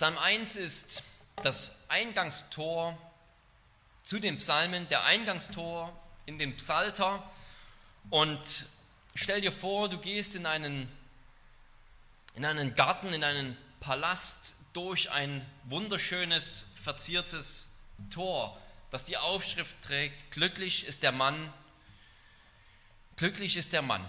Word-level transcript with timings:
Psalm 0.00 0.16
1 0.16 0.56
ist 0.56 1.02
das 1.42 1.84
Eingangstor 1.88 2.96
zu 4.02 4.18
den 4.18 4.38
Psalmen, 4.38 4.88
der 4.88 5.04
Eingangstor 5.04 5.94
in 6.24 6.38
den 6.38 6.56
Psalter. 6.56 7.22
Und 8.08 8.40
stell 9.14 9.42
dir 9.42 9.52
vor, 9.52 9.90
du 9.90 9.98
gehst 9.98 10.36
in 10.36 10.46
einen, 10.46 10.88
in 12.34 12.46
einen 12.46 12.74
Garten, 12.74 13.12
in 13.12 13.22
einen 13.22 13.58
Palast 13.80 14.54
durch 14.72 15.10
ein 15.10 15.44
wunderschönes, 15.64 16.68
verziertes 16.82 17.68
Tor, 18.08 18.58
das 18.90 19.04
die 19.04 19.18
Aufschrift 19.18 19.82
trägt, 19.82 20.30
glücklich 20.30 20.86
ist 20.86 21.02
der 21.02 21.12
Mann, 21.12 21.52
glücklich 23.16 23.58
ist 23.58 23.74
der 23.74 23.82
Mann. 23.82 24.06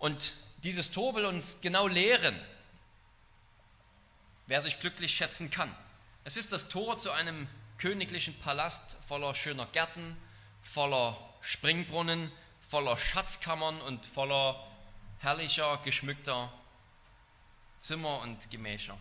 Und 0.00 0.32
dieses 0.64 0.90
Tor 0.90 1.14
will 1.14 1.24
uns 1.24 1.60
genau 1.60 1.86
lehren, 1.86 2.36
wer 4.46 4.60
sich 4.60 4.78
glücklich 4.78 5.14
schätzen 5.14 5.50
kann. 5.50 5.74
Es 6.24 6.36
ist 6.36 6.52
das 6.52 6.68
Tor 6.68 6.96
zu 6.96 7.10
einem 7.10 7.48
königlichen 7.78 8.38
Palast 8.40 8.96
voller 9.06 9.34
schöner 9.34 9.66
Gärten, 9.66 10.16
voller 10.62 11.16
Springbrunnen, 11.40 12.32
voller 12.68 12.96
Schatzkammern 12.96 13.80
und 13.80 14.06
voller 14.06 14.66
herrlicher, 15.20 15.78
geschmückter 15.84 16.52
Zimmer 17.78 18.20
und 18.20 18.50
Gemächer. 18.50 18.98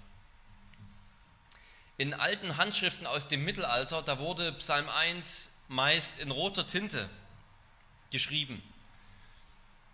In 1.98 2.14
alten 2.14 2.58
Handschriften 2.58 3.08
aus 3.08 3.28
dem 3.28 3.46
Mittelalter, 3.46 4.02
da 4.02 4.20
wurde 4.20 4.52
Psalm 4.54 4.90
1 4.90 5.62
meist 5.70 6.20
in 6.20 6.30
roter 6.30 6.68
Tinte 6.68 7.10
geschrieben. 8.12 8.62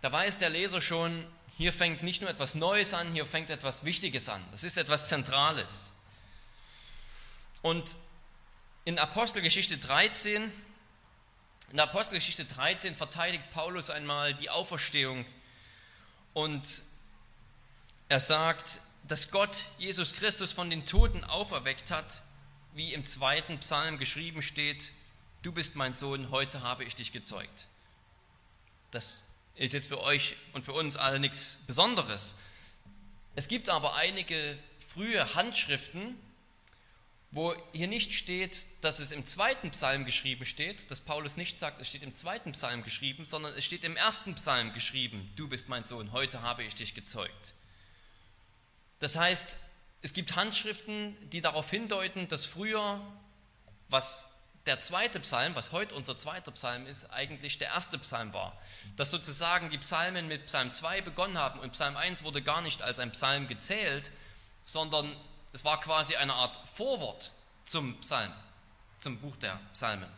Da 0.00 0.10
weiß 0.10 0.38
der 0.38 0.50
Leser 0.50 0.80
schon, 0.80 1.24
hier 1.58 1.72
fängt 1.72 2.02
nicht 2.02 2.20
nur 2.20 2.30
etwas 2.30 2.54
Neues 2.54 2.94
an, 2.94 3.12
hier 3.12 3.26
fängt 3.26 3.50
etwas 3.50 3.84
Wichtiges 3.84 4.28
an. 4.28 4.42
Das 4.50 4.64
ist 4.64 4.76
etwas 4.76 5.08
Zentrales. 5.08 5.92
Und 7.62 7.96
in 8.84 8.98
Apostelgeschichte 8.98 9.78
13, 9.78 10.50
in 11.72 11.80
Apostelgeschichte 11.80 12.44
13 12.44 12.94
verteidigt 12.94 13.44
Paulus 13.52 13.90
einmal 13.90 14.34
die 14.34 14.50
Auferstehung 14.50 15.24
und 16.34 16.82
er 18.08 18.20
sagt, 18.20 18.80
dass 19.04 19.30
Gott 19.30 19.66
Jesus 19.78 20.14
Christus 20.14 20.52
von 20.52 20.70
den 20.70 20.86
Toten 20.86 21.24
auferweckt 21.24 21.90
hat, 21.90 22.22
wie 22.74 22.92
im 22.92 23.04
zweiten 23.04 23.58
Psalm 23.60 23.98
geschrieben 23.98 24.42
steht, 24.42 24.92
du 25.42 25.52
bist 25.52 25.76
mein 25.76 25.92
Sohn, 25.92 26.30
heute 26.30 26.62
habe 26.62 26.84
ich 26.84 26.94
dich 26.94 27.12
gezeugt. 27.12 27.68
Das 28.90 29.22
ist 29.54 29.72
jetzt 29.72 29.88
für 29.88 30.00
euch 30.00 30.36
und 30.52 30.64
für 30.64 30.72
uns 30.72 30.96
alle 30.96 31.20
nichts 31.20 31.60
Besonderes. 31.66 32.34
Es 33.34 33.48
gibt 33.48 33.68
aber 33.68 33.94
einige 33.94 34.58
frühe 34.92 35.34
Handschriften, 35.34 36.16
wo 37.30 37.54
hier 37.72 37.88
nicht 37.88 38.12
steht, 38.12 38.66
dass 38.82 38.98
es 38.98 39.10
im 39.10 39.24
zweiten 39.24 39.70
Psalm 39.70 40.04
geschrieben 40.04 40.44
steht, 40.44 40.90
dass 40.90 41.00
Paulus 41.00 41.38
nicht 41.38 41.58
sagt, 41.58 41.80
es 41.80 41.88
steht 41.88 42.02
im 42.02 42.14
zweiten 42.14 42.52
Psalm 42.52 42.82
geschrieben, 42.82 43.24
sondern 43.24 43.54
es 43.54 43.64
steht 43.64 43.84
im 43.84 43.96
ersten 43.96 44.34
Psalm 44.34 44.74
geschrieben, 44.74 45.32
du 45.36 45.48
bist 45.48 45.70
mein 45.70 45.82
Sohn, 45.82 46.12
heute 46.12 46.42
habe 46.42 46.62
ich 46.62 46.74
dich 46.74 46.94
gezeugt. 46.94 47.54
Das 48.98 49.16
heißt, 49.16 49.56
es 50.02 50.12
gibt 50.12 50.36
Handschriften, 50.36 51.16
die 51.30 51.40
darauf 51.40 51.70
hindeuten, 51.70 52.28
dass 52.28 52.44
früher, 52.44 53.00
was 53.88 54.31
der 54.66 54.80
zweite 54.80 55.18
Psalm, 55.20 55.54
was 55.54 55.72
heute 55.72 55.94
unser 55.94 56.16
zweiter 56.16 56.52
Psalm 56.52 56.86
ist, 56.86 57.10
eigentlich 57.10 57.58
der 57.58 57.68
erste 57.68 57.98
Psalm 57.98 58.32
war. 58.32 58.56
Dass 58.96 59.10
sozusagen 59.10 59.70
die 59.70 59.78
Psalmen 59.78 60.28
mit 60.28 60.46
Psalm 60.46 60.70
2 60.70 61.00
begonnen 61.00 61.36
haben 61.36 61.58
und 61.60 61.72
Psalm 61.72 61.96
1 61.96 62.22
wurde 62.22 62.42
gar 62.42 62.60
nicht 62.60 62.82
als 62.82 62.98
ein 63.00 63.10
Psalm 63.12 63.48
gezählt, 63.48 64.12
sondern 64.64 65.16
es 65.52 65.64
war 65.64 65.80
quasi 65.80 66.16
eine 66.16 66.34
Art 66.34 66.58
Vorwort 66.74 67.32
zum 67.64 67.98
Psalm, 68.00 68.32
zum 68.98 69.18
Buch 69.18 69.36
der 69.36 69.58
Psalmen. 69.72 70.08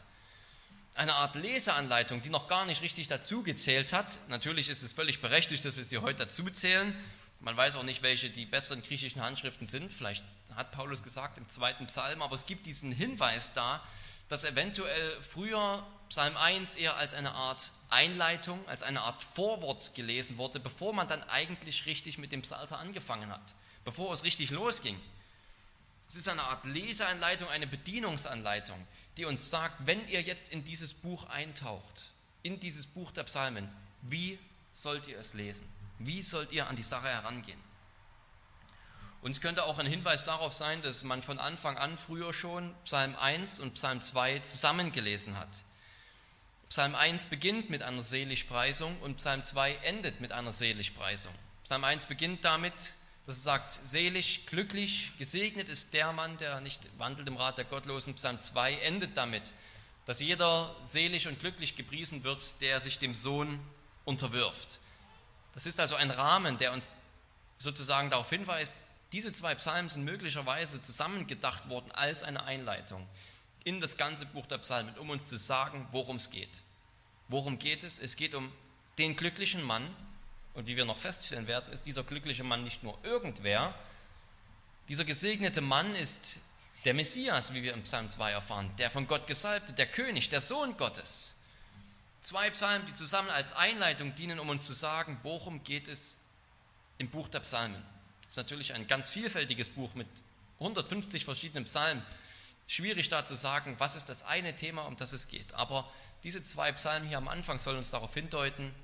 Eine 0.94 1.14
Art 1.14 1.34
Leseanleitung, 1.34 2.22
die 2.22 2.28
noch 2.28 2.46
gar 2.46 2.66
nicht 2.66 2.82
richtig 2.82 3.08
dazu 3.08 3.42
gezählt 3.42 3.92
hat. 3.92 4.18
Natürlich 4.28 4.68
ist 4.68 4.82
es 4.82 4.92
völlig 4.92 5.20
berechtigt, 5.20 5.64
dass 5.64 5.76
wir 5.76 5.84
sie 5.84 5.98
heute 5.98 6.26
dazu 6.26 6.44
zählen, 6.50 6.94
man 7.40 7.56
weiß 7.56 7.76
auch 7.76 7.82
nicht, 7.82 8.02
welche 8.02 8.30
die 8.30 8.46
besseren 8.46 8.82
griechischen 8.82 9.22
Handschriften 9.22 9.66
sind. 9.66 9.92
Vielleicht 9.92 10.24
hat 10.54 10.72
Paulus 10.72 11.02
gesagt 11.02 11.36
im 11.36 11.46
zweiten 11.48 11.86
Psalm, 11.88 12.22
aber 12.22 12.34
es 12.34 12.46
gibt 12.46 12.64
diesen 12.64 12.90
Hinweis 12.90 13.52
da, 13.52 13.82
dass 14.34 14.42
eventuell 14.42 15.22
früher 15.22 15.86
Psalm 16.08 16.36
1 16.36 16.74
eher 16.74 16.96
als 16.96 17.14
eine 17.14 17.30
Art 17.34 17.70
Einleitung, 17.88 18.66
als 18.66 18.82
eine 18.82 19.02
Art 19.02 19.22
Vorwort 19.22 19.94
gelesen 19.94 20.38
wurde, 20.38 20.58
bevor 20.58 20.92
man 20.92 21.06
dann 21.06 21.22
eigentlich 21.22 21.86
richtig 21.86 22.18
mit 22.18 22.32
dem 22.32 22.42
Psalter 22.42 22.80
angefangen 22.80 23.30
hat, 23.30 23.54
bevor 23.84 24.12
es 24.12 24.24
richtig 24.24 24.50
losging. 24.50 25.00
Es 26.08 26.16
ist 26.16 26.28
eine 26.28 26.42
Art 26.42 26.66
Leseanleitung, 26.66 27.48
eine 27.48 27.68
Bedienungsanleitung, 27.68 28.84
die 29.18 29.24
uns 29.24 29.50
sagt, 29.50 29.86
wenn 29.86 30.08
ihr 30.08 30.22
jetzt 30.22 30.50
in 30.50 30.64
dieses 30.64 30.94
Buch 30.94 31.28
eintaucht, 31.28 32.10
in 32.42 32.58
dieses 32.58 32.86
Buch 32.86 33.12
der 33.12 33.22
Psalmen, 33.22 33.68
wie 34.02 34.36
sollt 34.72 35.06
ihr 35.06 35.20
es 35.20 35.34
lesen? 35.34 35.68
Wie 36.00 36.22
sollt 36.22 36.50
ihr 36.50 36.66
an 36.66 36.74
die 36.74 36.82
Sache 36.82 37.06
herangehen? 37.06 37.60
Und 39.24 39.30
es 39.30 39.40
könnte 39.40 39.64
auch 39.64 39.78
ein 39.78 39.86
Hinweis 39.86 40.22
darauf 40.22 40.52
sein, 40.52 40.82
dass 40.82 41.02
man 41.02 41.22
von 41.22 41.38
Anfang 41.38 41.78
an 41.78 41.96
früher 41.96 42.34
schon 42.34 42.74
Psalm 42.84 43.16
1 43.16 43.58
und 43.58 43.72
Psalm 43.72 44.02
2 44.02 44.40
zusammengelesen 44.40 45.38
hat. 45.38 45.48
Psalm 46.68 46.94
1 46.94 47.26
beginnt 47.26 47.70
mit 47.70 47.82
einer 47.82 48.02
Seligpreisung 48.02 48.94
und 49.00 49.16
Psalm 49.16 49.42
2 49.42 49.76
endet 49.76 50.20
mit 50.20 50.32
einer 50.32 50.52
Seligpreisung. 50.52 51.32
Psalm 51.64 51.84
1 51.84 52.04
beginnt 52.04 52.44
damit, 52.44 52.74
dass 53.24 53.38
es 53.38 53.44
sagt, 53.44 53.72
selig, 53.72 54.44
glücklich, 54.44 55.12
gesegnet 55.16 55.70
ist 55.70 55.94
der 55.94 56.12
Mann, 56.12 56.36
der 56.36 56.60
nicht 56.60 56.86
wandelt 56.98 57.26
im 57.26 57.38
Rat 57.38 57.56
der 57.56 57.64
Gottlosen. 57.64 58.12
Psalm 58.16 58.38
2 58.38 58.74
endet 58.74 59.16
damit, 59.16 59.54
dass 60.04 60.20
jeder 60.20 60.76
selig 60.82 61.28
und 61.28 61.40
glücklich 61.40 61.76
gepriesen 61.76 62.24
wird, 62.24 62.60
der 62.60 62.78
sich 62.78 62.98
dem 62.98 63.14
Sohn 63.14 63.58
unterwirft. 64.04 64.80
Das 65.54 65.64
ist 65.64 65.80
also 65.80 65.94
ein 65.94 66.10
Rahmen, 66.10 66.58
der 66.58 66.74
uns 66.74 66.90
sozusagen 67.56 68.10
darauf 68.10 68.28
hinweist, 68.28 68.74
diese 69.14 69.30
zwei 69.30 69.54
Psalmen 69.54 69.88
sind 69.88 70.04
möglicherweise 70.04 70.82
zusammengedacht 70.82 71.68
worden 71.68 71.92
als 71.92 72.24
eine 72.24 72.42
Einleitung 72.46 73.06
in 73.62 73.80
das 73.80 73.96
ganze 73.96 74.26
Buch 74.26 74.44
der 74.46 74.58
Psalmen, 74.58 74.98
um 74.98 75.08
uns 75.08 75.28
zu 75.28 75.38
sagen, 75.38 75.86
worum 75.92 76.16
es 76.16 76.30
geht. 76.30 76.50
Worum 77.28 77.60
geht 77.60 77.84
es? 77.84 78.00
Es 78.00 78.16
geht 78.16 78.34
um 78.34 78.52
den 78.98 79.14
glücklichen 79.14 79.62
Mann. 79.62 79.88
Und 80.54 80.66
wie 80.66 80.76
wir 80.76 80.84
noch 80.84 80.98
feststellen 80.98 81.46
werden, 81.46 81.72
ist 81.72 81.86
dieser 81.86 82.02
glückliche 82.02 82.42
Mann 82.42 82.64
nicht 82.64 82.82
nur 82.82 82.98
irgendwer. 83.04 83.72
Dieser 84.88 85.04
gesegnete 85.04 85.60
Mann 85.60 85.94
ist 85.94 86.38
der 86.84 86.94
Messias, 86.94 87.54
wie 87.54 87.62
wir 87.62 87.72
im 87.72 87.84
Psalm 87.84 88.08
2 88.08 88.32
erfahren, 88.32 88.68
der 88.78 88.90
von 88.90 89.06
Gott 89.06 89.28
gesalbte, 89.28 89.74
der 89.74 89.86
König, 89.86 90.28
der 90.28 90.40
Sohn 90.40 90.76
Gottes. 90.76 91.38
Zwei 92.20 92.50
Psalmen, 92.50 92.88
die 92.88 92.92
zusammen 92.92 93.30
als 93.30 93.52
Einleitung 93.52 94.16
dienen, 94.16 94.40
um 94.40 94.48
uns 94.48 94.64
zu 94.64 94.72
sagen, 94.72 95.20
worum 95.22 95.62
geht 95.62 95.86
es 95.86 96.18
im 96.98 97.08
Buch 97.10 97.28
der 97.28 97.40
Psalmen. 97.40 97.84
Ist 98.34 98.38
natürlich 98.38 98.74
ein 98.74 98.88
ganz 98.88 99.10
vielfältiges 99.10 99.68
Buch 99.68 99.94
mit 99.94 100.08
150 100.58 101.24
verschiedenen 101.24 101.66
Psalmen. 101.66 102.02
Schwierig 102.66 103.08
da 103.08 103.22
zu 103.22 103.36
sagen, 103.36 103.76
was 103.78 103.94
ist 103.94 104.08
das 104.08 104.24
eine 104.24 104.56
Thema, 104.56 104.86
um 104.86 104.96
das 104.96 105.12
es 105.12 105.28
geht. 105.28 105.54
Aber 105.54 105.88
diese 106.24 106.42
zwei 106.42 106.72
Psalmen 106.72 107.06
hier 107.06 107.18
am 107.18 107.28
Anfang 107.28 107.60
sollen 107.60 107.78
uns 107.78 107.92
darauf 107.92 108.12
hindeuten 108.12 108.74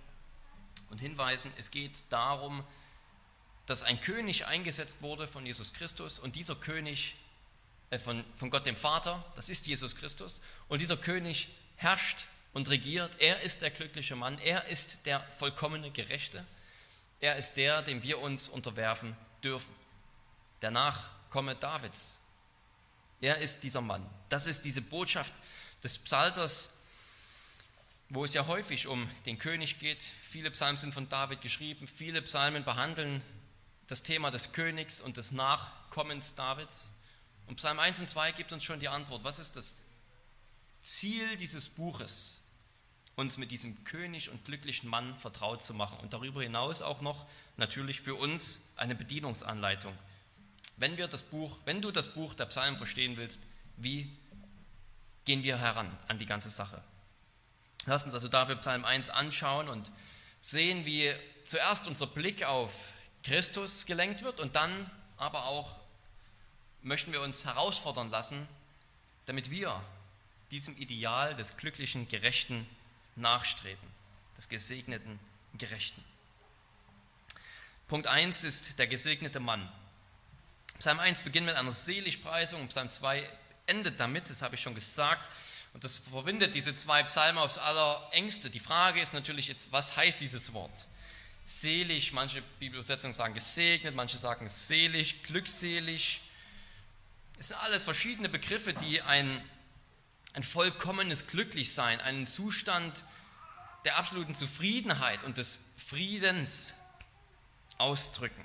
und 0.90 0.98
hinweisen, 0.98 1.52
es 1.58 1.72
geht 1.72 2.00
darum, 2.10 2.62
dass 3.66 3.82
ein 3.82 4.00
König 4.00 4.46
eingesetzt 4.46 5.02
wurde 5.02 5.26
von 5.26 5.44
Jesus 5.44 5.72
Christus 5.72 6.20
und 6.20 6.36
dieser 6.36 6.54
König 6.54 7.16
äh, 7.90 7.98
von, 7.98 8.22
von 8.36 8.50
Gott 8.50 8.66
dem 8.66 8.76
Vater, 8.76 9.24
das 9.34 9.48
ist 9.48 9.66
Jesus 9.66 9.96
Christus, 9.96 10.42
und 10.68 10.80
dieser 10.80 10.96
König 10.96 11.48
herrscht 11.74 12.18
und 12.52 12.70
regiert. 12.70 13.20
Er 13.20 13.40
ist 13.40 13.62
der 13.62 13.70
glückliche 13.70 14.14
Mann, 14.14 14.38
er 14.38 14.66
ist 14.66 15.06
der 15.06 15.26
vollkommene 15.40 15.90
Gerechte, 15.90 16.46
er 17.18 17.34
ist 17.34 17.54
der, 17.54 17.82
dem 17.82 18.04
wir 18.04 18.20
uns 18.20 18.48
unterwerfen 18.48 19.16
dürfen. 19.40 19.74
Der 20.62 20.70
Nachkomme 20.70 21.56
Davids. 21.56 22.20
Er 23.20 23.38
ist 23.38 23.62
dieser 23.62 23.80
Mann. 23.80 24.04
Das 24.28 24.46
ist 24.46 24.64
diese 24.64 24.82
Botschaft 24.82 25.32
des 25.82 25.98
Psalters, 25.98 26.78
wo 28.08 28.24
es 28.24 28.34
ja 28.34 28.46
häufig 28.46 28.86
um 28.86 29.08
den 29.26 29.38
König 29.38 29.78
geht. 29.78 30.02
Viele 30.02 30.50
Psalmen 30.50 30.76
sind 30.76 30.94
von 30.94 31.08
David 31.08 31.42
geschrieben, 31.42 31.86
viele 31.86 32.22
Psalmen 32.22 32.64
behandeln 32.64 33.22
das 33.86 34.02
Thema 34.02 34.30
des 34.30 34.52
Königs 34.52 35.00
und 35.00 35.16
des 35.16 35.32
Nachkommens 35.32 36.34
Davids. 36.34 36.92
Und 37.46 37.56
Psalm 37.56 37.80
1 37.80 37.98
und 37.98 38.08
2 38.08 38.32
gibt 38.32 38.52
uns 38.52 38.62
schon 38.62 38.78
die 38.78 38.88
Antwort. 38.88 39.24
Was 39.24 39.38
ist 39.38 39.56
das 39.56 39.84
Ziel 40.80 41.36
dieses 41.36 41.68
Buches? 41.68 42.40
uns 43.20 43.36
mit 43.36 43.50
diesem 43.50 43.84
König 43.84 44.30
und 44.30 44.44
glücklichen 44.44 44.88
Mann 44.88 45.16
vertraut 45.18 45.62
zu 45.62 45.74
machen 45.74 45.98
und 46.00 46.12
darüber 46.12 46.42
hinaus 46.42 46.82
auch 46.82 47.00
noch 47.00 47.26
natürlich 47.56 48.00
für 48.00 48.14
uns 48.14 48.62
eine 48.80 48.94
Bedienungsanleitung. 48.94 49.96
Wenn 50.76 50.96
wir 50.96 51.06
das 51.06 51.22
Buch, 51.22 51.56
wenn 51.66 51.82
du 51.82 51.90
das 51.90 52.08
Buch 52.08 52.34
der 52.34 52.46
Psalmen 52.46 52.78
verstehen 52.78 53.16
willst, 53.16 53.42
wie 53.76 54.10
gehen 55.24 55.42
wir 55.42 55.58
heran 55.58 55.96
an 56.08 56.18
die 56.18 56.26
ganze 56.26 56.50
Sache? 56.50 56.82
Lass 57.86 58.04
uns 58.04 58.14
also 58.14 58.28
dafür 58.28 58.56
Psalm 58.56 58.84
1 58.84 59.10
anschauen 59.10 59.68
und 59.68 59.90
sehen, 60.40 60.84
wie 60.86 61.12
zuerst 61.44 61.86
unser 61.86 62.06
Blick 62.06 62.44
auf 62.44 62.92
Christus 63.22 63.84
gelenkt 63.86 64.22
wird 64.22 64.40
und 64.40 64.56
dann 64.56 64.90
aber 65.18 65.44
auch 65.44 65.78
möchten 66.82 67.12
wir 67.12 67.20
uns 67.20 67.44
herausfordern 67.44 68.10
lassen, 68.10 68.48
damit 69.26 69.50
wir 69.50 69.82
diesem 70.50 70.76
Ideal 70.78 71.34
des 71.34 71.58
glücklichen, 71.58 72.08
gerechten 72.08 72.66
nachstreben, 73.16 73.86
des 74.38 74.48
gesegneten, 74.48 75.20
gerechten. 75.58 76.02
Punkt 77.90 78.06
1 78.06 78.44
ist 78.44 78.78
der 78.78 78.86
gesegnete 78.86 79.40
Mann. 79.40 79.68
Psalm 80.78 81.00
1 81.00 81.22
beginnt 81.22 81.46
mit 81.46 81.56
einer 81.56 81.72
Seligpreisung, 81.72 82.68
Psalm 82.68 82.88
2 82.88 83.28
endet 83.66 83.98
damit, 83.98 84.30
das 84.30 84.42
habe 84.42 84.54
ich 84.54 84.60
schon 84.60 84.76
gesagt, 84.76 85.28
und 85.72 85.82
das 85.82 85.96
verbindet 85.96 86.54
diese 86.54 86.72
zwei 86.76 87.02
Psalmen 87.02 87.38
aufs 87.42 87.58
allerengste. 87.58 88.48
Die 88.48 88.60
Frage 88.60 89.00
ist 89.00 89.12
natürlich 89.12 89.48
jetzt, 89.48 89.72
was 89.72 89.96
heißt 89.96 90.20
dieses 90.20 90.52
Wort? 90.52 90.86
Selig, 91.44 92.12
manche 92.12 92.42
Bibelübersetzungen 92.60 93.12
sagen 93.12 93.34
gesegnet, 93.34 93.96
manche 93.96 94.18
sagen 94.18 94.48
selig, 94.48 95.24
glückselig. 95.24 96.20
Es 97.40 97.48
sind 97.48 97.56
alles 97.56 97.82
verschiedene 97.82 98.28
Begriffe, 98.28 98.72
die 98.72 99.02
ein, 99.02 99.42
ein 100.34 100.44
vollkommenes 100.44 101.26
Glücklichsein, 101.26 102.00
einen 102.00 102.28
Zustand 102.28 103.04
der 103.84 103.96
absoluten 103.98 104.36
Zufriedenheit 104.36 105.24
und 105.24 105.38
des 105.38 105.64
Friedens 105.76 106.76
ausdrücken. 107.80 108.44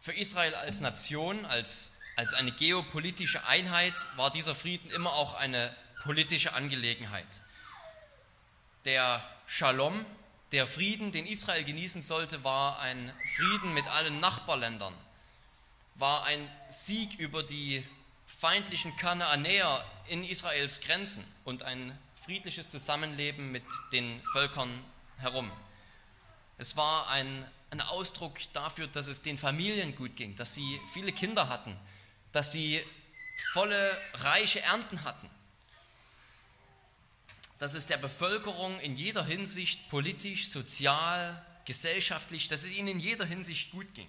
Für 0.00 0.12
Israel 0.12 0.54
als 0.54 0.80
Nation, 0.80 1.44
als, 1.44 1.98
als 2.16 2.34
eine 2.34 2.52
geopolitische 2.52 3.46
Einheit 3.46 3.94
war 4.16 4.30
dieser 4.30 4.54
Frieden 4.54 4.90
immer 4.90 5.12
auch 5.12 5.34
eine 5.34 5.74
politische 6.02 6.54
Angelegenheit. 6.54 7.42
Der 8.84 9.22
Shalom, 9.46 10.06
der 10.52 10.66
Frieden, 10.66 11.12
den 11.12 11.26
Israel 11.26 11.64
genießen 11.64 12.02
sollte, 12.02 12.42
war 12.42 12.80
ein 12.80 13.12
Frieden 13.36 13.74
mit 13.74 13.86
allen 13.88 14.20
Nachbarländern, 14.20 14.94
war 15.96 16.24
ein 16.24 16.50
Sieg 16.68 17.18
über 17.18 17.42
die 17.42 17.86
feindlichen 18.26 18.96
Kanaanäer 18.96 19.84
in 20.08 20.24
Israels 20.24 20.80
Grenzen 20.80 21.24
und 21.44 21.62
ein 21.62 21.96
friedliches 22.24 22.70
Zusammenleben 22.70 23.52
mit 23.52 23.64
den 23.92 24.22
Völkern 24.32 24.82
herum. 25.18 25.50
Es 26.56 26.76
war 26.76 27.08
ein, 27.08 27.46
ein 27.70 27.80
Ausdruck 27.80 28.38
dafür, 28.52 28.86
dass 28.86 29.06
es 29.06 29.22
den 29.22 29.38
Familien 29.38 29.94
gut 29.94 30.16
ging, 30.16 30.34
dass 30.36 30.54
sie 30.54 30.80
viele 30.92 31.12
Kinder 31.12 31.48
hatten, 31.48 31.78
dass 32.32 32.52
sie 32.52 32.80
volle, 33.52 33.96
reiche 34.14 34.60
Ernten 34.60 35.04
hatten 35.04 35.30
dass 37.60 37.74
es 37.74 37.86
der 37.86 37.98
Bevölkerung 37.98 38.80
in 38.80 38.96
jeder 38.96 39.22
Hinsicht 39.22 39.90
politisch, 39.90 40.48
sozial, 40.48 41.44
gesellschaftlich, 41.66 42.48
dass 42.48 42.64
es 42.64 42.72
ihnen 42.72 42.88
in 42.88 43.00
jeder 43.00 43.26
Hinsicht 43.26 43.70
gut 43.70 43.92
ging. 43.94 44.08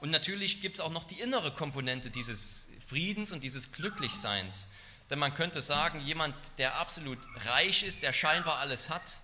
Und 0.00 0.10
natürlich 0.10 0.62
gibt 0.62 0.76
es 0.76 0.80
auch 0.80 0.90
noch 0.90 1.04
die 1.04 1.20
innere 1.20 1.52
Komponente 1.52 2.08
dieses 2.08 2.68
Friedens 2.88 3.32
und 3.32 3.44
dieses 3.44 3.72
Glücklichseins. 3.72 4.70
Denn 5.10 5.18
man 5.18 5.34
könnte 5.34 5.60
sagen, 5.60 6.00
jemand, 6.00 6.34
der 6.56 6.76
absolut 6.76 7.18
reich 7.44 7.82
ist, 7.82 8.02
der 8.02 8.14
scheinbar 8.14 8.58
alles 8.60 8.88
hat, 8.88 9.20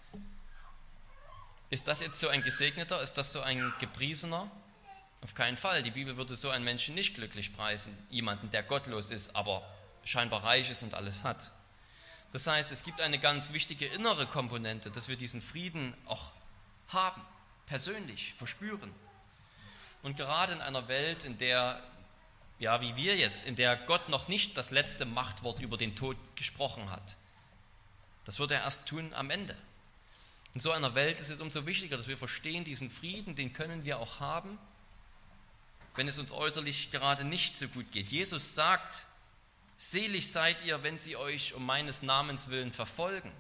ist 1.71 1.89
das 1.89 2.01
jetzt 2.01 2.21
so 2.21 2.29
ein 2.29 2.43
Gesegneter? 2.43 3.01
Ist 3.01 3.15
das 3.15 3.33
so 3.33 3.41
ein 3.41 3.73
Gepriesener? 3.81 4.51
Auf 5.23 5.35
keinen 5.35 5.57
Fall. 5.57 5.83
Die 5.83 5.91
Bibel 5.91 6.17
würde 6.17 6.37
so 6.37 6.51
einen 6.51 6.65
Menschen 6.65 6.95
nicht 6.95 7.15
glücklich 7.15 7.57
preisen. 7.57 7.97
Jemanden, 8.11 8.51
der 8.51 8.63
gottlos 8.63 9.11
ist, 9.11 9.35
aber 9.35 9.67
scheinbar 10.05 10.45
reich 10.45 10.71
ist 10.71 10.83
und 10.83 10.95
alles 10.95 11.25
hat. 11.25 11.51
Das 12.33 12.47
heißt, 12.47 12.71
es 12.71 12.85
gibt 12.85 13.01
eine 13.01 13.19
ganz 13.19 13.53
wichtige 13.53 13.87
innere 13.87 14.27
Komponente, 14.27 14.91
dass 14.91 15.09
wir 15.09 15.17
diesen 15.17 15.43
Frieden 15.43 15.95
auch 16.07 16.33
haben, 16.89 17.23
persönlich 17.67 18.35
verspüren. 18.35 18.95
Und 20.03 20.17
gerade 20.17 20.53
in 20.53 20.61
einer 20.61 20.87
Welt, 20.87 21.25
in 21.25 21.39
der, 21.39 21.83
ja, 22.61 22.81
wie 22.81 22.95
wir 22.95 23.17
jetzt, 23.17 23.47
in 23.47 23.57
der 23.57 23.77
Gott 23.77 24.09
noch 24.09 24.29
nicht 24.29 24.57
das 24.57 24.71
letzte 24.71 25.05
Machtwort 25.05 25.61
über 25.61 25.77
den 25.77 25.97
Tod 25.97 26.17
gesprochen 26.37 26.91
hat, 26.91 27.17
das 28.25 28.39
wird 28.39 28.53
er 28.53 28.61
erst 28.61 28.87
tun 28.87 29.13
am 29.15 29.31
Ende. 29.31 29.57
In 30.57 30.61
so 30.61 30.71
einer 30.71 30.95
Welt 30.95 31.21
ist 31.21 31.29
es 31.29 31.43
umso 31.43 31.67
wichtiger, 31.67 31.99
dass 31.99 32.09
wir 32.09 32.17
verstehen, 32.17 32.65
diesen 32.65 32.91
Frieden, 32.91 33.35
den 33.35 33.53
können 33.53 33.85
wir 33.85 33.99
auch 33.99 34.21
haben, 34.21 34.59
wenn 35.97 36.09
es 36.09 36.17
uns 36.19 36.33
äußerlich 36.33 36.91
gerade 36.91 37.25
nicht 37.25 37.59
so 37.59 37.69
gut 37.69 37.93
geht. 37.93 38.09
Jesus 38.09 38.55
sagt, 38.55 39.05
Selig 39.77 40.33
seid 40.33 40.65
ihr, 40.65 40.83
wenn 40.83 40.99
sie 40.99 41.19
euch 41.19 41.53
um 41.53 41.67
meines 41.67 42.01
Namens 42.01 42.49
willen 42.49 42.73
verfolgen. 42.73 43.31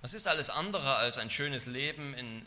Was 0.00 0.14
ist 0.14 0.26
alles 0.26 0.50
andere 0.50 0.96
als 0.96 1.18
ein 1.18 1.30
schönes 1.30 1.66
Leben 1.66 2.12
in 2.14 2.44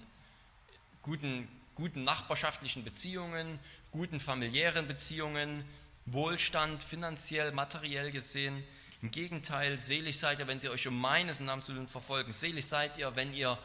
guten, 1.03 1.47
guten 1.75 2.03
nachbarschaftlichen 2.03 2.83
Beziehungen, 2.83 3.59
guten 3.91 4.19
familiären 4.19 4.89
Beziehungen, 4.89 5.63
Wohlstand, 6.05 6.83
finanziell, 6.83 7.53
materiell 7.53 8.11
gesehen. 8.11 8.61
Im 9.01 9.09
Gegenteil, 9.09 9.79
selig 9.79 10.19
seid 10.19 10.39
ihr, 10.39 10.47
wenn 10.47 10.59
sie 10.59 10.67
euch 10.67 10.85
um 10.85 10.99
meines 10.99 11.39
Namens 11.39 11.69
willen 11.69 11.87
verfolgen. 11.87 12.33
Selig 12.33 12.65
seid 12.65 12.97
ihr, 12.97 13.15
wenn 13.15 13.33
ihr 13.33 13.57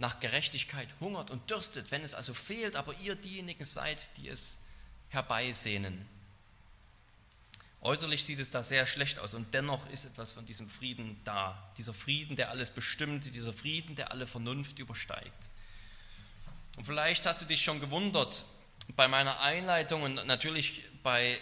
nach 0.00 0.18
Gerechtigkeit 0.18 0.88
hungert 0.98 1.30
und 1.30 1.50
dürstet, 1.50 1.90
wenn 1.90 2.02
es 2.02 2.14
also 2.14 2.32
fehlt, 2.32 2.74
aber 2.74 2.94
ihr 2.94 3.14
diejenigen 3.14 3.64
seid, 3.64 4.10
die 4.16 4.28
es 4.28 4.60
herbeisehnen. 5.10 6.06
Äußerlich 7.82 8.24
sieht 8.24 8.38
es 8.40 8.50
da 8.50 8.62
sehr 8.62 8.86
schlecht 8.86 9.18
aus 9.18 9.34
und 9.34 9.52
dennoch 9.52 9.88
ist 9.90 10.06
etwas 10.06 10.32
von 10.32 10.46
diesem 10.46 10.68
Frieden 10.68 11.20
da. 11.24 11.70
Dieser 11.76 11.92
Frieden, 11.92 12.34
der 12.34 12.50
alles 12.50 12.70
bestimmt, 12.70 13.34
dieser 13.34 13.52
Frieden, 13.52 13.94
der 13.94 14.10
alle 14.10 14.26
Vernunft 14.26 14.78
übersteigt. 14.78 15.48
Und 16.76 16.84
vielleicht 16.84 17.26
hast 17.26 17.42
du 17.42 17.46
dich 17.46 17.62
schon 17.62 17.80
gewundert 17.80 18.46
bei 18.96 19.06
meiner 19.06 19.40
Einleitung 19.40 20.02
und 20.02 20.14
natürlich 20.26 20.82
bei 21.02 21.38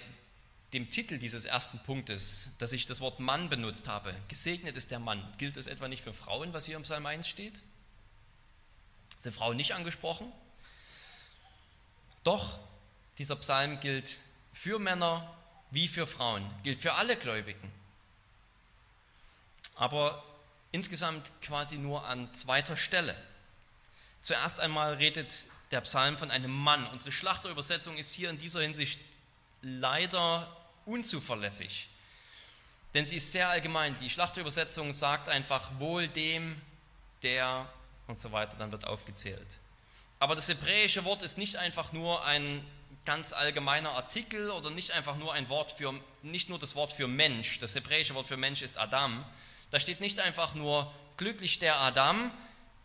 dem 0.72 0.90
Titel 0.90 1.18
dieses 1.18 1.44
ersten 1.44 1.78
Punktes, 1.80 2.50
dass 2.58 2.72
ich 2.72 2.86
das 2.86 3.00
Wort 3.00 3.20
Mann 3.20 3.48
benutzt 3.48 3.86
habe. 3.86 4.14
Gesegnet 4.26 4.76
ist 4.76 4.90
der 4.90 4.98
Mann. 4.98 5.22
Gilt 5.38 5.56
das 5.56 5.68
etwa 5.68 5.86
nicht 5.86 6.02
für 6.02 6.12
Frauen, 6.12 6.52
was 6.52 6.66
hier 6.66 6.76
im 6.76 6.82
Psalm 6.82 7.06
1 7.06 7.28
steht? 7.28 7.62
Sind 9.18 9.34
Frauen 9.34 9.56
nicht 9.56 9.74
angesprochen? 9.74 10.32
Doch, 12.24 12.58
dieser 13.18 13.36
Psalm 13.36 13.80
gilt 13.80 14.18
für 14.52 14.78
Männer 14.78 15.34
wie 15.70 15.88
für 15.88 16.06
Frauen, 16.06 16.48
gilt 16.62 16.80
für 16.80 16.94
alle 16.94 17.16
Gläubigen. 17.16 17.72
Aber 19.74 20.24
insgesamt 20.72 21.32
quasi 21.42 21.78
nur 21.78 22.04
an 22.06 22.32
zweiter 22.34 22.76
Stelle. 22.76 23.16
Zuerst 24.22 24.60
einmal 24.60 24.94
redet 24.94 25.46
der 25.70 25.80
Psalm 25.82 26.18
von 26.18 26.30
einem 26.30 26.50
Mann. 26.50 26.86
Unsere 26.88 27.12
Schlachterübersetzung 27.12 27.96
ist 27.96 28.12
hier 28.14 28.30
in 28.30 28.38
dieser 28.38 28.60
Hinsicht 28.60 29.00
leider 29.62 30.54
unzuverlässig. 30.84 31.88
Denn 32.94 33.04
sie 33.06 33.16
ist 33.16 33.32
sehr 33.32 33.48
allgemein. 33.48 33.96
Die 33.98 34.10
Schlachterübersetzung 34.10 34.92
sagt 34.92 35.28
einfach 35.28 35.78
wohl 35.78 36.08
dem, 36.08 36.60
der 37.22 37.70
und 38.08 38.18
so 38.18 38.32
weiter, 38.32 38.56
dann 38.58 38.72
wird 38.72 38.86
aufgezählt. 38.86 39.60
Aber 40.18 40.34
das 40.34 40.48
hebräische 40.48 41.04
Wort 41.04 41.22
ist 41.22 41.38
nicht 41.38 41.56
einfach 41.56 41.92
nur 41.92 42.24
ein 42.24 42.64
ganz 43.04 43.32
allgemeiner 43.32 43.92
Artikel 43.92 44.50
oder 44.50 44.70
nicht 44.70 44.90
einfach 44.90 45.16
nur 45.16 45.32
ein 45.32 45.48
Wort 45.48 45.72
für, 45.72 45.94
nicht 46.22 46.48
nur 46.48 46.58
das 46.58 46.74
Wort 46.74 46.92
für 46.92 47.06
Mensch, 47.06 47.58
das 47.60 47.74
hebräische 47.74 48.14
Wort 48.14 48.26
für 48.26 48.36
Mensch 48.36 48.62
ist 48.62 48.78
Adam. 48.78 49.24
Da 49.70 49.78
steht 49.78 50.00
nicht 50.00 50.20
einfach 50.20 50.54
nur 50.54 50.92
glücklich 51.16 51.58
der 51.58 51.76
Adam, 51.76 52.30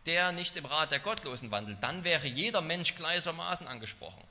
der 0.05 0.31
nicht 0.31 0.55
im 0.57 0.65
Rat 0.65 0.91
der 0.91 0.99
Gottlosen 0.99 1.51
wandelt. 1.51 1.77
Dann 1.81 2.03
wäre 2.03 2.27
jeder 2.27 2.61
Mensch 2.61 2.95
gleichermaßen 2.95 3.67
angesprochen. 3.67 4.23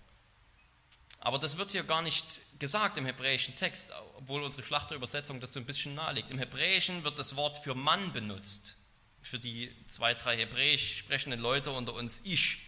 Aber 1.20 1.38
das 1.38 1.56
wird 1.56 1.70
hier 1.70 1.84
gar 1.84 2.02
nicht 2.02 2.40
gesagt 2.58 2.98
im 2.98 3.06
hebräischen 3.06 3.54
Text, 3.54 3.92
obwohl 4.18 4.42
unsere 4.42 4.66
Schlachterübersetzung 4.66 5.40
das 5.40 5.52
so 5.52 5.60
ein 5.60 5.66
bisschen 5.66 5.94
nahelegt. 5.94 6.30
Im 6.30 6.38
Hebräischen 6.38 7.04
wird 7.04 7.18
das 7.18 7.36
Wort 7.36 7.58
für 7.58 7.74
Mann 7.74 8.12
benutzt. 8.12 8.76
Für 9.22 9.38
die 9.38 9.74
zwei, 9.88 10.14
drei 10.14 10.36
hebräisch 10.36 10.98
sprechenden 10.98 11.40
Leute 11.40 11.70
unter 11.70 11.94
uns 11.94 12.22
Ich. 12.24 12.58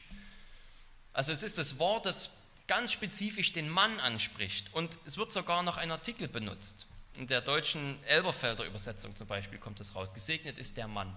Also 1.13 1.33
es 1.33 1.43
ist 1.43 1.59
das 1.59 1.79
Wort, 1.79 2.07
das 2.07 2.31
ganz 2.67 2.93
spezifisch 2.93 3.53
den 3.53 3.69
Mann 3.69 4.01
anspricht. 4.01 4.73
Und 4.73 4.97
es 5.05 5.17
wird 5.17 5.33
sogar 5.33 5.63
noch 5.63 5.77
ein 5.77 5.91
Artikel 5.91 6.29
benutzt. 6.29 6.87
In 7.17 7.27
der 7.27 7.41
deutschen 7.41 8.03
Elberfelder 8.05 8.65
Übersetzung 8.65 9.15
zum 9.15 9.27
Beispiel 9.27 9.59
kommt 9.59 9.81
es 9.81 9.95
raus. 9.95 10.15
Gesegnet 10.15 10.59
ist 10.59 10.77
der 10.77 10.89
Mann. 10.89 11.15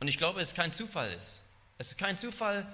Und 0.00 0.08
ich 0.08 0.18
glaube, 0.18 0.40
es 0.40 0.50
ist 0.50 0.54
kein 0.54 0.72
Zufall 0.72 1.12
ist. 1.12 1.44
Es 1.78 1.90
ist 1.90 1.98
kein 1.98 2.16
Zufall, 2.16 2.66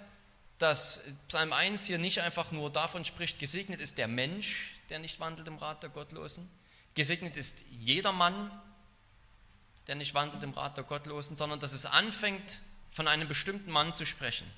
dass 0.58 1.04
Psalm 1.28 1.52
1 1.52 1.86
hier 1.86 1.98
nicht 1.98 2.20
einfach 2.20 2.52
nur 2.52 2.70
davon 2.70 3.04
spricht, 3.04 3.38
gesegnet 3.38 3.80
ist 3.80 3.98
der 3.98 4.08
Mensch, 4.08 4.76
der 4.88 4.98
nicht 4.98 5.20
wandelt 5.20 5.48
im 5.48 5.56
Rat 5.56 5.82
der 5.82 5.90
Gottlosen. 5.90 6.48
Gesegnet 6.94 7.36
ist 7.36 7.64
jeder 7.70 8.12
Mann, 8.12 8.50
der 9.86 9.94
nicht 9.94 10.14
wandelt 10.14 10.42
im 10.42 10.52
Rat 10.52 10.76
der 10.76 10.84
Gottlosen, 10.84 11.36
sondern 11.36 11.60
dass 11.60 11.72
es 11.72 11.86
anfängt, 11.86 12.60
von 12.90 13.08
einem 13.08 13.26
bestimmten 13.26 13.70
Mann 13.70 13.92
zu 13.92 14.06
sprechen. 14.06 14.48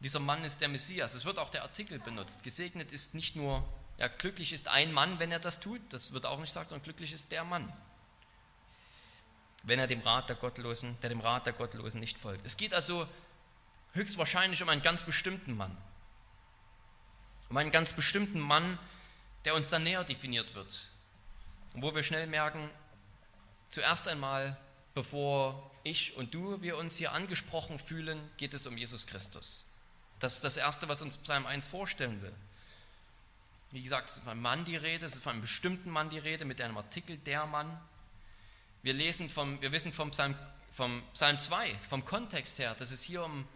Dieser 0.00 0.18
Mann 0.18 0.44
ist 0.44 0.60
der 0.60 0.68
Messias. 0.68 1.14
Es 1.14 1.24
wird 1.24 1.38
auch 1.38 1.50
der 1.50 1.62
Artikel 1.62 1.98
benutzt. 1.98 2.42
Gesegnet 2.42 2.92
ist 2.92 3.14
nicht 3.14 3.36
nur, 3.36 3.66
ja, 3.96 4.08
glücklich 4.08 4.52
ist 4.52 4.68
ein 4.68 4.92
Mann, 4.92 5.18
wenn 5.18 5.32
er 5.32 5.38
das 5.38 5.60
tut, 5.60 5.80
das 5.90 6.12
wird 6.12 6.26
auch 6.26 6.38
nicht 6.38 6.48
gesagt, 6.48 6.70
sondern 6.70 6.84
glücklich 6.84 7.12
ist 7.12 7.32
der 7.32 7.44
Mann, 7.44 7.72
wenn 9.62 9.78
er 9.78 9.86
dem 9.86 10.00
Rat 10.00 10.28
der 10.28 10.36
Gottlosen, 10.36 10.98
der 11.00 11.08
dem 11.08 11.20
Rat 11.20 11.46
der 11.46 11.52
Gottlosen 11.52 12.00
nicht 12.00 12.18
folgt. 12.18 12.44
Es 12.44 12.56
geht 12.56 12.74
also 12.74 13.08
höchstwahrscheinlich 13.92 14.62
um 14.62 14.68
einen 14.68 14.82
ganz 14.82 15.02
bestimmten 15.02 15.56
Mann. 15.56 15.76
Um 17.48 17.56
einen 17.56 17.70
ganz 17.70 17.92
bestimmten 17.92 18.40
Mann, 18.40 18.78
der 19.44 19.54
uns 19.54 19.68
dann 19.68 19.84
näher 19.84 20.04
definiert 20.04 20.54
wird. 20.54 20.90
Und 21.72 21.82
wo 21.82 21.94
wir 21.94 22.02
schnell 22.02 22.26
merken, 22.26 22.68
zuerst 23.70 24.08
einmal, 24.08 24.56
bevor 24.94 25.70
ich 25.82 26.16
und 26.16 26.34
du, 26.34 26.60
wir 26.62 26.76
uns 26.76 26.96
hier 26.96 27.12
angesprochen 27.12 27.78
fühlen, 27.78 28.18
geht 28.36 28.54
es 28.54 28.66
um 28.66 28.76
Jesus 28.76 29.06
Christus. 29.06 29.64
Das 30.18 30.34
ist 30.34 30.44
das 30.44 30.56
Erste, 30.56 30.88
was 30.88 31.02
uns 31.02 31.16
Psalm 31.18 31.46
1 31.46 31.68
vorstellen 31.68 32.22
will. 32.22 32.34
Wie 33.70 33.82
gesagt, 33.82 34.08
es 34.08 34.16
ist 34.16 34.22
von 34.22 34.32
einem 34.32 34.42
Mann 34.42 34.64
die 34.64 34.76
Rede, 34.76 35.06
es 35.06 35.14
ist 35.14 35.22
von 35.22 35.32
einem 35.32 35.42
bestimmten 35.42 35.90
Mann 35.90 36.08
die 36.08 36.18
Rede, 36.18 36.44
mit 36.44 36.60
einem 36.60 36.76
Artikel 36.76 37.18
der 37.18 37.46
Mann. 37.46 37.78
Wir, 38.82 38.94
lesen 38.94 39.28
vom, 39.28 39.60
wir 39.60 39.72
wissen 39.72 39.92
vom 39.92 40.10
Psalm, 40.10 40.36
vom 40.72 41.02
Psalm 41.12 41.38
2, 41.38 41.78
vom 41.88 42.04
Kontext 42.04 42.58
her, 42.58 42.74
dass 42.74 42.90
es 42.90 43.02
hier 43.02 43.24
um 43.24 43.46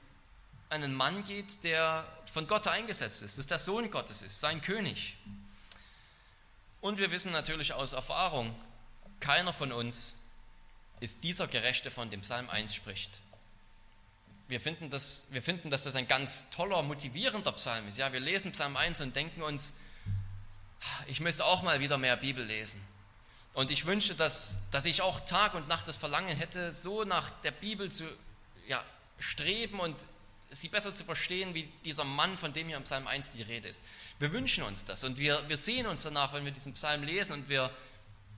einen 0.69 0.95
Mann 0.95 1.25
geht, 1.25 1.65
der 1.65 2.07
von 2.33 2.47
Gott 2.47 2.67
eingesetzt 2.69 3.23
ist, 3.23 3.39
dass 3.39 3.47
der 3.47 3.59
Sohn 3.59 3.91
Gottes 3.91 4.23
ist, 4.23 4.41
sein 4.41 4.61
König. 4.61 5.17
Und 6.81 6.99
wir 6.99 7.11
wissen 7.11 7.33
natürlich 7.33 7.73
aus 7.73 7.93
Erfahrung, 7.93 8.55
keiner 9.21 9.53
von 9.53 9.73
uns 9.73 10.17
ist 11.01 11.25
dieser 11.25 11.47
Gerechte, 11.47 11.91
von 11.91 12.11
dem 12.11 12.21
Psalm 12.23 12.51
1 12.51 12.75
spricht. 12.75 13.21
Wir 14.49 14.61
finden, 14.61 14.91
das, 14.91 15.27
wir 15.31 15.43
finden, 15.43 15.71
dass 15.71 15.83
das 15.83 15.95
ein 15.95 16.09
ganz 16.09 16.51
toller, 16.51 16.83
motivierender 16.83 17.53
Psalm 17.53 17.87
ist. 17.89 17.99
Ja, 17.99 18.13
wir 18.13 18.21
lesen 18.21 18.53
Psalm 18.53 18.77
1 18.77 19.01
und 19.01 19.15
denken 19.15 19.43
uns, 19.43 19.75
ich 21.07 21.21
müsste 21.21 21.45
auch 21.45 21.63
mal 21.63 21.81
wieder 21.81 21.99
mehr 21.99 22.17
Bibel 22.17 22.45
lesen. 22.45 22.81
Und 23.53 23.71
ich 23.71 23.87
wünsche, 23.87 24.15
dass, 24.15 24.69
dass 24.71 24.87
ich 24.87 25.03
auch 25.03 25.21
Tag 25.21 25.55
und 25.55 25.69
Nacht 25.69 25.89
das 25.89 25.97
Verlangen 25.97 26.37
hätte, 26.37 26.73
so 26.73 27.05
nach 27.05 27.31
der 27.43 27.51
Bibel 27.51 27.91
zu 27.91 28.05
ja, 28.67 28.85
streben 29.19 29.81
und 29.81 29.97
sie 30.51 30.69
besser 30.69 30.95
zu 30.95 31.05
verstehen, 31.05 31.55
wie 31.55 31.69
dieser 31.85 32.05
Mann, 32.05 32.37
von 32.39 32.53
dem 32.53 32.69
hier 32.69 32.77
im 32.77 32.85
Psalm 32.85 33.07
1 33.07 33.33
die 33.33 33.43
Rede 33.43 33.69
ist. 33.69 33.83
Wir 34.19 34.33
wünschen 34.33 34.65
uns 34.65 34.85
das 34.85 35.05
und 35.05 35.19
wir, 35.19 35.49
wir 35.49 35.57
sehen 35.57 35.87
uns 35.87 36.03
danach, 36.03 36.33
wenn 36.33 36.45
wir 36.45 36.53
diesen 36.53 36.75
Psalm 36.75 37.03
lesen 37.03 37.35
und 37.35 37.49
wir, 37.49 37.71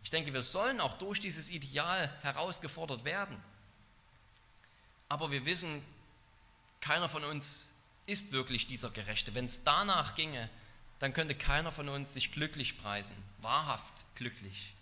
ich 0.04 0.11
denke, 0.11 0.32
wir 0.32 0.42
sollen 0.42 0.80
auch 0.80 0.99
durch 0.99 1.21
dieses 1.21 1.50
Ideal 1.50 2.12
herausgefordert 2.23 3.04
werden. 3.04 3.42
Aber 5.09 5.30
wir 5.30 5.44
wissen, 5.44 5.82
keiner 6.80 7.09
von 7.09 7.25
uns 7.25 7.71
ist 8.06 8.32
wirklich 8.32 8.66
dieser 8.66 8.90
Gerechte. 8.90 9.35
Wenn 9.35 9.44
es 9.44 9.64
danach 9.64 10.14
ginge, 10.14 10.50
dann 10.99 11.12
könnte 11.12 11.35
keiner 11.35 11.73
von 11.73 11.88
uns 11.88 12.14
sich 12.14 12.32
glücklich 12.32 12.80
preisen, 12.80 13.16
wahrhaft 13.40 14.04
glücklich. 14.14 14.75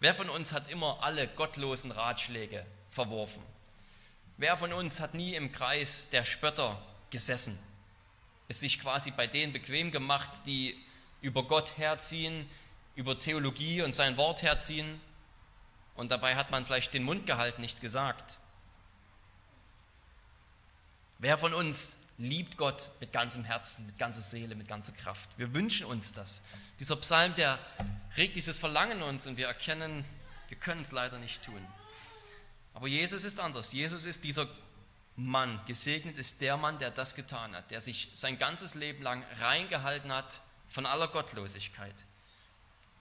Wer 0.00 0.14
von 0.14 0.30
uns 0.30 0.52
hat 0.52 0.70
immer 0.70 1.02
alle 1.02 1.26
gottlosen 1.26 1.90
Ratschläge 1.90 2.64
verworfen? 2.90 3.42
Wer 4.36 4.56
von 4.56 4.72
uns 4.72 5.00
hat 5.00 5.14
nie 5.14 5.34
im 5.34 5.50
Kreis 5.50 6.10
der 6.10 6.24
Spötter 6.24 6.80
gesessen, 7.10 7.58
es 8.46 8.60
sich 8.60 8.80
quasi 8.80 9.10
bei 9.10 9.26
denen 9.26 9.52
bequem 9.52 9.90
gemacht, 9.90 10.30
die 10.46 10.76
über 11.20 11.42
Gott 11.42 11.76
herziehen, 11.76 12.48
über 12.98 13.16
Theologie 13.16 13.82
und 13.82 13.94
sein 13.94 14.16
Wort 14.16 14.42
herziehen 14.42 15.00
und 15.94 16.10
dabei 16.10 16.34
hat 16.34 16.50
man 16.50 16.66
vielleicht 16.66 16.92
den 16.92 17.04
Mund 17.04 17.26
gehalten, 17.26 17.60
nichts 17.60 17.80
gesagt? 17.80 18.38
Wer 21.20 21.38
von 21.38 21.54
uns 21.54 21.96
liebt 22.18 22.56
Gott 22.56 22.90
mit 22.98 23.12
ganzem 23.12 23.44
Herzen, 23.44 23.86
mit 23.86 24.00
ganzer 24.00 24.20
Seele, 24.20 24.56
mit 24.56 24.66
ganzer 24.66 24.90
Kraft. 24.90 25.30
Wir 25.36 25.54
wünschen 25.54 25.86
uns 25.86 26.12
das. 26.12 26.42
Dieser 26.80 26.96
Psalm, 26.96 27.36
der 27.36 27.60
regt 28.16 28.34
dieses 28.34 28.58
Verlangen 28.58 28.98
in 28.98 29.04
uns 29.04 29.28
und 29.28 29.36
wir 29.36 29.46
erkennen, 29.46 30.04
wir 30.48 30.56
können 30.56 30.80
es 30.80 30.90
leider 30.90 31.20
nicht 31.20 31.44
tun. 31.44 31.64
Aber 32.74 32.88
Jesus 32.88 33.22
ist 33.22 33.38
anders. 33.38 33.72
Jesus 33.72 34.06
ist 34.06 34.24
dieser 34.24 34.48
Mann. 35.14 35.60
Gesegnet 35.66 36.18
ist 36.18 36.40
der 36.40 36.56
Mann, 36.56 36.80
der 36.80 36.90
das 36.90 37.14
getan 37.14 37.54
hat, 37.54 37.70
der 37.70 37.80
sich 37.80 38.10
sein 38.14 38.38
ganzes 38.38 38.74
Leben 38.74 39.04
lang 39.04 39.22
reingehalten 39.38 40.12
hat 40.12 40.40
von 40.66 40.84
aller 40.84 41.06
Gottlosigkeit, 41.06 42.04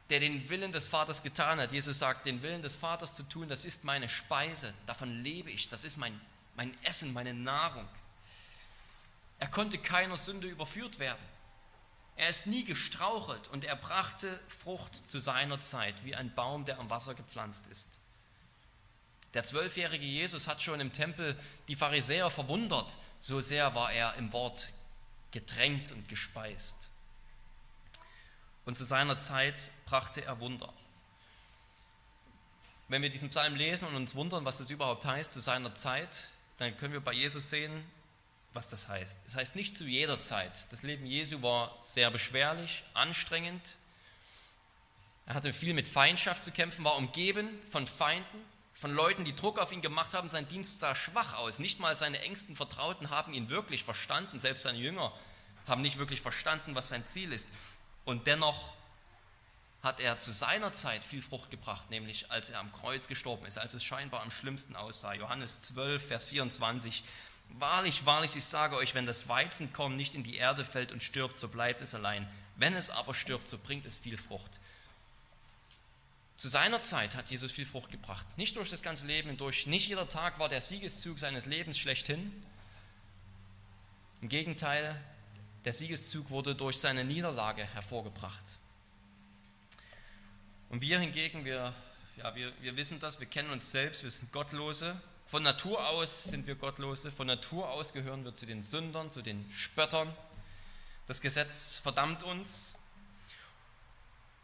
der 0.10 0.20
den 0.20 0.48
Willen 0.50 0.72
des 0.72 0.88
Vaters 0.88 1.24
getan 1.24 1.60
hat. 1.60 1.74
Jesus 1.74 2.00
sagt, 2.00 2.26
den 2.26 2.42
Willen 2.42 2.62
des 2.62 2.76
Vaters 2.76 3.14
zu 3.14 3.24
tun, 3.24 3.50
das 3.50 3.66
ist 3.66 3.84
meine 3.84 4.08
Speise, 4.08 4.74
davon 4.86 5.24
lebe 5.24 5.52
ich, 5.52 5.70
das 5.70 5.84
ist 5.84 5.98
mein, 5.98 6.20
mein 6.56 6.76
Essen, 6.84 7.14
meine 7.14 7.34
Nahrung. 7.34 7.88
Er 9.40 9.48
konnte 9.48 9.78
keiner 9.78 10.18
Sünde 10.18 10.48
überführt 10.48 11.00
werden. 11.00 11.24
Er 12.16 12.30
ist 12.30 12.48
nie 12.48 12.64
gestrauchelt 12.64 13.48
und 13.50 13.64
er 13.64 13.76
brachte 13.76 14.40
Frucht 14.64 14.96
zu 14.96 15.20
seiner 15.20 15.60
Zeit, 15.60 16.04
wie 16.04 16.16
ein 16.16 16.34
Baum, 16.34 16.66
der 16.66 16.80
am 16.80 16.90
Wasser 16.90 17.14
gepflanzt 17.14 17.68
ist. 17.68 18.00
Der 19.36 19.44
zwölfjährige 19.44 20.06
Jesus 20.06 20.48
hat 20.48 20.64
schon 20.64 20.80
im 20.80 20.92
Tempel 20.92 21.38
die 21.68 21.76
Pharisäer 21.76 22.32
verwundert, 22.32 22.98
so 23.20 23.40
sehr 23.40 23.76
war 23.76 23.92
er 23.92 24.16
im 24.16 24.34
Wort 24.34 24.70
gedrängt 25.32 25.92
und 25.92 26.10
gespeist. 26.10 26.90
Und 28.68 28.78
zu 28.78 28.84
seiner 28.84 29.18
Zeit 29.18 29.72
brachte 29.86 30.26
er 30.26 30.42
Wunder. 30.42 30.74
Wenn 32.90 33.02
wir 33.02 33.10
diesen 33.10 33.30
Psalm 33.30 33.56
lesen 33.56 33.88
und 33.88 33.96
uns 33.96 34.14
wundern, 34.14 34.44
was 34.44 34.58
das 34.58 34.70
überhaupt 34.70 35.06
heißt, 35.06 35.32
zu 35.32 35.40
seiner 35.40 35.74
Zeit, 35.74 36.28
dann 36.58 36.76
können 36.76 36.92
wir 36.92 37.00
bei 37.00 37.14
Jesus 37.14 37.50
sehen, 37.50 37.72
was 38.52 38.68
das 38.70 38.90
heißt. 38.90 39.20
Es 39.20 39.24
das 39.24 39.36
heißt 39.38 39.56
nicht 39.56 39.78
zu 39.78 39.86
jeder 39.86 40.20
Zeit. 40.20 40.70
Das 40.70 40.84
Leben 40.84 41.06
Jesu 41.06 41.42
war 41.42 41.78
sehr 41.80 42.12
beschwerlich, 42.12 42.84
anstrengend. 42.94 43.78
Er 45.28 45.36
hatte 45.36 45.54
viel 45.54 45.74
mit 45.74 45.88
Feindschaft 45.88 46.44
zu 46.44 46.52
kämpfen, 46.52 46.84
war 46.84 46.98
umgeben 46.98 47.48
von 47.70 47.88
Feinden, 47.88 48.42
von 48.74 48.94
Leuten, 48.94 49.24
die 49.24 49.36
Druck 49.36 49.60
auf 49.60 49.72
ihn 49.72 49.82
gemacht 49.82 50.14
haben. 50.14 50.28
Sein 50.28 50.46
Dienst 50.50 50.80
sah 50.80 50.94
schwach 50.94 51.38
aus. 51.38 51.60
Nicht 51.60 51.80
mal 51.80 51.96
seine 51.96 52.20
engsten 52.20 52.58
Vertrauten 52.58 53.12
haben 53.12 53.34
ihn 53.34 53.48
wirklich 53.48 53.86
verstanden. 53.86 54.40
Selbst 54.40 54.64
seine 54.64 54.78
Jünger 54.78 55.14
haben 55.68 55.82
nicht 55.82 56.00
wirklich 56.00 56.20
verstanden, 56.20 56.76
was 56.76 56.90
sein 56.90 57.06
Ziel 57.06 57.32
ist. 57.32 57.48
Und 58.08 58.26
dennoch 58.26 58.72
hat 59.84 60.00
er 60.00 60.18
zu 60.18 60.32
seiner 60.32 60.72
Zeit 60.72 61.04
viel 61.04 61.22
Frucht 61.22 61.52
gebracht, 61.52 61.90
nämlich 61.90 62.32
als 62.32 62.50
er 62.50 62.62
am 62.62 62.72
Kreuz 62.72 63.10
gestorben 63.10 63.46
ist, 63.46 63.58
als 63.58 63.74
es 63.74 63.84
scheinbar 63.84 64.22
am 64.22 64.32
schlimmsten 64.32 64.78
aussah. 64.78 65.14
Johannes 65.14 65.62
12, 65.64 66.08
Vers 66.08 66.28
24. 66.28 67.04
Wahrlich, 67.60 68.06
wahrlich, 68.06 68.38
ich 68.38 68.46
sage 68.46 68.78
euch, 68.78 68.96
wenn 68.96 69.06
das 69.06 69.28
Weizenkorn 69.28 69.98
nicht 69.98 70.16
in 70.16 70.24
die 70.24 70.38
Erde 70.38 70.64
fällt 70.64 70.94
und 70.94 71.04
stirbt, 71.04 71.36
so 71.36 71.50
bleibt 71.50 71.82
es 71.82 71.94
allein. 71.94 72.26
Wenn 72.56 72.76
es 72.76 72.90
aber 72.90 73.14
stirbt, 73.14 73.46
so 73.46 73.58
bringt 73.58 73.86
es 73.86 73.98
viel 73.98 74.18
Frucht. 74.18 74.62
Zu 76.38 76.48
seiner 76.48 76.84
Zeit 76.84 77.14
hat 77.18 77.30
Jesus 77.30 77.52
viel 77.52 77.66
Frucht 77.66 77.92
gebracht. 77.92 78.26
Nicht 78.38 78.56
durch 78.56 78.70
das 78.70 78.84
ganze 78.84 79.06
Leben 79.06 79.28
hindurch. 79.28 79.68
Nicht 79.68 79.90
jeder 79.90 80.08
Tag 80.08 80.40
war 80.40 80.48
der 80.48 80.62
Siegeszug 80.62 81.20
seines 81.20 81.46
Lebens 81.46 81.78
schlechthin. 81.78 82.32
Im 84.22 84.30
Gegenteil, 84.30 84.96
der 85.68 85.74
Siegeszug 85.74 86.30
wurde 86.30 86.56
durch 86.56 86.78
seine 86.78 87.04
Niederlage 87.04 87.66
hervorgebracht. 87.66 88.58
Und 90.70 90.80
wir 90.80 90.98
hingegen, 90.98 91.44
wir, 91.44 91.74
ja, 92.16 92.34
wir, 92.36 92.54
wir 92.62 92.78
wissen 92.78 93.02
das, 93.02 93.20
wir 93.20 93.28
kennen 93.28 93.50
uns 93.50 93.70
selbst, 93.70 94.02
wir 94.02 94.10
sind 94.10 94.32
Gottlose, 94.32 94.96
von 95.26 95.44
Natur 95.44 95.86
aus 95.90 96.24
sind 96.24 96.48
wir 96.48 96.56
Gottlose, 96.56 97.12
von 97.12 97.28
Natur 97.28 97.70
aus 97.70 97.92
gehören 97.92 98.24
wir 98.24 98.34
zu 98.34 98.46
den 98.46 98.64
Sündern, 98.64 99.12
zu 99.12 99.22
den 99.22 99.46
Spöttern. 99.52 100.08
Das 101.06 101.20
Gesetz 101.20 101.80
verdammt 101.80 102.24
uns. 102.24 102.76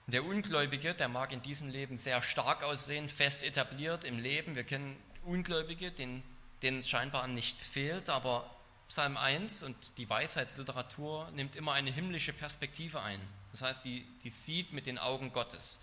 Der 0.08 0.26
Ungläubige, 0.26 0.94
der 0.94 1.08
mag 1.08 1.32
in 1.32 1.42
diesem 1.42 1.70
Leben 1.70 1.98
sehr 1.98 2.22
stark 2.22 2.64
aussehen, 2.64 3.08
fest 3.08 3.46
etabliert 3.46 4.04
im 4.04 4.20
Leben. 4.20 4.58
Wir 4.58 4.66
kennen 4.66 5.02
Ungläubige, 5.24 5.90
denen, 5.90 6.22
denen 6.64 6.80
es 6.80 6.90
scheinbar 6.90 7.24
an 7.24 7.34
nichts 7.34 7.66
fehlt, 7.66 8.10
aber 8.10 8.53
Psalm 8.94 9.18
1 9.18 9.64
und 9.64 9.98
die 9.98 10.08
Weisheitsliteratur 10.08 11.28
nimmt 11.32 11.56
immer 11.56 11.74
eine 11.74 11.90
himmlische 11.90 12.32
Perspektive 12.32 13.02
ein. 13.02 13.20
Das 13.52 13.64
heißt, 13.64 13.84
die, 13.84 14.06
die 14.22 14.30
sieht 14.30 14.72
mit 14.72 14.86
den 14.86 15.00
Augen 15.00 15.34
Gottes. 15.34 15.80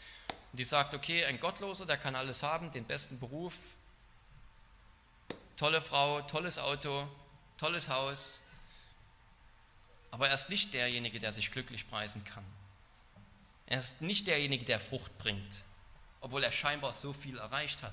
Und 0.53 0.61
die 0.61 0.65
sagt, 0.65 0.95
okay, 0.95 1.25
ein 1.25 1.41
Gottloser, 1.41 1.87
der 1.87 1.97
kann 1.97 2.15
alles 2.15 2.45
haben, 2.45 2.71
den 2.71 2.85
besten 2.85 3.19
Beruf, 3.19 3.57
tolle 5.57 5.83
Frau, 5.83 6.23
tolles 6.23 6.61
Auto, 6.61 7.09
tolles 7.59 7.89
Haus, 7.89 8.43
aber 10.13 10.29
er 10.29 10.37
ist 10.37 10.49
nicht 10.49 10.73
derjenige, 10.73 11.19
der 11.19 11.33
sich 11.33 11.51
glücklich 11.51 11.91
preisen 11.91 12.25
kann. 12.25 12.45
Er 13.67 13.81
ist 13.81 14.03
nicht 14.03 14.29
derjenige, 14.29 14.65
der 14.65 14.79
Frucht 14.79 15.19
bringt, 15.19 15.65
obwohl 16.21 16.45
er 16.45 16.53
scheinbar 16.53 16.93
so 16.93 17.13
viel 17.13 17.39
erreicht 17.39 17.83
hat. 17.83 17.93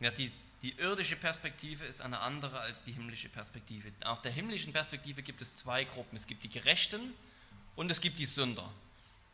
Ja, 0.00 0.10
die, 0.10 0.32
die 0.62 0.72
irdische 0.72 1.16
Perspektive 1.16 1.84
ist 1.84 2.00
eine 2.00 2.20
andere 2.20 2.60
als 2.60 2.82
die 2.82 2.92
himmlische 2.92 3.28
Perspektive. 3.28 3.92
Auch 4.04 4.20
der 4.22 4.32
himmlischen 4.32 4.72
Perspektive 4.72 5.22
gibt 5.22 5.40
es 5.40 5.56
zwei 5.56 5.84
Gruppen. 5.84 6.16
Es 6.16 6.26
gibt 6.26 6.42
die 6.42 6.48
Gerechten 6.48 7.14
und 7.76 7.90
es 7.90 8.00
gibt 8.00 8.18
die 8.18 8.26
Sünder. 8.26 8.68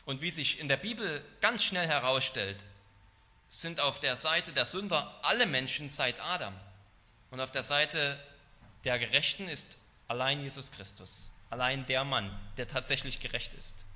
Und 0.04 0.20
wie 0.20 0.30
sich 0.30 0.60
in 0.60 0.68
der 0.68 0.76
Bibel 0.76 1.24
ganz 1.40 1.64
schnell 1.64 1.86
herausstellt, 1.86 2.62
sind 3.48 3.80
auf 3.80 4.00
der 4.00 4.16
Seite 4.16 4.52
der 4.52 4.66
Sünder 4.66 5.18
alle 5.22 5.46
Menschen 5.46 5.88
seit 5.88 6.20
Adam. 6.20 6.54
Und 7.30 7.40
auf 7.40 7.50
der 7.50 7.62
Seite 7.62 8.18
der 8.84 8.98
Gerechten 8.98 9.48
ist 9.48 9.78
allein 10.08 10.42
Jesus 10.42 10.72
Christus, 10.72 11.32
allein 11.48 11.86
der 11.86 12.04
Mann, 12.04 12.30
der 12.58 12.68
tatsächlich 12.68 13.20
gerecht 13.20 13.54
ist. 13.54 13.86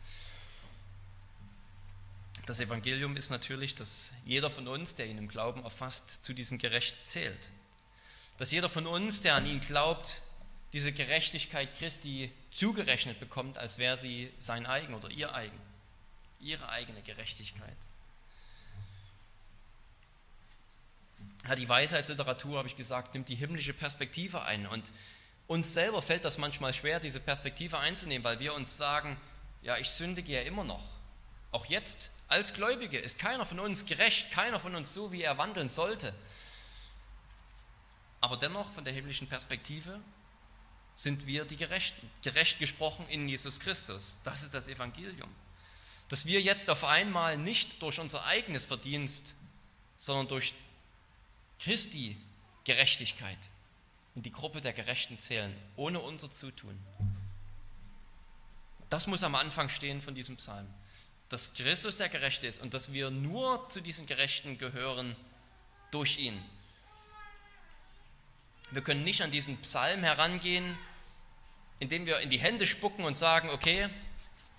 Das 2.48 2.60
Evangelium 2.60 3.14
ist 3.18 3.28
natürlich, 3.28 3.74
dass 3.74 4.10
jeder 4.24 4.48
von 4.48 4.68
uns, 4.68 4.94
der 4.94 5.04
ihn 5.06 5.18
im 5.18 5.28
Glauben 5.28 5.64
erfasst, 5.64 6.24
zu 6.24 6.32
diesen 6.32 6.56
Gerechten 6.56 6.98
zählt. 7.04 7.50
Dass 8.38 8.50
jeder 8.52 8.70
von 8.70 8.86
uns, 8.86 9.20
der 9.20 9.34
an 9.34 9.44
ihn 9.44 9.60
glaubt, 9.60 10.22
diese 10.72 10.90
Gerechtigkeit 10.92 11.76
Christi 11.76 12.32
zugerechnet 12.50 13.20
bekommt, 13.20 13.58
als 13.58 13.76
wäre 13.76 13.98
sie 13.98 14.32
sein 14.38 14.64
eigen 14.64 14.94
oder 14.94 15.10
ihr 15.10 15.34
eigen, 15.34 15.60
ihre 16.40 16.70
eigene 16.70 17.02
Gerechtigkeit. 17.02 17.76
Ja, 21.46 21.54
die 21.54 21.68
Weisheitsliteratur, 21.68 22.56
habe 22.56 22.68
ich 22.68 22.76
gesagt, 22.76 23.12
nimmt 23.12 23.28
die 23.28 23.34
himmlische 23.34 23.74
Perspektive 23.74 24.40
ein. 24.44 24.66
Und 24.66 24.90
uns 25.48 25.74
selber 25.74 26.00
fällt 26.00 26.24
das 26.24 26.38
manchmal 26.38 26.72
schwer, 26.72 26.98
diese 26.98 27.20
Perspektive 27.20 27.76
einzunehmen, 27.76 28.24
weil 28.24 28.40
wir 28.40 28.54
uns 28.54 28.78
sagen, 28.78 29.20
ja, 29.60 29.76
ich 29.76 29.90
sündige 29.90 30.32
ja 30.32 30.40
immer 30.40 30.64
noch. 30.64 30.88
Auch 31.52 31.66
jetzt 31.66 32.12
als 32.28 32.52
Gläubige 32.52 32.98
ist 32.98 33.18
keiner 33.18 33.46
von 33.46 33.58
uns 33.58 33.86
gerecht, 33.86 34.30
keiner 34.30 34.60
von 34.60 34.74
uns 34.74 34.92
so, 34.92 35.10
wie 35.12 35.22
er 35.22 35.38
wandeln 35.38 35.68
sollte. 35.68 36.14
Aber 38.20 38.36
dennoch 38.36 38.70
von 38.72 38.84
der 38.84 38.92
himmlischen 38.92 39.28
Perspektive 39.28 40.00
sind 40.94 41.26
wir 41.26 41.44
die 41.44 41.56
Gerechten, 41.56 42.10
gerecht 42.22 42.58
gesprochen 42.58 43.06
in 43.08 43.28
Jesus 43.28 43.60
Christus. 43.60 44.18
Das 44.24 44.42
ist 44.42 44.52
das 44.52 44.68
Evangelium. 44.68 45.32
Dass 46.08 46.26
wir 46.26 46.40
jetzt 46.40 46.70
auf 46.70 46.84
einmal 46.84 47.36
nicht 47.36 47.80
durch 47.82 48.00
unser 48.00 48.24
eigenes 48.24 48.64
Verdienst, 48.64 49.36
sondern 49.96 50.28
durch 50.28 50.54
Christi 51.60 52.16
Gerechtigkeit 52.64 53.38
in 54.14 54.22
die 54.22 54.32
Gruppe 54.32 54.60
der 54.60 54.72
Gerechten 54.72 55.18
zählen, 55.20 55.54
ohne 55.76 56.00
unser 56.00 56.30
Zutun. 56.30 56.78
Das 58.90 59.06
muss 59.06 59.22
am 59.22 59.34
Anfang 59.34 59.68
stehen 59.68 60.02
von 60.02 60.14
diesem 60.14 60.36
Psalm. 60.36 60.66
Dass 61.28 61.54
Christus 61.54 61.98
der 61.98 62.08
Gerechte 62.08 62.46
ist 62.46 62.62
und 62.62 62.74
dass 62.74 62.92
wir 62.92 63.10
nur 63.10 63.68
zu 63.68 63.80
diesen 63.80 64.06
Gerechten 64.06 64.58
gehören 64.58 65.14
durch 65.90 66.18
ihn. 66.18 66.42
Wir 68.70 68.82
können 68.82 69.04
nicht 69.04 69.22
an 69.22 69.30
diesen 69.30 69.56
Psalm 69.58 70.02
herangehen, 70.02 70.78
indem 71.80 72.06
wir 72.06 72.20
in 72.20 72.30
die 72.30 72.38
Hände 72.38 72.66
spucken 72.66 73.04
und 73.04 73.16
sagen, 73.16 73.50
okay, 73.50 73.88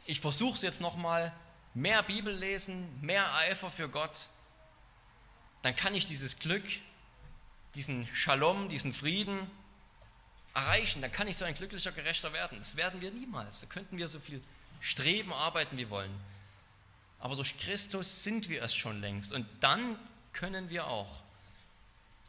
ich 0.06 0.20
versuche 0.20 0.56
es 0.56 0.62
jetzt 0.62 0.82
nochmal, 0.82 1.34
mehr 1.74 2.02
Bibel 2.04 2.34
lesen, 2.34 2.88
mehr 3.02 3.34
Eifer 3.36 3.70
für 3.70 3.90
Gott, 3.90 4.30
dann 5.62 5.76
kann 5.76 5.94
ich 5.94 6.06
dieses 6.06 6.40
Glück, 6.40 6.64
diesen 7.76 8.08
Shalom, 8.14 8.70
diesen 8.70 8.94
Frieden 8.94 9.50
erreichen, 10.54 11.02
dann 11.02 11.12
kann 11.12 11.28
ich 11.28 11.38
so 11.38 11.46
ein 11.46 11.54
glücklicher 11.54 11.92
Gerechter 11.92 12.34
werden. 12.34 12.58
Das 12.58 12.76
werden 12.76 13.02
wir 13.02 13.12
niemals. 13.12 13.62
Da 13.62 13.68
könnten 13.68 13.98
wir 13.98 14.08
so 14.08 14.20
viel 14.20 14.42
streben, 14.80 15.32
arbeiten 15.32 15.78
wie 15.78 15.90
wollen. 15.90 16.14
Aber 17.20 17.36
durch 17.36 17.58
Christus 17.58 18.24
sind 18.24 18.50
wir 18.50 18.64
es 18.64 18.74
schon 18.74 19.02
längst. 19.02 19.34
Und 19.34 19.46
dann 19.60 19.98
können 20.34 20.70
wir 20.70 20.88
auch 20.88 21.22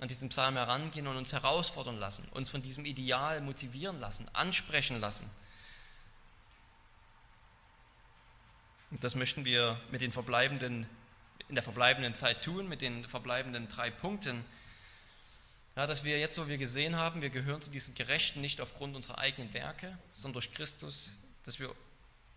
an 0.00 0.08
diesen 0.08 0.30
Psalm 0.30 0.56
herangehen 0.56 1.06
und 1.06 1.16
uns 1.16 1.32
herausfordern 1.32 1.96
lassen, 1.96 2.26
uns 2.32 2.50
von 2.50 2.62
diesem 2.62 2.86
Ideal 2.86 3.40
motivieren 3.40 4.00
lassen, 4.00 4.26
ansprechen 4.32 4.98
lassen. 4.98 5.30
Und 8.90 9.04
das 9.04 9.14
möchten 9.14 9.44
wir 9.44 9.80
mit 9.90 10.00
den 10.00 10.10
verbleibenden, 10.10 10.86
in 11.48 11.54
der 11.54 11.62
verbleibenden 11.62 12.14
Zeit 12.14 12.42
tun, 12.42 12.68
mit 12.68 12.80
den 12.80 13.04
verbleibenden 13.04 13.68
drei 13.68 13.90
Punkten. 13.90 14.44
Ja, 15.76 15.86
dass 15.86 16.02
wir 16.02 16.18
jetzt, 16.18 16.38
wo 16.38 16.48
wir 16.48 16.58
gesehen 16.58 16.96
haben, 16.96 17.22
wir 17.22 17.30
gehören 17.30 17.62
zu 17.62 17.70
diesen 17.70 17.94
Gerechten 17.94 18.40
nicht 18.40 18.60
aufgrund 18.60 18.96
unserer 18.96 19.18
eigenen 19.18 19.52
Werke, 19.54 19.96
sondern 20.10 20.34
durch 20.34 20.52
Christus, 20.52 21.12
dass 21.44 21.60
wir 21.60 21.72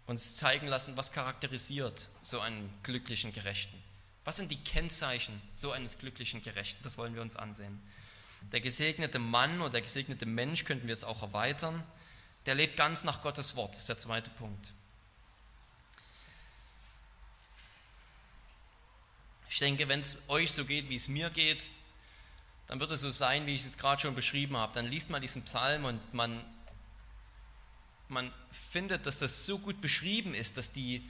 uns 0.06 0.36
zeigen 0.36 0.68
lassen, 0.68 0.98
was 0.98 1.12
charakterisiert 1.12 2.10
so 2.22 2.40
einen 2.40 2.74
glücklichen 2.84 3.34
Gerechten. 3.34 3.82
Was 4.26 4.38
sind 4.38 4.52
die 4.52 4.64
Kennzeichen 4.64 5.42
so 5.54 5.72
eines 5.72 5.98
glücklichen 5.98 6.42
Gerechten? 6.42 6.82
Das 6.84 6.98
wollen 6.98 7.16
wir 7.16 7.22
uns 7.22 7.36
ansehen. 7.36 7.82
Der 8.52 8.62
gesegnete 8.62 9.20
Mann 9.20 9.62
oder 9.62 9.72
der 9.72 9.82
gesegnete 9.82 10.26
Mensch 10.26 10.66
könnten 10.66 10.88
wir 10.88 10.94
jetzt 10.94 11.06
auch 11.06 11.22
erweitern. 11.22 11.84
Der 12.46 12.56
lebt 12.56 12.78
ganz 12.78 13.04
nach 13.04 13.22
Gottes 13.22 13.56
Wort, 13.56 13.76
ist 13.76 13.90
der 13.90 13.98
zweite 13.98 14.30
Punkt. 14.32 14.72
Ich 19.50 19.60
denke, 19.60 19.88
wenn 19.88 20.00
es 20.00 20.24
euch 20.30 20.52
so 20.52 20.66
geht, 20.66 20.90
wie 20.90 20.96
es 20.96 21.08
mir 21.08 21.30
geht, 21.30 21.72
dann 22.68 22.80
wird 22.80 22.92
es 22.92 23.02
so 23.02 23.12
sein, 23.12 23.46
wie 23.46 23.54
ich 23.54 23.66
es 23.66 23.78
gerade 23.78 24.02
schon 24.02 24.16
beschrieben 24.16 24.58
habe. 24.58 24.74
Dann 24.74 24.88
liest 24.88 25.10
man 25.10 25.22
diesen 25.22 25.44
Psalm 25.44 25.86
und 25.86 26.14
man, 26.14 26.44
man 28.14 28.32
findet, 28.72 29.06
dass 29.06 29.20
das 29.20 29.46
so 29.46 29.60
gut 29.60 29.82
beschrieben 29.82 30.34
ist, 30.34 30.58
dass 30.58 30.72
die, 30.72 31.04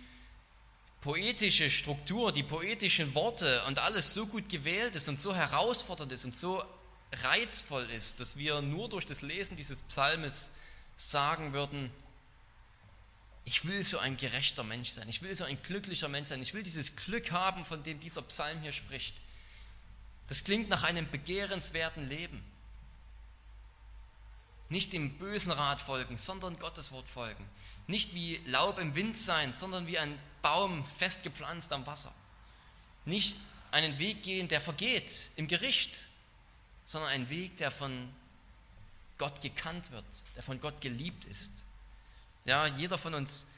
poetische 1.03 1.69
Struktur, 1.69 2.31
die 2.31 2.43
poetischen 2.43 3.13
Worte 3.13 3.61
und 3.65 3.77
alles 3.77 4.13
so 4.13 4.25
gut 4.25 4.47
gewählt 4.47 4.95
ist 4.95 5.09
und 5.09 5.19
so 5.19 5.35
herausfordernd 5.35 6.13
ist 6.13 6.23
und 6.23 6.33
so 6.33 6.63
reizvoll 7.11 7.83
ist, 7.89 8.21
dass 8.21 8.37
wir 8.37 8.61
nur 8.61 8.87
durch 8.87 9.05
das 9.05 9.21
Lesen 9.21 9.57
dieses 9.57 9.81
Psalmes 9.81 10.51
sagen 10.95 11.51
würden, 11.51 11.91
ich 13.43 13.67
will 13.67 13.83
so 13.83 13.97
ein 13.97 14.15
gerechter 14.15 14.63
Mensch 14.63 14.91
sein, 14.91 15.09
ich 15.09 15.21
will 15.21 15.35
so 15.35 15.43
ein 15.43 15.61
glücklicher 15.61 16.07
Mensch 16.07 16.29
sein, 16.29 16.41
ich 16.41 16.53
will 16.53 16.63
dieses 16.63 16.95
Glück 16.95 17.31
haben, 17.31 17.65
von 17.65 17.83
dem 17.83 17.99
dieser 17.99 18.21
Psalm 18.21 18.61
hier 18.61 18.71
spricht. 18.71 19.13
Das 20.29 20.45
klingt 20.45 20.69
nach 20.69 20.83
einem 20.83 21.11
begehrenswerten 21.11 22.07
Leben. 22.07 22.41
Nicht 24.73 24.91
dem 24.91 25.19
bösen 25.19 25.51
Rat 25.51 25.79
folgen, 25.79 26.17
sondern 26.17 26.57
Gottes 26.57 26.91
Wort 26.91 27.07
folgen. 27.07 27.47
Nicht 27.85 28.15
wie 28.15 28.37
Laub 28.47 28.79
im 28.79 28.95
Wind 28.95 29.15
sein, 29.15 29.53
sondern 29.53 29.85
wie 29.85 29.99
ein 29.99 30.17
Baum 30.41 30.83
festgepflanzt 30.97 31.71
am 31.71 31.85
Wasser. 31.85 32.11
Nicht 33.05 33.37
einen 33.69 33.99
Weg 33.99 34.23
gehen, 34.23 34.47
der 34.47 34.59
vergeht 34.59 35.29
im 35.35 35.47
Gericht, 35.47 36.07
sondern 36.85 37.11
einen 37.11 37.29
Weg, 37.29 37.55
der 37.57 37.69
von 37.69 38.11
Gott 39.19 39.41
gekannt 39.41 39.91
wird, 39.91 40.05
der 40.35 40.41
von 40.41 40.59
Gott 40.59 40.81
geliebt 40.81 41.25
ist. 41.25 41.65
Ja, 42.45 42.65
jeder 42.65 42.97
von 42.97 43.13
uns, 43.13 43.49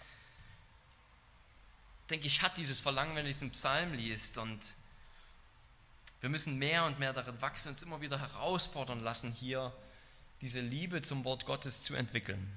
denke 2.09 2.27
ich, 2.27 2.41
hat 2.41 2.57
dieses 2.57 2.81
Verlangen, 2.81 3.15
wenn 3.15 3.23
er 3.25 3.31
diesen 3.31 3.51
Psalm 3.51 3.93
liest. 3.93 4.37
Und 4.37 4.75
wir 6.19 6.27
müssen 6.27 6.57
mehr 6.57 6.83
und 6.83 6.99
mehr 6.99 7.13
darin 7.13 7.41
wachsen, 7.41 7.69
uns 7.69 7.83
immer 7.83 8.01
wieder 8.01 8.19
herausfordern 8.19 8.99
lassen, 8.99 9.31
hier 9.31 9.73
diese 10.45 10.59
Liebe 10.59 11.01
zum 11.01 11.25
Wort 11.25 11.47
Gottes 11.47 11.81
zu 11.81 11.95
entwickeln 11.95 12.47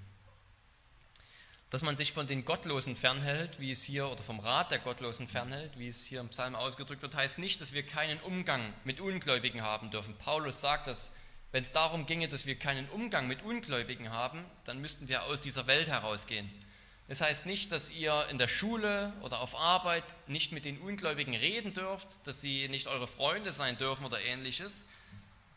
dass 1.71 1.83
man 1.83 1.97
sich 1.99 2.13
von 2.13 2.27
den 2.27 2.45
Gottlosen 2.47 2.97
fernhält, 2.97 3.61
wie 3.61 3.71
es 3.71 3.83
hier, 3.83 4.09
oder 4.09 4.23
vom 4.23 4.41
Rat 4.41 4.71
der 4.71 4.79
Gottlosen 4.79 5.29
fernhält, 5.29 5.79
wie 5.79 5.89
es 5.89 6.07
hier 6.07 6.21
im 6.21 6.31
Psalm 6.31 6.55
ausgedrückt 6.55 7.03
wird, 7.03 7.15
heißt 7.15 7.39
nicht, 7.39 7.61
dass 7.61 7.75
wir 7.75 7.83
keinen 7.83 8.19
Umgang 8.21 8.73
mit 8.85 9.01
Ungläubigen 9.01 9.61
haben 9.61 9.91
dürfen. 9.91 10.17
Paulus 10.17 10.63
sagt, 10.63 10.87
dass 10.87 11.13
wenn 11.53 11.63
es 11.63 11.73
darum 11.73 12.07
ginge, 12.07 12.29
dass 12.29 12.47
wir 12.47 12.59
keinen 12.59 12.89
Umgang 12.89 13.29
mit 13.29 13.43
Ungläubigen 13.43 14.11
haben, 14.11 14.47
dann 14.65 14.81
müssten 14.81 15.09
wir 15.09 15.25
aus 15.25 15.43
dieser 15.43 15.67
Welt 15.67 15.89
herausgehen. 15.89 16.51
Das 17.07 17.21
heißt 17.21 17.45
nicht, 17.45 17.71
dass 17.71 17.91
ihr 17.91 18.27
in 18.31 18.39
der 18.39 18.49
Schule 18.49 19.13
oder 19.21 19.41
auf 19.41 19.55
Arbeit 19.55 20.05
nicht 20.27 20.53
mit 20.53 20.65
den 20.65 20.79
Ungläubigen 20.79 21.35
reden 21.35 21.75
dürft, 21.75 22.27
dass 22.27 22.41
sie 22.41 22.69
nicht 22.69 22.87
eure 22.87 23.09
Freunde 23.09 23.53
sein 23.53 23.77
dürfen 23.77 24.07
oder 24.07 24.23
ähnliches. 24.23 24.87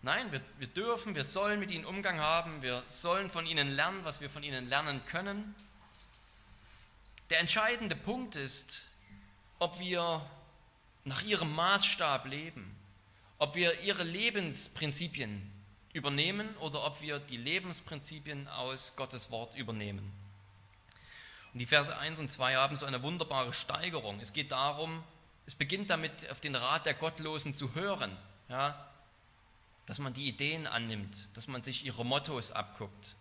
Nein, 0.03 0.31
wir, 0.31 0.41
wir 0.57 0.67
dürfen, 0.67 1.13
wir 1.13 1.23
sollen 1.23 1.59
mit 1.59 1.69
ihnen 1.69 1.85
Umgang 1.85 2.19
haben, 2.19 2.63
wir 2.63 2.83
sollen 2.87 3.29
von 3.29 3.45
ihnen 3.45 3.69
lernen, 3.69 4.03
was 4.03 4.19
wir 4.19 4.31
von 4.31 4.41
ihnen 4.41 4.67
lernen 4.67 5.05
können. 5.05 5.55
Der 7.29 7.39
entscheidende 7.39 7.95
Punkt 7.95 8.35
ist, 8.35 8.89
ob 9.59 9.79
wir 9.79 10.25
nach 11.03 11.21
ihrem 11.21 11.53
Maßstab 11.55 12.25
leben, 12.25 12.75
ob 13.37 13.53
wir 13.53 13.81
ihre 13.81 14.03
Lebensprinzipien 14.03 15.51
übernehmen 15.93 16.55
oder 16.57 16.83
ob 16.85 17.01
wir 17.01 17.19
die 17.19 17.37
Lebensprinzipien 17.37 18.47
aus 18.47 18.95
Gottes 18.95 19.29
Wort 19.29 19.55
übernehmen. 19.55 20.11
Und 21.53 21.59
die 21.59 21.65
Verse 21.67 21.95
1 21.95 22.17
und 22.17 22.31
2 22.31 22.55
haben 22.55 22.75
so 22.75 22.87
eine 22.87 23.03
wunderbare 23.03 23.53
Steigerung. 23.53 24.19
Es 24.19 24.33
geht 24.33 24.51
darum, 24.51 25.03
es 25.45 25.53
beginnt 25.53 25.91
damit, 25.91 26.29
auf 26.31 26.39
den 26.39 26.55
Rat 26.55 26.87
der 26.87 26.95
Gottlosen 26.95 27.53
zu 27.53 27.75
hören, 27.75 28.17
ja, 28.49 28.90
dass 29.85 29.99
man 29.99 30.13
die 30.13 30.27
Ideen 30.27 30.67
annimmt, 30.67 31.29
dass 31.35 31.47
man 31.47 31.61
sich 31.61 31.85
ihre 31.85 32.05
Mottos 32.05 32.51
abguckt. 32.51 33.15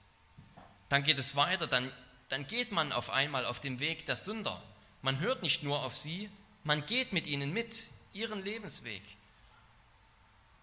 Dann 0.88 1.05
geht 1.05 1.18
es 1.18 1.37
weiter, 1.37 1.66
dann 1.66 1.90
dann 2.31 2.46
geht 2.46 2.70
man 2.70 2.92
auf 2.92 3.11
einmal 3.11 3.44
auf 3.44 3.61
dem 3.61 3.81
Weg 3.81 4.07
der 4.07 4.16
Sünder. 4.16 4.62
Man 5.03 5.18
hört 5.18 5.42
nicht 5.42 5.62
nur 5.62 5.85
auf 5.85 5.96
sie, 5.96 6.31
man 6.62 6.87
geht 6.87 7.12
mit 7.12 7.27
ihnen 7.27 7.53
mit, 7.53 7.88
ihren 8.12 8.42
Lebensweg. 8.42 9.03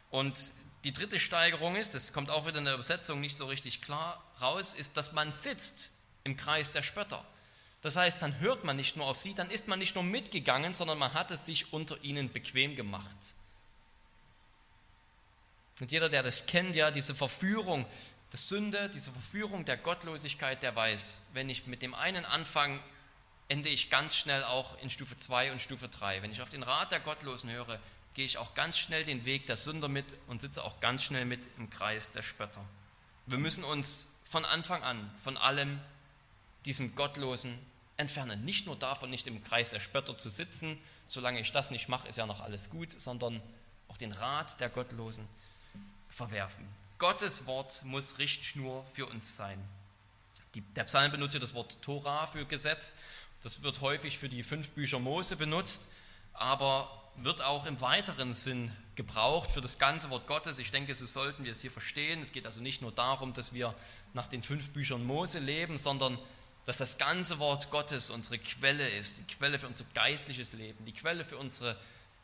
Und 0.09 0.53
die 0.85 0.93
dritte 0.93 1.19
Steigerung 1.19 1.75
ist, 1.75 1.93
das 1.93 2.13
kommt 2.13 2.29
auch 2.29 2.47
wieder 2.47 2.59
in 2.59 2.65
der 2.65 2.75
Übersetzung 2.75 3.19
nicht 3.19 3.35
so 3.35 3.47
richtig 3.47 3.81
klar 3.81 4.23
raus, 4.39 4.73
ist, 4.73 4.95
dass 4.95 5.11
man 5.11 5.33
sitzt 5.33 5.91
im 6.23 6.37
Kreis 6.37 6.71
der 6.71 6.83
Spötter. 6.83 7.25
Das 7.81 7.97
heißt, 7.97 8.21
dann 8.21 8.39
hört 8.39 8.63
man 8.63 8.77
nicht 8.77 8.95
nur 8.95 9.05
auf 9.05 9.17
sie, 9.17 9.33
dann 9.33 9.51
ist 9.51 9.67
man 9.67 9.79
nicht 9.79 9.95
nur 9.95 10.05
mitgegangen, 10.05 10.73
sondern 10.73 10.97
man 10.97 11.13
hat 11.13 11.31
es 11.31 11.45
sich 11.45 11.73
unter 11.73 12.01
ihnen 12.01 12.31
bequem 12.31 12.77
gemacht. 12.77 13.35
Und 15.79 15.91
jeder, 15.91 16.09
der 16.09 16.23
das 16.23 16.45
kennt, 16.45 16.75
ja, 16.75 16.91
diese 16.91 17.13
Verführung, 17.13 17.85
das 18.31 18.49
Sünde, 18.49 18.89
diese 18.89 19.11
Verführung 19.11 19.65
der 19.65 19.77
Gottlosigkeit, 19.77 20.63
der 20.63 20.75
weiß, 20.75 21.21
wenn 21.33 21.49
ich 21.49 21.67
mit 21.67 21.81
dem 21.81 21.93
einen 21.93 22.25
anfange, 22.25 22.79
ende 23.47 23.69
ich 23.69 23.89
ganz 23.89 24.15
schnell 24.15 24.43
auch 24.43 24.77
in 24.81 24.89
Stufe 24.89 25.15
2 25.15 25.51
und 25.51 25.61
Stufe 25.61 25.87
3. 25.87 26.21
Wenn 26.21 26.31
ich 26.31 26.41
auf 26.41 26.49
den 26.49 26.63
Rat 26.63 26.91
der 26.91 26.99
Gottlosen 26.99 27.49
höre, 27.49 27.79
gehe 28.13 28.25
ich 28.25 28.37
auch 28.37 28.53
ganz 28.55 28.77
schnell 28.77 29.03
den 29.03 29.25
Weg 29.25 29.45
der 29.45 29.55
Sünder 29.55 29.87
mit 29.87 30.15
und 30.27 30.41
sitze 30.41 30.63
auch 30.63 30.79
ganz 30.79 31.03
schnell 31.03 31.25
mit 31.25 31.47
im 31.57 31.69
Kreis 31.69 32.11
der 32.11 32.23
Spötter. 32.23 32.65
Wir 33.27 33.37
müssen 33.37 33.63
uns 33.63 34.09
von 34.29 34.43
Anfang 34.43 34.83
an 34.83 35.09
von 35.23 35.37
allem 35.37 35.79
diesem 36.65 36.95
Gottlosen 36.95 37.57
entfernen. 37.95 38.43
Nicht 38.43 38.65
nur 38.65 38.75
davon, 38.75 39.09
nicht 39.09 39.27
im 39.27 39.43
Kreis 39.43 39.69
der 39.69 39.79
Spötter 39.79 40.17
zu 40.17 40.29
sitzen, 40.29 40.77
solange 41.07 41.39
ich 41.39 41.51
das 41.51 41.71
nicht 41.71 41.87
mache, 41.87 42.07
ist 42.07 42.17
ja 42.17 42.25
noch 42.25 42.41
alles 42.41 42.69
gut, 42.69 42.91
sondern 42.91 43.41
auch 43.87 43.97
den 43.97 44.11
Rat 44.11 44.59
der 44.59 44.69
Gottlosen 44.69 45.27
verwerfen. 46.09 46.67
Gottes 46.97 47.45
Wort 47.45 47.83
muss 47.83 48.17
Richtschnur 48.17 48.85
für 48.93 49.05
uns 49.05 49.37
sein. 49.37 49.59
Die, 50.55 50.61
der 50.61 50.85
Psalm 50.85 51.11
benutzt 51.11 51.33
hier 51.33 51.41
das 51.41 51.53
Wort 51.53 51.81
Tora 51.81 52.25
für 52.27 52.45
Gesetz. 52.45 52.95
Das 53.43 53.61
wird 53.61 53.81
häufig 53.81 54.17
für 54.17 54.29
die 54.29 54.43
fünf 54.43 54.71
Bücher 54.71 54.99
Mose 54.99 55.35
benutzt, 55.35 55.87
aber 56.33 56.89
wird 57.17 57.41
auch 57.41 57.65
im 57.65 57.79
weiteren 57.81 58.33
Sinn 58.33 58.71
gebraucht 58.95 59.51
für 59.51 59.61
das 59.61 59.77
ganze 59.77 60.09
Wort 60.09 60.27
Gottes. 60.27 60.59
Ich 60.59 60.71
denke, 60.71 60.93
so 60.95 61.05
sollten 61.05 61.43
wir 61.43 61.51
es 61.51 61.61
hier 61.61 61.71
verstehen. 61.71 62.21
Es 62.21 62.31
geht 62.31 62.45
also 62.45 62.61
nicht 62.61 62.81
nur 62.81 62.91
darum, 62.91 63.33
dass 63.33 63.53
wir 63.53 63.75
nach 64.13 64.27
den 64.27 64.43
fünf 64.43 64.69
Büchern 64.69 65.05
Mose 65.05 65.39
leben, 65.39 65.77
sondern 65.77 66.17
dass 66.65 66.77
das 66.77 66.97
ganze 66.97 67.39
Wort 67.39 67.71
Gottes 67.71 68.09
unsere 68.09 68.39
Quelle 68.39 68.87
ist, 68.89 69.19
die 69.19 69.35
Quelle 69.35 69.57
für 69.57 69.67
unser 69.67 69.85
geistliches 69.93 70.53
Leben, 70.53 70.83
die 70.85 70.91
Quelle 70.91 71.23
für 71.23 71.37
unsere 71.37 71.77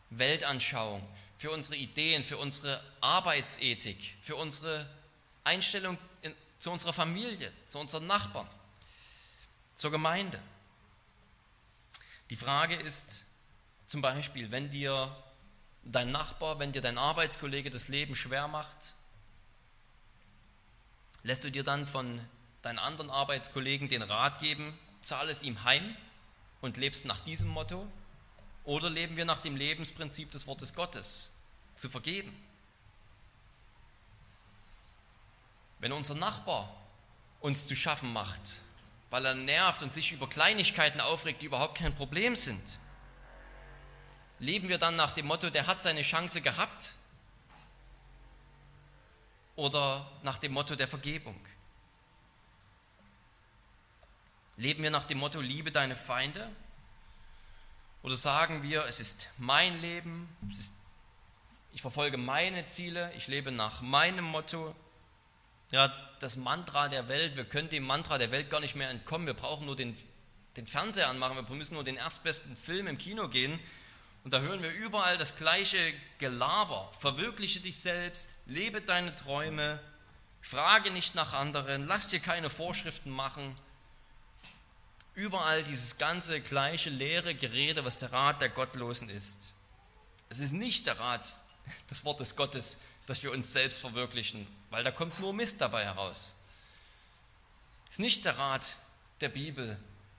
Weltanschauung, 0.10 1.02
für 1.44 1.52
unsere 1.52 1.76
Ideen, 1.76 2.24
für 2.24 2.38
unsere 2.38 2.82
Arbeitsethik, 3.02 4.16
für 4.22 4.38
unsere 4.38 4.90
Einstellung 5.44 5.98
in, 6.22 6.34
zu 6.58 6.72
unserer 6.72 6.94
Familie, 6.94 7.52
zu 7.68 7.80
unseren 7.80 8.08
Nachbarn, 8.08 8.48
zur 9.76 9.92
Gemeinde. 9.92 10.42
Die 12.30 12.38
Frage 12.38 12.76
ist 12.76 13.26
zum 13.90 14.02
Beispiel, 14.02 14.52
wenn 14.52 14.70
dir 14.70 15.14
dein 15.84 16.14
Nachbar, 16.14 16.60
wenn 16.60 16.72
dir 16.72 16.82
dein 16.82 16.98
Arbeitskollege 16.98 17.70
das 17.70 17.90
Leben 17.90 18.16
schwer 18.16 18.48
macht, 18.48 18.94
lässt 21.24 21.44
du 21.44 21.52
dir 21.52 21.66
dann 21.66 21.88
von 21.88 22.26
deinen 22.62 22.80
anderen 22.80 23.10
Arbeitskollegen 23.10 23.90
den 23.90 24.02
Rat 24.02 24.40
geben, 24.40 24.80
zahl 25.02 25.30
es 25.30 25.44
ihm 25.44 25.66
heim 25.66 25.94
und 26.62 26.78
lebst 26.78 27.04
nach 27.04 27.20
diesem 27.20 27.50
Motto? 27.50 27.86
Oder 28.64 28.90
leben 28.90 29.18
wir 29.18 29.26
nach 29.26 29.40
dem 29.40 29.58
Lebensprinzip 29.58 30.32
des 30.32 30.48
Wortes 30.48 30.74
Gottes, 30.74 31.33
zu 31.76 31.90
vergeben? 31.90 32.36
Wenn 35.80 35.92
unser 35.92 36.16
Nachbar 36.16 36.74
uns 37.42 37.68
zu 37.68 37.76
schaffen 37.76 38.14
macht, 38.14 38.62
weil 39.10 39.26
er 39.26 39.36
nervt 39.36 39.84
und 39.84 39.92
sich 39.92 40.12
über 40.12 40.30
Kleinigkeiten 40.30 41.02
aufregt, 41.02 41.42
die 41.42 41.46
überhaupt 41.46 41.78
kein 41.78 41.94
Problem 41.94 42.36
sind, 42.36 42.80
leben 44.40 44.70
wir 44.70 44.78
dann 44.78 44.96
nach 44.96 45.12
dem 45.12 45.28
Motto, 45.28 45.50
der 45.50 45.68
hat 45.68 45.84
seine 45.84 46.02
Chance 46.02 46.42
gehabt? 46.42 46.96
Oder 49.56 50.10
nach 50.24 50.38
dem 50.38 50.54
Motto 50.54 50.76
der 50.76 50.88
Vergebung? 50.88 51.40
Leben 54.58 54.84
wir 54.84 54.92
nach 54.92 55.04
dem 55.04 55.20
Motto, 55.20 55.42
liebe 55.42 55.72
deine 55.72 55.96
Feinde? 55.96 56.50
Oder 58.04 58.18
sagen 58.18 58.64
wir, 58.64 58.86
es 58.86 59.00
ist 59.00 59.30
mein 59.38 59.80
Leben, 59.80 60.28
ist, 60.50 60.74
ich 61.74 61.82
verfolge 61.82 62.18
meine 62.18 62.66
Ziele, 62.66 63.12
ich 63.18 63.28
lebe 63.28 63.52
nach 63.52 63.82
meinem 63.82 64.26
Motto? 64.26 64.74
Ja, 65.72 65.94
das 66.20 66.38
Mantra 66.38 66.88
der 66.88 67.08
Welt, 67.10 67.36
wir 67.36 67.46
können 67.46 67.70
dem 67.70 67.84
Mantra 67.84 68.18
der 68.18 68.32
Welt 68.32 68.50
gar 68.50 68.60
nicht 68.60 68.76
mehr 68.76 68.90
entkommen. 68.90 69.28
Wir 69.28 69.34
brauchen 69.34 69.66
nur 69.66 69.76
den, 69.76 69.98
den 70.56 70.68
Fernseher 70.68 71.10
anmachen, 71.10 71.36
wir 71.36 71.56
müssen 71.56 71.74
nur 71.74 71.84
den 71.84 71.98
erstbesten 71.98 72.56
Film 72.56 72.88
im 72.88 72.98
Kino 72.98 73.28
gehen. 73.28 73.60
Und 74.24 74.34
da 74.34 74.40
hören 74.40 74.62
wir 74.62 74.72
überall 74.72 75.18
das 75.18 75.36
gleiche 75.36 75.94
Gelaber. 76.20 76.90
Verwirkliche 77.00 77.60
dich 77.60 77.78
selbst, 77.80 78.36
lebe 78.46 78.80
deine 78.80 79.16
Träume, 79.16 79.82
frage 80.42 80.92
nicht 80.92 81.16
nach 81.16 81.34
anderen, 81.34 81.86
lass 81.86 82.08
dir 82.08 82.20
keine 82.20 82.50
Vorschriften 82.50 83.10
machen, 83.10 83.56
Überall 85.16 85.64
dieses 85.64 85.98
ganze 86.00 86.42
gleiche 86.42 86.90
leere 86.90 87.36
Gerede, 87.36 87.86
was 87.86 87.98
der 87.98 88.12
Rat 88.12 88.42
der 88.42 88.50
Gottlosen 88.50 89.10
ist. 89.10 89.54
Es 90.30 90.40
ist 90.40 90.54
nicht 90.54 90.88
der 90.88 91.00
Rat 91.00 91.28
des 91.90 92.06
Wortes 92.06 92.36
Gottes, 92.36 92.80
dass 93.06 93.24
wir 93.24 93.32
uns 93.32 93.52
selbst 93.52 93.80
verwirklichen, 93.80 94.48
weil 94.70 94.84
da 94.84 94.92
kommt 94.92 95.20
nur 95.20 95.34
Mist 95.34 95.62
dabei 95.62 95.84
heraus. 95.84 96.38
Es 97.86 97.94
ist 97.94 98.00
nicht 98.00 98.26
der 98.26 98.38
Rat 98.38 98.78
der 99.22 99.30
Bibel, 99.30 99.78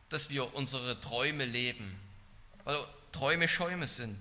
dass 0.08 0.30
wir 0.30 0.54
unsere 0.54 1.00
Träume 1.00 1.44
leben, 1.44 1.98
weil 2.64 2.84
Träume 3.12 3.48
Schäume 3.48 3.86
sind. 3.86 4.18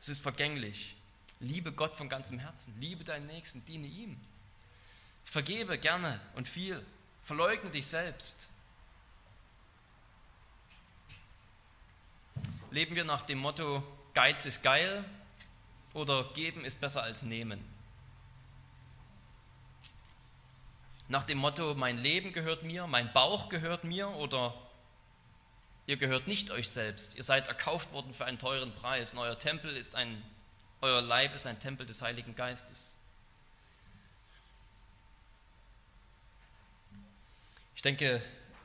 Es 0.00 0.08
ist 0.08 0.20
vergänglich. 0.20 0.96
Liebe 1.40 1.72
Gott 1.72 1.96
von 1.96 2.08
ganzem 2.08 2.38
Herzen, 2.38 2.74
liebe 2.80 3.04
deinen 3.04 3.26
Nächsten, 3.26 3.64
diene 3.64 3.86
ihm. 3.86 4.18
Vergebe 5.24 5.78
gerne 5.78 6.20
und 6.34 6.46
viel, 6.46 6.84
verleugne 7.22 7.70
dich 7.70 7.86
selbst. 7.86 8.48
Leben 12.70 12.94
wir 12.94 13.04
nach 13.04 13.22
dem 13.22 13.38
Motto, 13.38 13.82
Geiz 14.14 14.46
ist 14.46 14.62
geil 14.62 15.04
oder 15.94 16.24
geben 16.34 16.64
ist 16.64 16.80
besser 16.80 17.02
als 17.02 17.22
nehmen? 17.22 17.64
Nach 21.08 21.24
dem 21.24 21.38
Motto, 21.38 21.74
mein 21.74 21.96
Leben 21.96 22.32
gehört 22.32 22.62
mir, 22.62 22.86
mein 22.86 23.12
Bauch 23.12 23.48
gehört 23.48 23.84
mir 23.84 24.08
oder 24.10 24.54
ihr 25.86 25.96
gehört 25.96 26.26
nicht 26.26 26.50
euch 26.50 26.68
selbst, 26.68 27.16
ihr 27.16 27.22
seid 27.22 27.48
erkauft 27.48 27.92
worden 27.92 28.12
für 28.14 28.24
einen 28.24 28.38
teuren 28.38 28.74
Preis 28.74 29.12
und 29.12 29.20
euer 29.20 29.38
Tempel 29.38 29.76
ist 29.76 29.94
ein, 29.94 30.22
euer 30.80 31.00
Leib 31.00 31.34
ist 31.34 31.46
ein 31.46 31.60
Tempel 31.60 31.86
des 31.86 32.02
Heiligen 32.02 32.34
Geistes. 32.34 32.98
Ich 37.76 37.82
denke, 37.82 38.22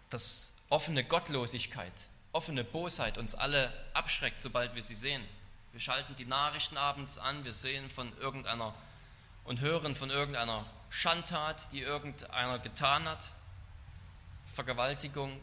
dass 0.10 0.54
offene 0.70 1.04
Gottlosigkeit 1.04 2.10
offene 2.32 2.64
Bosheit 2.64 3.18
uns 3.18 3.36
alle 3.36 3.74
abschreckt, 3.94 4.40
sobald 4.40 4.76
wir 4.76 4.84
sie 4.84 4.96
sehen. 4.96 5.24
Wir 5.72 5.80
schalten 5.80 6.16
die 6.16 6.26
Nachrichten 6.26 6.78
abends 6.78 7.18
an, 7.18 7.46
wir 7.46 7.54
sehen 7.54 7.90
von 7.90 8.16
irgendeiner 8.18 8.74
und 9.44 9.62
hören 9.62 9.96
von 9.96 10.10
irgendeiner 10.10 10.66
Schandtat, 10.90 11.72
die 11.72 11.82
irgendeiner 11.82 12.60
getan 12.60 13.08
hat, 13.08 13.32
Vergewaltigung, 14.54 15.40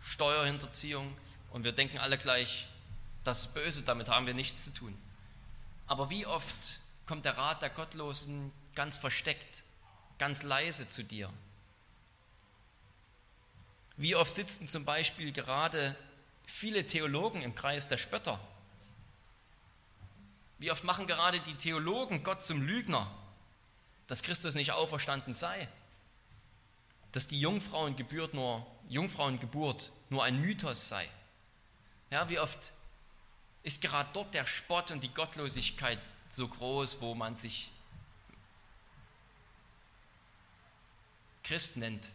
Steuerhinterziehung 0.00 1.16
und 1.50 1.64
wir 1.64 1.72
denken 1.72 1.98
alle 1.98 2.18
gleich, 2.18 2.68
das 3.24 3.46
ist 3.46 3.54
böse, 3.54 3.82
damit 3.82 4.08
haben 4.08 4.26
wir 4.26 4.34
nichts 4.34 4.64
zu 4.64 4.74
tun. 4.74 4.96
Aber 5.86 6.10
wie 6.10 6.26
oft 6.26 6.80
kommt 7.06 7.24
der 7.24 7.38
Rat 7.38 7.62
der 7.62 7.70
Gottlosen 7.70 8.52
ganz 8.74 8.96
versteckt, 8.96 9.62
ganz 10.18 10.42
leise 10.42 10.88
zu 10.88 11.04
dir 11.04 11.30
wie 13.96 14.16
oft 14.16 14.34
sitzen 14.34 14.68
zum 14.68 14.84
Beispiel 14.84 15.32
gerade 15.32 15.94
viele 16.46 16.86
Theologen 16.86 17.42
im 17.42 17.54
Kreis 17.54 17.88
der 17.88 17.98
Spötter? 17.98 18.40
Wie 20.62 20.70
oft 20.70 20.84
machen 20.84 21.08
gerade 21.08 21.40
die 21.40 21.56
Theologen 21.56 22.22
Gott 22.22 22.44
zum 22.44 22.62
Lügner, 22.62 23.10
dass 24.06 24.22
Christus 24.22 24.54
nicht 24.54 24.70
auferstanden 24.70 25.34
sei? 25.34 25.66
Dass 27.10 27.26
die 27.26 27.40
Jungfrauengeburt 27.40 28.32
nur, 28.32 28.64
Jungfrauengeburt 28.88 29.90
nur 30.08 30.22
ein 30.22 30.40
Mythos 30.40 30.88
sei? 30.88 31.08
Ja, 32.10 32.28
wie 32.28 32.38
oft 32.38 32.72
ist 33.64 33.82
gerade 33.82 34.08
dort 34.12 34.34
der 34.34 34.46
Spott 34.46 34.92
und 34.92 35.02
die 35.02 35.12
Gottlosigkeit 35.12 35.98
so 36.28 36.46
groß, 36.46 37.00
wo 37.00 37.16
man 37.16 37.34
sich 37.34 37.72
Christ 41.42 41.76
nennt, 41.76 42.12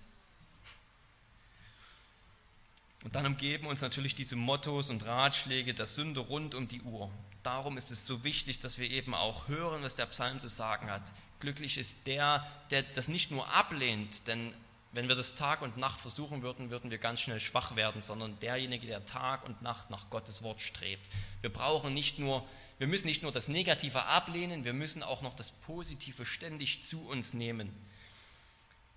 und 3.03 3.15
dann 3.15 3.25
umgeben 3.25 3.67
uns 3.67 3.81
natürlich 3.81 4.15
diese 4.15 4.37
Mottos 4.37 4.89
und 4.89 5.05
Ratschläge 5.05 5.73
der 5.73 5.85
Sünde 5.85 6.21
rund 6.21 6.55
um 6.55 6.67
die 6.67 6.81
Uhr. 6.81 7.11
Darum 7.47 7.77
ist 7.77 7.91
es 7.91 8.05
so 8.05 8.25
wichtig, 8.25 8.59
dass 8.59 8.77
wir 8.77 8.91
eben 8.91 9.13
auch 9.13 9.47
hören, 9.47 9.81
was 9.81 9.95
der 9.95 10.05
Psalm 10.07 10.41
zu 10.41 10.49
sagen 10.49 10.91
hat. 10.91 11.13
Glücklich 11.39 11.77
ist 11.77 12.05
der, 12.05 12.45
der 12.71 12.83
das 12.83 13.07
nicht 13.07 13.31
nur 13.31 13.47
ablehnt, 13.53 14.27
denn 14.27 14.53
wenn 14.91 15.07
wir 15.07 15.15
das 15.15 15.35
Tag 15.35 15.61
und 15.61 15.77
Nacht 15.77 16.01
versuchen 16.01 16.41
würden, 16.41 16.71
würden 16.71 16.91
wir 16.91 16.97
ganz 16.97 17.21
schnell 17.21 17.39
schwach 17.39 17.77
werden, 17.77 18.01
sondern 18.01 18.37
derjenige, 18.41 18.85
der 18.85 19.05
Tag 19.05 19.45
und 19.45 19.61
Nacht 19.61 19.89
nach 19.89 20.09
Gottes 20.09 20.43
Wort 20.43 20.59
strebt. 20.59 21.09
Wir 21.39 21.49
brauchen 21.49 21.93
nicht 21.93 22.19
nur, 22.19 22.45
wir 22.79 22.87
müssen 22.87 23.07
nicht 23.07 23.23
nur 23.23 23.31
das 23.31 23.47
Negative 23.47 24.03
ablehnen, 24.07 24.65
wir 24.65 24.73
müssen 24.73 25.01
auch 25.01 25.21
noch 25.21 25.33
das 25.33 25.53
Positive 25.53 26.25
ständig 26.25 26.83
zu 26.83 27.07
uns 27.07 27.33
nehmen. 27.33 27.71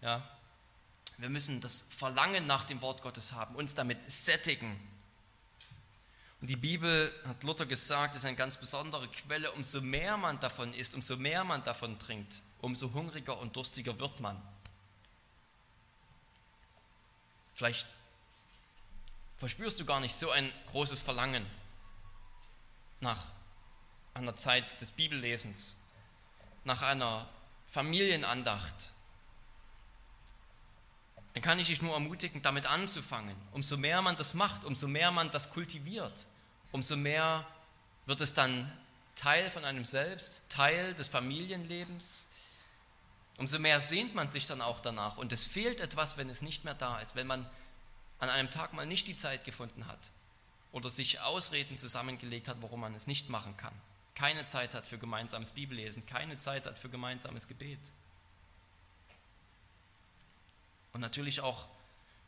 Ja, 0.02 0.28
wir 1.18 1.28
müssen 1.28 1.60
das 1.60 1.86
Verlangen 1.96 2.48
nach 2.48 2.64
dem 2.64 2.82
Wort 2.82 3.00
Gottes 3.00 3.32
haben, 3.32 3.54
uns 3.54 3.76
damit 3.76 4.10
sättigen. 4.10 4.76
Die 6.42 6.56
Bibel, 6.56 7.12
hat 7.26 7.42
Luther 7.42 7.66
gesagt, 7.66 8.14
ist 8.14 8.24
eine 8.24 8.36
ganz 8.36 8.56
besondere 8.56 9.06
Quelle. 9.08 9.52
Umso 9.52 9.82
mehr 9.82 10.16
man 10.16 10.40
davon 10.40 10.72
isst, 10.72 10.94
umso 10.94 11.16
mehr 11.16 11.44
man 11.44 11.62
davon 11.64 11.98
trinkt, 11.98 12.40
umso 12.60 12.92
hungriger 12.94 13.38
und 13.38 13.54
durstiger 13.56 13.98
wird 13.98 14.20
man. 14.20 14.40
Vielleicht 17.54 17.86
verspürst 19.36 19.78
du 19.80 19.84
gar 19.84 20.00
nicht 20.00 20.14
so 20.14 20.30
ein 20.30 20.50
großes 20.70 21.02
Verlangen 21.02 21.44
nach 23.00 23.22
einer 24.14 24.34
Zeit 24.34 24.80
des 24.80 24.92
Bibellesens, 24.92 25.76
nach 26.64 26.80
einer 26.80 27.28
Familienandacht, 27.66 28.92
dann 31.34 31.42
kann 31.42 31.58
ich 31.58 31.68
dich 31.68 31.80
nur 31.80 31.94
ermutigen, 31.94 32.42
damit 32.42 32.66
anzufangen. 32.66 33.36
Umso 33.52 33.76
mehr 33.76 34.02
man 34.02 34.16
das 34.16 34.34
macht, 34.34 34.64
umso 34.64 34.88
mehr 34.88 35.10
man 35.10 35.30
das 35.30 35.50
kultiviert, 35.50 36.26
umso 36.72 36.96
mehr 36.96 37.46
wird 38.06 38.20
es 38.20 38.34
dann 38.34 38.70
Teil 39.14 39.50
von 39.50 39.64
einem 39.64 39.84
selbst, 39.84 40.48
Teil 40.48 40.94
des 40.94 41.08
Familienlebens. 41.08 42.30
Umso 43.36 43.58
mehr 43.58 43.80
sehnt 43.80 44.14
man 44.14 44.28
sich 44.28 44.46
dann 44.46 44.60
auch 44.60 44.80
danach. 44.80 45.16
Und 45.16 45.32
es 45.32 45.44
fehlt 45.44 45.80
etwas, 45.80 46.16
wenn 46.16 46.30
es 46.30 46.42
nicht 46.42 46.64
mehr 46.64 46.74
da 46.74 46.98
ist, 47.00 47.14
wenn 47.14 47.26
man 47.26 47.48
an 48.18 48.28
einem 48.28 48.50
Tag 48.50 48.72
mal 48.72 48.86
nicht 48.86 49.06
die 49.08 49.16
Zeit 49.16 49.44
gefunden 49.44 49.86
hat 49.86 50.10
oder 50.72 50.90
sich 50.90 51.20
Ausreden 51.20 51.78
zusammengelegt 51.78 52.48
hat, 52.48 52.58
warum 52.60 52.80
man 52.80 52.94
es 52.94 53.06
nicht 53.06 53.28
machen 53.28 53.56
kann. 53.56 53.74
Keine 54.14 54.46
Zeit 54.46 54.74
hat 54.74 54.86
für 54.86 54.98
gemeinsames 54.98 55.52
Bibellesen, 55.52 56.04
keine 56.06 56.36
Zeit 56.38 56.66
hat 56.66 56.78
für 56.78 56.90
gemeinsames 56.90 57.48
Gebet. 57.48 57.78
Und 60.92 61.00
natürlich 61.00 61.40
auch 61.40 61.68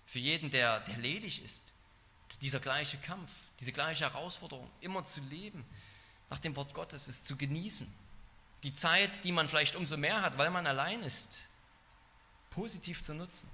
für 0.06 0.18
jeden, 0.18 0.50
der, 0.50 0.80
der 0.80 0.96
ledig 0.98 1.42
ist, 1.42 1.72
dieser 2.40 2.60
gleiche 2.60 2.96
Kampf, 2.98 3.30
diese 3.60 3.72
gleiche 3.72 4.04
Herausforderung, 4.04 4.68
immer 4.80 5.04
zu 5.04 5.20
leben, 5.22 5.64
nach 6.30 6.38
dem 6.38 6.56
Wort 6.56 6.72
Gottes, 6.74 7.08
es 7.08 7.24
zu 7.24 7.36
genießen. 7.36 7.92
Die 8.62 8.72
Zeit, 8.72 9.24
die 9.24 9.32
man 9.32 9.48
vielleicht 9.48 9.76
umso 9.76 9.96
mehr 9.96 10.22
hat, 10.22 10.38
weil 10.38 10.50
man 10.50 10.66
allein 10.66 11.02
ist, 11.02 11.46
positiv 12.50 13.02
zu 13.02 13.14
nutzen. 13.14 13.50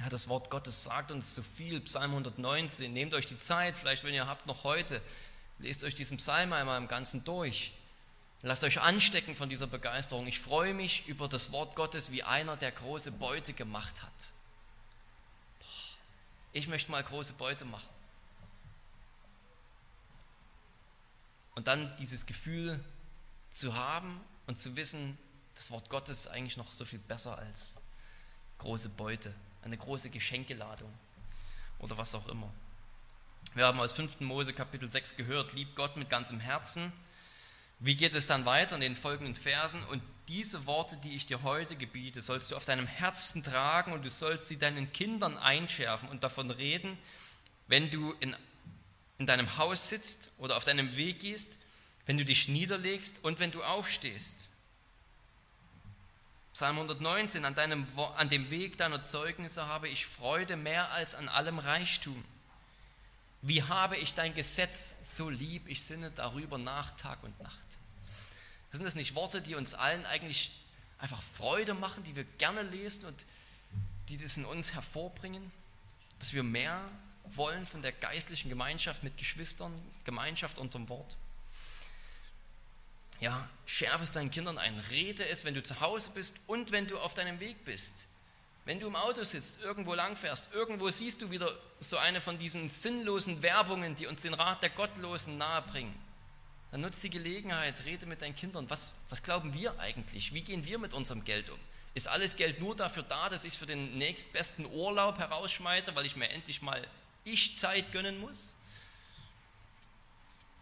Ja, 0.00 0.08
das 0.08 0.28
Wort 0.28 0.50
Gottes 0.50 0.84
sagt 0.84 1.10
uns 1.10 1.34
so 1.34 1.42
viel. 1.42 1.80
Psalm 1.82 2.10
119. 2.10 2.92
Nehmt 2.92 3.14
euch 3.14 3.26
die 3.26 3.38
Zeit, 3.38 3.78
vielleicht 3.78 4.04
wenn 4.04 4.14
ihr 4.14 4.26
habt 4.26 4.46
noch 4.46 4.64
heute, 4.64 5.00
lest 5.58 5.84
euch 5.84 5.94
diesen 5.94 6.16
Psalm 6.16 6.52
einmal 6.52 6.78
im 6.78 6.88
Ganzen 6.88 7.24
durch. 7.24 7.72
Lasst 8.44 8.62
euch 8.62 8.80
anstecken 8.80 9.34
von 9.34 9.48
dieser 9.48 9.66
Begeisterung. 9.66 10.26
Ich 10.26 10.38
freue 10.38 10.74
mich 10.74 11.08
über 11.08 11.28
das 11.28 11.50
Wort 11.50 11.74
Gottes 11.74 12.10
wie 12.10 12.22
einer, 12.22 12.56
der 12.56 12.72
große 12.72 13.10
Beute 13.12 13.54
gemacht 13.54 14.02
hat. 14.02 14.12
Ich 16.52 16.68
möchte 16.68 16.90
mal 16.90 17.02
große 17.02 17.32
Beute 17.32 17.64
machen. 17.64 17.88
Und 21.54 21.68
dann 21.68 21.96
dieses 21.96 22.26
Gefühl 22.26 22.78
zu 23.50 23.74
haben 23.74 24.20
und 24.46 24.58
zu 24.58 24.76
wissen, 24.76 25.16
das 25.54 25.70
Wort 25.70 25.88
Gottes 25.88 26.26
ist 26.26 26.28
eigentlich 26.28 26.56
noch 26.56 26.72
so 26.72 26.84
viel 26.84 26.98
besser 26.98 27.38
als 27.38 27.76
große 28.58 28.90
Beute 28.90 29.34
eine 29.64 29.76
große 29.76 30.10
Geschenkeladung 30.10 30.92
oder 31.78 31.96
was 31.96 32.14
auch 32.14 32.28
immer. 32.28 32.52
Wir 33.54 33.66
haben 33.66 33.80
aus 33.80 33.92
5. 33.92 34.20
Mose 34.20 34.52
Kapitel 34.52 34.88
6 34.88 35.16
gehört, 35.16 35.52
lieb 35.54 35.74
Gott 35.74 35.96
mit 35.96 36.10
ganzem 36.10 36.40
Herzen. 36.40 36.92
Wie 37.78 37.96
geht 37.96 38.14
es 38.14 38.26
dann 38.26 38.46
weiter 38.46 38.76
in 38.76 38.80
den 38.80 38.96
folgenden 38.96 39.34
Versen? 39.34 39.82
Und 39.84 40.02
diese 40.28 40.66
Worte, 40.66 40.96
die 40.96 41.16
ich 41.16 41.26
dir 41.26 41.42
heute 41.42 41.76
gebiete, 41.76 42.22
sollst 42.22 42.50
du 42.50 42.56
auf 42.56 42.64
deinem 42.64 42.86
Herzen 42.86 43.42
tragen 43.42 43.92
und 43.92 44.04
du 44.04 44.10
sollst 44.10 44.48
sie 44.48 44.58
deinen 44.58 44.92
Kindern 44.92 45.36
einschärfen 45.36 46.08
und 46.08 46.24
davon 46.24 46.50
reden, 46.50 46.96
wenn 47.66 47.90
du 47.90 48.12
in, 48.20 48.34
in 49.18 49.26
deinem 49.26 49.58
Haus 49.58 49.88
sitzt 49.88 50.30
oder 50.38 50.56
auf 50.56 50.64
deinem 50.64 50.96
Weg 50.96 51.20
gehst, 51.20 51.58
wenn 52.06 52.18
du 52.18 52.24
dich 52.24 52.48
niederlegst 52.48 53.22
und 53.22 53.38
wenn 53.38 53.50
du 53.50 53.62
aufstehst. 53.62 54.50
Psalm 56.54 56.76
119, 56.76 57.44
an, 57.44 57.54
deinem, 57.54 57.86
an 58.16 58.28
dem 58.28 58.48
Weg 58.50 58.76
deiner 58.78 59.02
Zeugnisse 59.02 59.66
habe 59.66 59.88
ich 59.88 60.06
Freude 60.06 60.56
mehr 60.56 60.92
als 60.92 61.14
an 61.14 61.28
allem 61.28 61.58
Reichtum. 61.58 62.24
Wie 63.46 63.62
habe 63.62 63.98
ich 63.98 64.14
dein 64.14 64.34
Gesetz 64.34 65.16
so 65.16 65.28
lieb, 65.28 65.68
ich 65.68 65.82
sinne 65.82 66.10
darüber 66.10 66.56
nach 66.56 66.96
Tag 66.96 67.22
und 67.22 67.38
Nacht. 67.42 67.58
Sind 68.70 68.84
das 68.84 68.94
nicht 68.94 69.14
Worte, 69.14 69.42
die 69.42 69.54
uns 69.54 69.74
allen 69.74 70.06
eigentlich 70.06 70.50
einfach 70.96 71.22
Freude 71.22 71.74
machen, 71.74 72.02
die 72.04 72.16
wir 72.16 72.24
gerne 72.24 72.62
lesen 72.62 73.04
und 73.04 73.26
die 74.08 74.16
das 74.16 74.38
in 74.38 74.46
uns 74.46 74.74
hervorbringen? 74.74 75.52
Dass 76.20 76.32
wir 76.32 76.42
mehr 76.42 76.90
wollen 77.34 77.66
von 77.66 77.82
der 77.82 77.92
geistlichen 77.92 78.48
Gemeinschaft 78.48 79.02
mit 79.02 79.18
Geschwistern, 79.18 79.78
Gemeinschaft 80.04 80.58
unterm 80.58 80.88
Wort? 80.88 81.18
Ja, 83.20 83.46
schärfe 83.66 84.04
es 84.04 84.10
deinen 84.10 84.30
Kindern 84.30 84.56
ein, 84.56 84.78
rede 84.88 85.28
es, 85.28 85.44
wenn 85.44 85.54
du 85.54 85.62
zu 85.62 85.80
Hause 85.80 86.12
bist 86.14 86.40
und 86.46 86.72
wenn 86.72 86.86
du 86.86 86.98
auf 86.98 87.12
deinem 87.12 87.40
Weg 87.40 87.66
bist. 87.66 88.08
Wenn 88.64 88.80
du 88.80 88.86
im 88.86 88.96
Auto 88.96 89.24
sitzt, 89.24 89.60
irgendwo 89.62 89.94
langfährst, 89.94 90.52
irgendwo 90.54 90.88
siehst 90.90 91.20
du 91.20 91.30
wieder 91.30 91.54
so 91.80 91.98
eine 91.98 92.20
von 92.20 92.38
diesen 92.38 92.68
sinnlosen 92.68 93.42
Werbungen, 93.42 93.94
die 93.94 94.06
uns 94.06 94.22
den 94.22 94.34
Rat 94.34 94.62
der 94.62 94.70
Gottlosen 94.70 95.36
nahebringen. 95.36 95.94
Dann 96.70 96.80
nutzt 96.80 97.04
die 97.04 97.10
Gelegenheit, 97.10 97.84
rede 97.84 98.06
mit 98.06 98.22
deinen 98.22 98.34
Kindern. 98.34 98.68
Was, 98.70 98.94
was 99.10 99.22
glauben 99.22 99.52
wir 99.52 99.78
eigentlich? 99.78 100.32
Wie 100.32 100.40
gehen 100.40 100.64
wir 100.64 100.78
mit 100.78 100.94
unserem 100.94 101.24
Geld 101.24 101.50
um? 101.50 101.58
Ist 101.94 102.08
alles 102.08 102.36
Geld 102.36 102.58
nur 102.58 102.74
dafür 102.74 103.04
da, 103.04 103.28
dass 103.28 103.44
ich 103.44 103.52
es 103.52 103.58
für 103.58 103.66
den 103.66 103.98
nächstbesten 103.98 104.66
Urlaub 104.66 105.18
herausschmeiße, 105.18 105.94
weil 105.94 106.06
ich 106.06 106.16
mir 106.16 106.28
endlich 106.30 106.62
mal 106.62 106.84
Ich-Zeit 107.24 107.92
gönnen 107.92 108.18
muss? 108.18 108.56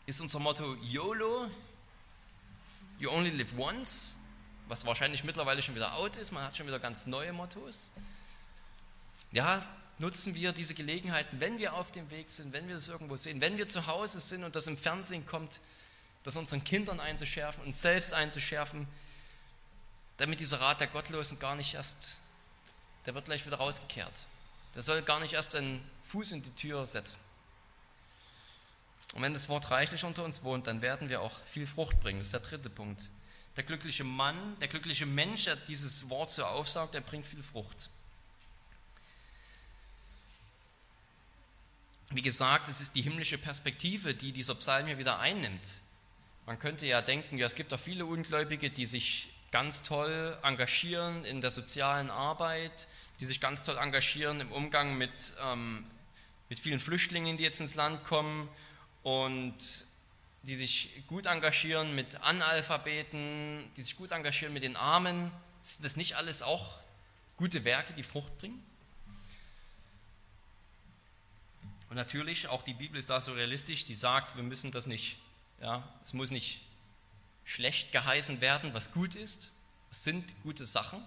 Ist 0.05 0.21
unser 0.21 0.41
Motto 0.41 0.75
YOLO, 0.83 1.49
You 2.99 3.11
only 3.11 3.31
live 3.31 3.53
once, 3.59 4.17
was 4.69 4.87
wahrscheinlich 4.87 5.25
mittlerweile 5.25 5.63
schon 5.63 5.75
wieder 5.75 5.95
out 5.95 6.17
ist, 6.17 6.33
man 6.33 6.45
hat 6.45 6.57
schon 6.57 6.67
wieder 6.67 6.79
ganz 6.79 7.07
neue 7.07 7.33
Mottos. 7.33 7.93
Ja, 9.33 9.67
nutzen 9.99 10.35
wir 10.35 10.53
diese 10.53 10.75
Gelegenheiten, 10.75 11.41
wenn 11.41 11.59
wir 11.59 11.75
auf 11.75 11.91
dem 11.91 12.11
Weg 12.11 12.31
sind, 12.31 12.53
wenn 12.53 12.69
wir 12.69 12.75
das 12.75 12.89
irgendwo 12.89 13.17
sehen, 13.17 13.41
wenn 13.41 13.57
wir 13.57 13.69
zu 13.69 13.87
Hause 13.87 14.21
sind 14.21 14.45
und 14.45 14.57
das 14.57 14.67
im 14.67 14.77
Fernsehen 14.77 15.27
kommt, 15.27 15.61
das 16.25 16.37
unseren 16.37 16.65
Kindern 16.65 17.01
einzuschärfen, 17.01 17.65
uns 17.65 17.81
selbst 17.81 18.13
einzuschärfen, 18.13 18.87
damit 20.19 20.41
dieser 20.41 20.61
Rat 20.61 20.81
der 20.81 20.87
Gottlosen 20.87 21.39
gar 21.39 21.57
nicht 21.57 21.75
erst, 21.75 22.19
der 23.07 23.15
wird 23.15 23.25
gleich 23.25 23.45
wieder 23.47 23.57
rausgekehrt. 23.57 24.27
Der 24.75 24.83
soll 24.83 25.03
gar 25.03 25.21
nicht 25.21 25.35
erst 25.35 25.55
einen 25.55 25.83
Fuß 26.05 26.33
in 26.33 26.43
die 26.43 26.55
Tür 26.55 26.87
setzen. 26.87 27.21
Und 29.15 29.23
wenn 29.23 29.35
das 29.35 29.49
Wort 29.49 29.71
reichlich 29.71 30.05
unter 30.05 30.25
uns 30.25 30.43
wohnt, 30.43 30.67
dann 30.67 30.81
werden 30.81 31.09
wir 31.09 31.21
auch 31.21 31.33
viel 31.47 31.67
Frucht 31.67 32.01
bringen. 32.01 32.19
Das 32.19 32.29
ist 32.29 32.33
der 32.33 32.41
dritte 32.41 32.71
Punkt. 32.71 33.09
Der 33.57 33.65
glückliche 33.65 34.05
Mann, 34.05 34.59
der 34.61 34.69
glückliche 34.69 35.07
Mensch, 35.07 35.45
der 35.45 35.57
dieses 35.57 36.09
Wort 36.09 36.31
so 36.31 36.45
aufsaugt, 36.45 36.95
der 36.95 37.01
bringt 37.01 37.27
viel 37.27 37.43
Frucht. 37.43 37.91
Wie 42.11 42.23
gesagt, 42.23 42.69
es 42.69 42.81
ist 42.81 42.95
die 42.95 43.03
himmlische 43.03 43.39
Perspektive, 43.39 44.15
die 44.15 44.33
dieser 44.33 44.55
Psalm 44.55 44.87
hier 44.87 44.99
wieder 44.99 45.19
einnimmt. 45.19 45.81
Man 46.47 46.59
könnte 46.59 46.87
ja 46.87 47.01
denken, 47.01 47.39
ja, 47.39 47.47
es 47.47 47.55
gibt 47.55 47.73
auch 47.73 47.81
viele 47.81 48.05
Ungläubige, 48.05 48.71
die 48.71 48.87
sich 48.87 49.29
ganz 49.51 49.83
toll 49.83 50.37
engagieren 50.43 51.25
in 51.25 51.41
der 51.41 51.51
sozialen 51.51 52.11
Arbeit, 52.11 52.89
die 53.21 53.27
sich 53.27 53.41
ganz 53.41 53.63
toll 53.63 53.79
engagieren 53.79 54.41
im 54.41 54.51
Umgang 54.51 54.99
mit, 54.99 55.35
ähm, 55.43 55.87
mit 56.49 56.59
vielen 56.59 56.81
Flüchtlingen, 56.81 57.37
die 57.37 57.45
jetzt 57.45 57.61
ins 57.61 57.75
Land 57.75 58.03
kommen 58.05 58.49
und 59.03 59.87
die 60.43 60.57
sich 60.57 61.05
gut 61.07 61.27
engagieren 61.27 61.95
mit 61.95 62.21
Analphabeten, 62.23 63.71
die 63.77 63.83
sich 63.83 63.97
gut 63.97 64.11
engagieren 64.11 64.53
mit 64.53 64.63
den 64.63 64.77
Armen. 64.77 65.31
Sind 65.63 65.85
das 65.85 65.97
nicht 65.97 66.17
alles 66.17 66.43
auch 66.43 66.79
gute 67.37 67.65
Werke, 67.65 67.93
die 67.93 68.03
Frucht 68.03 68.37
bringen? 68.39 68.63
Und 71.89 71.97
natürlich, 71.97 72.49
auch 72.49 72.63
die 72.63 72.75
Bibel 72.75 72.99
ist 72.99 73.11
da 73.11 73.21
so 73.21 73.35
realistisch, 73.35 73.85
die 73.85 73.95
sagt, 73.95 74.35
wir 74.37 74.43
müssen 74.43 74.73
das 74.73 74.87
nicht, 74.87 75.19
ja, 75.61 75.87
es 76.03 76.13
muss 76.13 76.31
nicht 76.31 76.63
schlecht 77.45 77.93
geheißen 77.93 78.41
werden, 78.41 78.73
was 78.75 78.93
gut 78.93 79.15
ist. 79.15 79.53
Es 79.91 80.03
sind 80.03 80.25
gute 80.43 80.65
Sachen, 80.65 81.05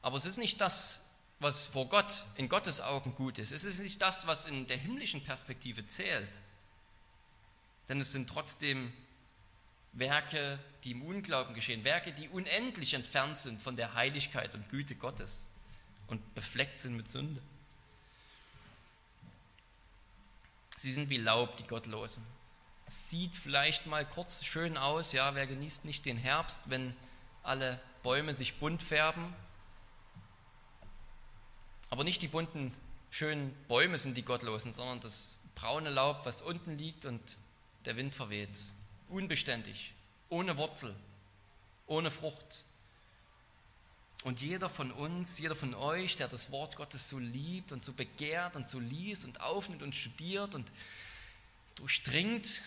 aber 0.00 0.16
es 0.16 0.24
ist 0.24 0.38
nicht 0.38 0.60
das, 0.60 1.00
was 1.40 1.66
vor 1.66 1.88
Gott, 1.88 2.24
in 2.36 2.48
Gottes 2.48 2.80
Augen 2.80 3.14
gut 3.16 3.38
ist. 3.38 3.52
Es 3.52 3.64
ist 3.64 3.80
nicht 3.80 4.00
das, 4.00 4.26
was 4.26 4.46
in 4.46 4.66
der 4.66 4.78
himmlischen 4.78 5.24
Perspektive 5.24 5.84
zählt 5.86 6.40
denn 7.88 8.00
es 8.00 8.12
sind 8.12 8.28
trotzdem 8.28 8.92
Werke, 9.92 10.58
die 10.84 10.92
im 10.92 11.02
Unglauben 11.02 11.54
geschehen, 11.54 11.84
Werke, 11.84 12.12
die 12.12 12.28
unendlich 12.28 12.94
entfernt 12.94 13.38
sind 13.38 13.62
von 13.62 13.76
der 13.76 13.94
Heiligkeit 13.94 14.54
und 14.54 14.68
Güte 14.68 14.94
Gottes 14.94 15.50
und 16.06 16.34
befleckt 16.34 16.80
sind 16.80 16.96
mit 16.96 17.08
Sünde. 17.08 17.40
Sie 20.76 20.92
sind 20.92 21.08
wie 21.08 21.16
Laub, 21.16 21.56
die 21.56 21.66
Gottlosen. 21.66 22.22
Sieht 22.86 23.34
vielleicht 23.34 23.86
mal 23.86 24.04
kurz 24.04 24.44
schön 24.44 24.76
aus, 24.76 25.12
ja, 25.12 25.34
wer 25.34 25.46
genießt 25.46 25.86
nicht 25.86 26.04
den 26.04 26.18
Herbst, 26.18 26.68
wenn 26.68 26.94
alle 27.42 27.80
Bäume 28.02 28.34
sich 28.34 28.58
bunt 28.58 28.82
färben. 28.82 29.34
Aber 31.88 32.04
nicht 32.04 32.20
die 32.20 32.28
bunten, 32.28 32.74
schönen 33.10 33.54
Bäume 33.68 33.96
sind 33.96 34.16
die 34.16 34.24
Gottlosen, 34.24 34.72
sondern 34.72 35.00
das 35.00 35.38
braune 35.54 35.90
Laub, 35.90 36.26
was 36.26 36.42
unten 36.42 36.76
liegt 36.76 37.06
und 37.06 37.38
der 37.86 37.96
Wind 37.96 38.14
verweht. 38.14 38.56
Unbeständig, 39.08 39.94
ohne 40.28 40.56
Wurzel, 40.56 40.94
ohne 41.86 42.10
Frucht. 42.10 42.64
Und 44.24 44.40
jeder 44.40 44.68
von 44.68 44.90
uns, 44.90 45.38
jeder 45.38 45.54
von 45.54 45.74
euch, 45.74 46.16
der 46.16 46.26
das 46.26 46.50
Wort 46.50 46.74
Gottes 46.74 47.08
so 47.08 47.18
liebt 47.18 47.70
und 47.70 47.84
so 47.84 47.92
begehrt 47.92 48.56
und 48.56 48.68
so 48.68 48.80
liest 48.80 49.24
und 49.24 49.40
aufnimmt 49.40 49.82
und 49.82 49.94
studiert 49.94 50.54
und 50.54 50.70
durchdringt, 51.76 52.62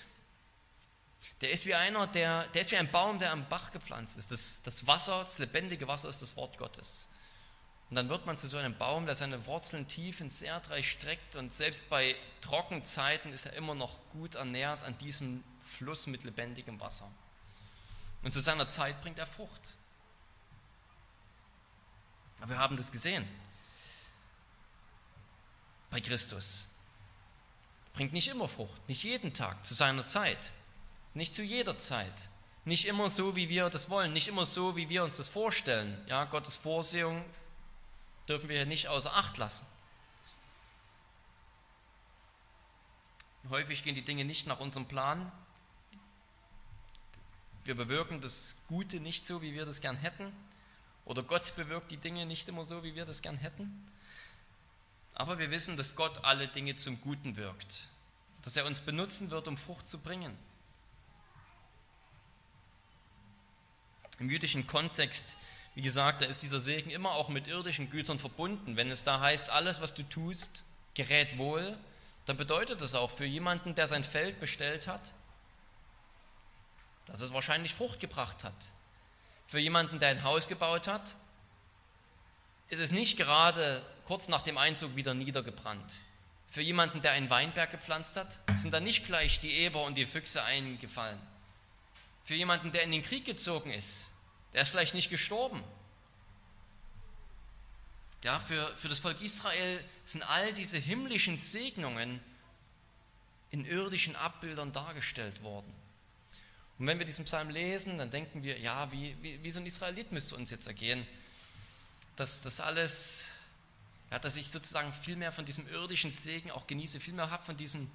Der 1.41 1.51
ist 1.51 1.65
wie 1.65 1.75
einer, 1.75 2.07
der, 2.07 2.47
der 2.49 2.61
ist 2.61 2.71
wie 2.71 2.77
ein 2.77 2.91
Baum, 2.91 3.19
der 3.19 3.31
am 3.31 3.47
Bach 3.49 3.71
gepflanzt 3.71 4.17
ist. 4.17 4.31
Das, 4.31 4.63
das 4.63 4.87
Wasser, 4.87 5.19
das 5.21 5.37
lebendige 5.39 5.87
Wasser 5.87 6.07
ist 6.07 6.21
das 6.21 6.37
Wort 6.37 6.57
Gottes. 6.57 7.08
Und 7.89 7.95
dann 7.95 8.09
wird 8.09 8.25
man 8.25 8.37
zu 8.37 8.47
so 8.47 8.57
einem 8.57 8.77
Baum, 8.77 9.05
der 9.05 9.15
seine 9.15 9.45
Wurzeln 9.47 9.87
tief 9.87 10.21
ins 10.21 10.41
Erdreich 10.41 10.91
streckt 10.91 11.35
und 11.35 11.51
selbst 11.51 11.89
bei 11.89 12.15
Trockenzeiten 12.41 13.33
ist 13.33 13.47
er 13.47 13.53
immer 13.53 13.73
noch 13.73 13.97
gut 14.11 14.35
ernährt 14.35 14.83
an 14.83 14.97
diesem 14.99 15.43
Fluss 15.65 16.05
mit 16.05 16.23
lebendigem 16.23 16.79
Wasser. 16.79 17.09
Und 18.21 18.31
zu 18.31 18.41
seiner 18.41 18.69
Zeit 18.69 19.01
bringt 19.01 19.17
er 19.17 19.25
Frucht. 19.25 19.75
Aber 22.41 22.51
wir 22.51 22.57
haben 22.59 22.77
das 22.77 22.91
gesehen 22.91 23.27
bei 25.89 25.99
Christus. 25.99 26.69
Bringt 27.93 28.13
nicht 28.13 28.27
immer 28.27 28.47
Frucht, 28.47 28.87
nicht 28.87 29.03
jeden 29.03 29.33
Tag, 29.33 29.65
zu 29.65 29.73
seiner 29.73 30.05
Zeit, 30.05 30.51
nicht 31.15 31.33
zu 31.33 31.41
jeder 31.41 31.77
Zeit, 31.77 32.29
nicht 32.65 32.85
immer 32.85 33.09
so, 33.09 33.35
wie 33.35 33.49
wir 33.49 33.69
das 33.69 33.89
wollen, 33.89 34.13
nicht 34.13 34.27
immer 34.27 34.45
so, 34.45 34.75
wie 34.75 34.89
wir 34.89 35.03
uns 35.03 35.17
das 35.17 35.27
vorstellen. 35.27 35.99
Ja, 36.07 36.25
Gottes 36.25 36.55
Vorsehung 36.55 37.25
dürfen 38.29 38.47
wir 38.47 38.57
hier 38.57 38.65
nicht 38.65 38.87
außer 38.87 39.13
Acht 39.15 39.37
lassen. 39.37 39.65
Häufig 43.49 43.83
gehen 43.83 43.95
die 43.95 44.03
Dinge 44.03 44.25
nicht 44.25 44.45
nach 44.45 44.59
unserem 44.59 44.85
Plan. 44.85 45.31
Wir 47.63 47.75
bewirken 47.75 48.21
das 48.21 48.61
Gute 48.67 48.99
nicht 48.99 49.25
so, 49.25 49.41
wie 49.41 49.53
wir 49.53 49.65
das 49.65 49.81
gern 49.81 49.97
hätten. 49.97 50.31
Oder 51.05 51.23
Gott 51.23 51.55
bewirkt 51.55 51.89
die 51.89 51.97
Dinge 51.97 52.27
nicht 52.27 52.47
immer 52.47 52.63
so, 52.63 52.83
wie 52.83 52.93
wir 52.93 53.05
das 53.05 53.23
gern 53.23 53.37
hätten. 53.37 53.91
Aber 55.15 55.39
wir 55.39 55.49
wissen, 55.49 55.75
dass 55.75 55.95
Gott 55.95 56.23
alle 56.23 56.47
Dinge 56.47 56.75
zum 56.75 57.01
Guten 57.01 57.35
wirkt. 57.35 57.87
Dass 58.43 58.55
er 58.55 58.65
uns 58.65 58.81
benutzen 58.81 59.31
wird, 59.31 59.47
um 59.47 59.57
Frucht 59.57 59.87
zu 59.87 59.97
bringen. 59.97 60.37
Im 64.19 64.29
jüdischen 64.29 64.67
Kontext, 64.67 65.37
wie 65.79 65.81
gesagt, 65.81 66.21
da 66.21 66.25
ist 66.25 66.43
dieser 66.43 66.59
Segen 66.59 66.89
immer 66.89 67.13
auch 67.13 67.29
mit 67.29 67.47
irdischen 67.47 67.89
Gütern 67.89 68.19
verbunden. 68.19 68.75
Wenn 68.75 68.91
es 68.91 69.03
da 69.03 69.21
heißt, 69.21 69.49
alles, 69.49 69.79
was 69.79 69.93
du 69.93 70.03
tust, 70.03 70.63
gerät 70.93 71.37
wohl, 71.37 71.77
dann 72.25 72.35
bedeutet 72.35 72.81
das 72.81 72.95
auch 72.95 73.09
für 73.09 73.23
jemanden, 73.23 73.75
der 73.75 73.87
sein 73.87 74.03
Feld 74.03 74.41
bestellt 74.41 74.87
hat, 74.87 75.13
dass 77.05 77.21
es 77.21 77.31
wahrscheinlich 77.31 77.73
Frucht 77.73 78.01
gebracht 78.01 78.43
hat. 78.43 78.53
Für 79.47 79.59
jemanden, 79.59 79.99
der 79.99 80.09
ein 80.09 80.25
Haus 80.25 80.49
gebaut 80.49 80.89
hat, 80.89 81.15
ist 82.67 82.79
es 82.79 82.91
nicht 82.91 83.15
gerade 83.15 83.81
kurz 84.03 84.27
nach 84.27 84.41
dem 84.41 84.57
Einzug 84.57 84.97
wieder 84.97 85.13
niedergebrannt. 85.13 85.93
Für 86.51 86.61
jemanden, 86.61 87.01
der 87.01 87.13
einen 87.13 87.29
Weinberg 87.29 87.71
gepflanzt 87.71 88.17
hat, 88.17 88.37
sind 88.57 88.73
da 88.73 88.81
nicht 88.81 89.05
gleich 89.05 89.39
die 89.39 89.53
Eber 89.53 89.85
und 89.85 89.95
die 89.95 90.05
Füchse 90.05 90.43
eingefallen. 90.43 91.21
Für 92.25 92.35
jemanden, 92.35 92.73
der 92.73 92.83
in 92.83 92.91
den 92.91 93.01
Krieg 93.01 93.23
gezogen 93.23 93.71
ist, 93.71 94.11
der 94.53 94.63
ist 94.63 94.69
vielleicht 94.69 94.93
nicht 94.93 95.09
gestorben. 95.09 95.63
Ja, 98.23 98.39
für, 98.39 98.75
für 98.75 98.89
das 98.89 98.99
Volk 98.99 99.21
Israel 99.21 99.83
sind 100.03 100.23
all 100.23 100.53
diese 100.53 100.77
himmlischen 100.77 101.37
Segnungen 101.37 102.19
in 103.51 103.65
irdischen 103.65 104.15
Abbildern 104.15 104.71
dargestellt 104.71 105.41
worden. 105.41 105.73
Und 106.77 106.87
wenn 106.87 106.99
wir 106.99 107.05
diesen 107.05 107.25
Psalm 107.25 107.49
lesen, 107.49 107.97
dann 107.97 108.09
denken 108.09 108.43
wir, 108.43 108.59
ja, 108.59 108.91
wie, 108.91 109.15
wie, 109.21 109.41
wie 109.43 109.51
so 109.51 109.59
ein 109.59 109.65
Israelit 109.65 110.11
müsste 110.11 110.35
uns 110.35 110.49
jetzt 110.51 110.67
ergehen, 110.67 111.05
dass 112.15 112.41
das 112.41 112.59
alles, 112.59 113.29
ja, 114.11 114.19
dass 114.19 114.35
ich 114.35 114.49
sozusagen 114.49 114.93
viel 114.93 115.15
mehr 115.15 115.31
von 115.31 115.45
diesem 115.45 115.67
irdischen 115.69 116.11
Segen 116.11 116.51
auch 116.51 116.67
genieße, 116.67 116.99
viel 116.99 117.13
mehr 117.13 117.31
habe 117.31 117.43
von 117.43 117.57
diesem, 117.57 117.89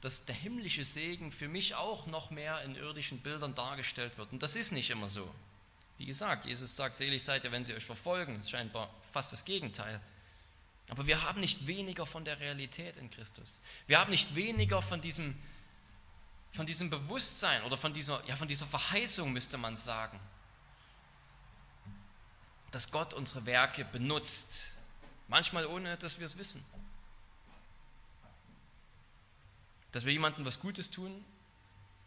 dass 0.00 0.24
der 0.24 0.34
himmlische 0.34 0.84
Segen 0.84 1.32
für 1.32 1.48
mich 1.48 1.74
auch 1.74 2.06
noch 2.06 2.30
mehr 2.30 2.62
in 2.62 2.74
irdischen 2.74 3.18
Bildern 3.18 3.54
dargestellt 3.54 4.16
wird. 4.18 4.32
Und 4.32 4.42
das 4.42 4.56
ist 4.56 4.72
nicht 4.72 4.90
immer 4.90 5.08
so. 5.08 5.34
Wie 5.98 6.06
gesagt, 6.06 6.44
Jesus 6.44 6.76
sagt, 6.76 6.96
selig 6.96 7.24
seid 7.24 7.44
ihr, 7.44 7.52
wenn 7.52 7.64
sie 7.64 7.74
euch 7.74 7.84
verfolgen. 7.84 8.34
Das 8.36 8.44
ist 8.44 8.50
scheinbar 8.50 8.90
fast 9.12 9.32
das 9.32 9.44
Gegenteil. 9.44 10.00
Aber 10.88 11.06
wir 11.06 11.22
haben 11.24 11.40
nicht 11.40 11.66
weniger 11.66 12.06
von 12.06 12.24
der 12.24 12.38
Realität 12.38 12.96
in 12.96 13.10
Christus. 13.10 13.60
Wir 13.86 13.98
haben 13.98 14.10
nicht 14.10 14.34
weniger 14.34 14.82
von 14.82 15.00
diesem 15.00 15.36
von 16.56 16.66
diesem 16.66 16.88
Bewusstsein 16.90 17.62
oder 17.64 17.76
von 17.76 17.92
dieser, 17.92 18.24
ja, 18.26 18.34
von 18.34 18.48
dieser 18.48 18.66
Verheißung, 18.66 19.32
müsste 19.32 19.58
man 19.58 19.76
sagen, 19.76 20.18
dass 22.70 22.90
Gott 22.90 23.14
unsere 23.14 23.46
Werke 23.46 23.84
benutzt, 23.84 24.72
manchmal 25.28 25.66
ohne, 25.66 25.96
dass 25.98 26.18
wir 26.18 26.26
es 26.26 26.38
wissen. 26.38 26.64
Dass 29.92 30.04
wir 30.04 30.12
jemandem 30.12 30.44
was 30.44 30.60
Gutes 30.60 30.90
tun 30.90 31.24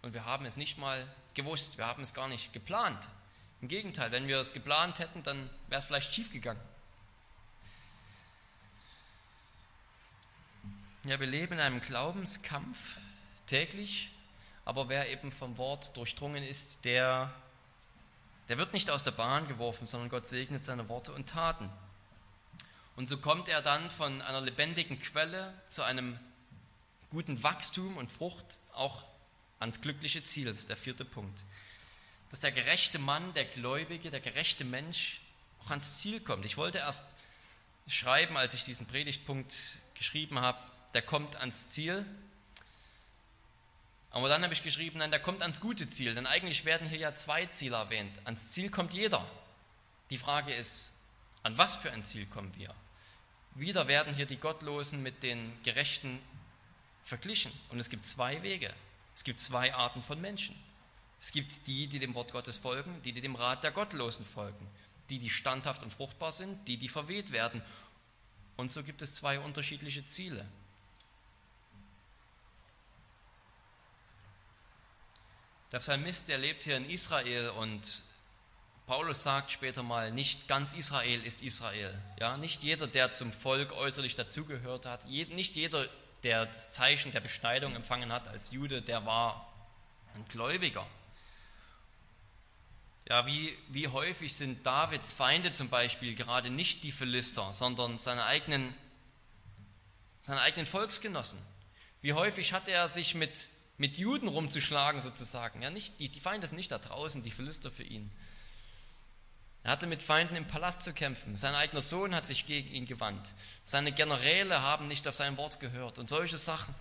und 0.02 0.13
wir 0.13 0.25
haben 0.25 0.45
es 0.45 0.58
nicht 0.58 0.78
mal 0.78 1.08
gewusst, 1.36 1.78
wir 1.78 1.86
haben 1.86 2.02
es 2.04 2.13
gar 2.13 2.28
nicht 2.28 2.52
geplant. 2.52 3.08
Im 3.61 3.67
Gegenteil, 3.67 4.11
wenn 4.11 4.27
wir 4.27 4.39
es 4.39 4.53
geplant 4.53 4.99
hätten, 4.99 5.23
dann 5.23 5.49
wäre 5.67 5.79
es 5.79 5.85
vielleicht 5.85 6.13
schiefgegangen. 6.13 6.61
Ja, 11.03 11.19
wir 11.19 11.27
leben 11.27 11.53
in 11.53 11.59
einem 11.59 11.81
Glaubenskampf 11.81 12.97
täglich 13.47 14.11
aber 14.69 14.87
wer 14.87 15.09
eben 15.09 15.31
vom 15.31 15.57
Wort 15.57 15.97
durchdrungen 15.97 16.43
ist, 16.43 16.85
der, 16.85 17.33
der 18.49 18.59
wird 18.59 18.71
nicht 18.71 18.91
aus 18.91 19.03
der 19.03 19.09
Bahn 19.09 19.47
geworfen, 19.47 19.87
sondern 19.87 20.09
Gott 20.09 20.27
segnet 20.27 20.63
seine 20.63 20.87
Worte 20.89 21.11
und 21.11 21.27
Taten. 21.27 21.67
Und 22.95 23.09
so 23.09 23.17
kommt 23.17 23.47
er 23.47 23.63
dann 23.63 23.89
von 23.89 24.21
einer 24.21 24.41
lebendigen 24.41 24.99
Quelle 24.99 25.59
zu 25.65 25.81
einem 25.81 26.19
guten 27.09 27.41
Wachstum 27.41 27.97
und 27.97 28.11
Frucht 28.11 28.59
auch 28.73 29.05
ans 29.57 29.81
glückliche 29.81 30.23
Ziel. 30.23 30.45
Das 30.45 30.59
ist 30.59 30.69
der 30.69 30.77
vierte 30.77 31.03
Punkt. 31.03 31.43
Dass 32.29 32.39
der 32.39 32.51
gerechte 32.51 32.99
Mann, 32.99 33.33
der 33.33 33.45
Gläubige, 33.45 34.09
der 34.09 34.19
gerechte 34.19 34.63
Mensch 34.63 35.21
auch 35.63 35.71
ans 35.71 35.99
Ziel 36.01 36.19
kommt. 36.19 36.45
Ich 36.45 36.57
wollte 36.57 36.79
erst 36.79 37.15
schreiben, 37.87 38.37
als 38.37 38.53
ich 38.53 38.63
diesen 38.63 38.85
Predigtpunkt 38.85 39.79
geschrieben 39.95 40.39
habe, 40.39 40.59
der 40.93 41.01
kommt 41.01 41.35
ans 41.37 41.71
Ziel. 41.71 42.05
Aber 44.11 44.29
dann 44.29 44.43
habe 44.43 44.53
ich 44.53 44.63
geschrieben, 44.63 44.99
nein, 44.99 45.11
der 45.11 45.19
kommt 45.19 45.41
ans 45.41 45.59
gute 45.59 45.87
Ziel, 45.87 46.15
denn 46.15 46.25
eigentlich 46.25 46.65
werden 46.65 46.87
hier 46.87 46.99
ja 46.99 47.13
zwei 47.13 47.45
Ziele 47.47 47.75
erwähnt. 47.75 48.19
Ans 48.25 48.49
Ziel 48.49 48.69
kommt 48.69 48.93
jeder. 48.93 49.25
Die 50.09 50.17
Frage 50.17 50.53
ist, 50.53 50.93
an 51.43 51.57
was 51.57 51.75
für 51.75 51.91
ein 51.91 52.03
Ziel 52.03 52.25
kommen 52.25 52.51
wir? 52.57 52.73
Wieder 53.55 53.87
werden 53.87 54.15
hier 54.15 54.25
die 54.25 54.37
Gottlosen 54.37 55.03
mit 55.03 55.21
den 55.21 55.51
Gerechten 55.63 56.19
verglichen. 57.03 57.51
Und 57.69 57.79
es 57.79 57.89
gibt 57.89 58.05
zwei 58.05 58.41
Wege. 58.41 58.73
Es 59.15 59.23
gibt 59.23 59.39
zwei 59.39 59.73
Arten 59.73 60.01
von 60.01 60.19
Menschen. 60.21 60.55
Es 61.19 61.32
gibt 61.32 61.67
die, 61.67 61.88
die 61.88 61.99
dem 61.99 62.15
Wort 62.15 62.32
Gottes 62.32 62.58
folgen, 62.58 63.01
die, 63.03 63.12
die 63.12 63.21
dem 63.21 63.36
Rat 63.36 63.63
der 63.63 63.71
Gottlosen 63.71 64.25
folgen. 64.25 64.67
Die, 65.10 65.19
die 65.19 65.29
standhaft 65.29 65.84
und 65.84 65.91
fruchtbar 65.91 66.32
sind, 66.32 66.67
die, 66.67 66.77
die 66.77 66.88
verweht 66.88 67.32
werden. 67.32 67.62
Und 68.55 68.71
so 68.71 68.84
gibt 68.84 69.01
es 69.01 69.15
zwei 69.15 69.39
unterschiedliche 69.39 70.05
Ziele. 70.05 70.45
Der 75.71 75.79
Psalmist, 75.79 76.29
der 76.29 76.38
lebt 76.38 76.63
hier 76.63 76.77
in 76.77 76.89
Israel 76.89 77.49
und 77.49 78.03
Paulus 78.88 79.21
sagt 79.21 79.51
später 79.51 79.84
mal, 79.84 80.12
nicht 80.12 80.47
ganz 80.47 80.73
Israel 80.73 81.23
ist 81.23 81.43
Israel. 81.43 82.01
Ja, 82.19 82.38
nicht 82.38 82.63
jeder, 82.63 82.88
der 82.88 83.12
zum 83.12 83.32
Volk 83.32 83.71
äußerlich 83.73 84.15
dazugehört 84.15 84.88
hat, 84.88 85.08
nicht 85.08 85.55
jeder, 85.55 85.88
der 86.23 86.47
das 86.47 86.71
Zeichen 86.71 87.12
der 87.12 87.19
Beschneidung 87.19 87.75
empfangen 87.75 88.12
hat 88.12 88.27
als 88.27 88.51
Jude, 88.51 88.82
der 88.82 89.05
war 89.05 89.53
ein 90.15 90.25
Gläubiger. 90.29 90.88
Ja, 93.07 93.25
wie, 93.25 93.57
wie 93.69 93.88
häufig 93.88 94.35
sind 94.35 94.65
Davids 94.65 95.13
Feinde 95.13 95.51
zum 95.51 95.69
Beispiel 95.69 96.15
gerade 96.15 96.49
nicht 96.49 96.83
die 96.83 96.91
Philister, 96.91 97.53
sondern 97.53 97.97
seine 97.97 98.25
eigenen, 98.25 98.73
seine 100.19 100.41
eigenen 100.41 100.65
Volksgenossen? 100.65 101.39
Wie 102.02 102.13
häufig 102.13 102.54
hat 102.54 102.67
er 102.67 102.87
sich 102.87 103.15
mit 103.15 103.50
mit 103.79 103.97
Juden 103.97 104.27
rumzuschlagen 104.27 105.00
sozusagen. 105.00 105.62
Ja, 105.62 105.69
nicht, 105.69 106.00
die, 106.02 106.10
die 106.10 106.19
Feinde 106.19 106.45
sind 106.45 106.58
nicht 106.58 106.69
da 106.69 106.77
draußen, 106.77 107.23
die 107.23 107.31
Philister 107.31 107.71
für 107.71 107.83
ihn. 107.83 108.12
Er 109.63 109.71
hatte 109.71 109.87
mit 109.87 110.04
Feinden 110.04 110.35
im 110.35 110.47
Palast 110.47 110.83
zu 110.83 110.93
kämpfen. 110.93 111.37
Sein 111.37 111.56
eigener 111.56 111.81
Sohn 111.81 112.13
hat 112.13 112.27
sich 112.27 112.45
gegen 112.45 112.69
ihn 112.69 112.87
gewandt. 112.87 113.33
Seine 113.63 113.93
Generäle 113.93 114.62
haben 114.62 114.89
nicht 114.89 115.08
auf 115.08 115.15
sein 115.15 115.37
Wort 115.37 115.62
gehört 115.62 115.97
und 115.97 116.10
solche 116.10 116.37
Sachen. 116.37 116.75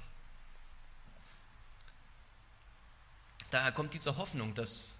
Daher 3.53 3.71
kommt 3.71 3.95
diese 3.95 4.16
Hoffnung, 4.16 4.55
dass, 4.55 4.99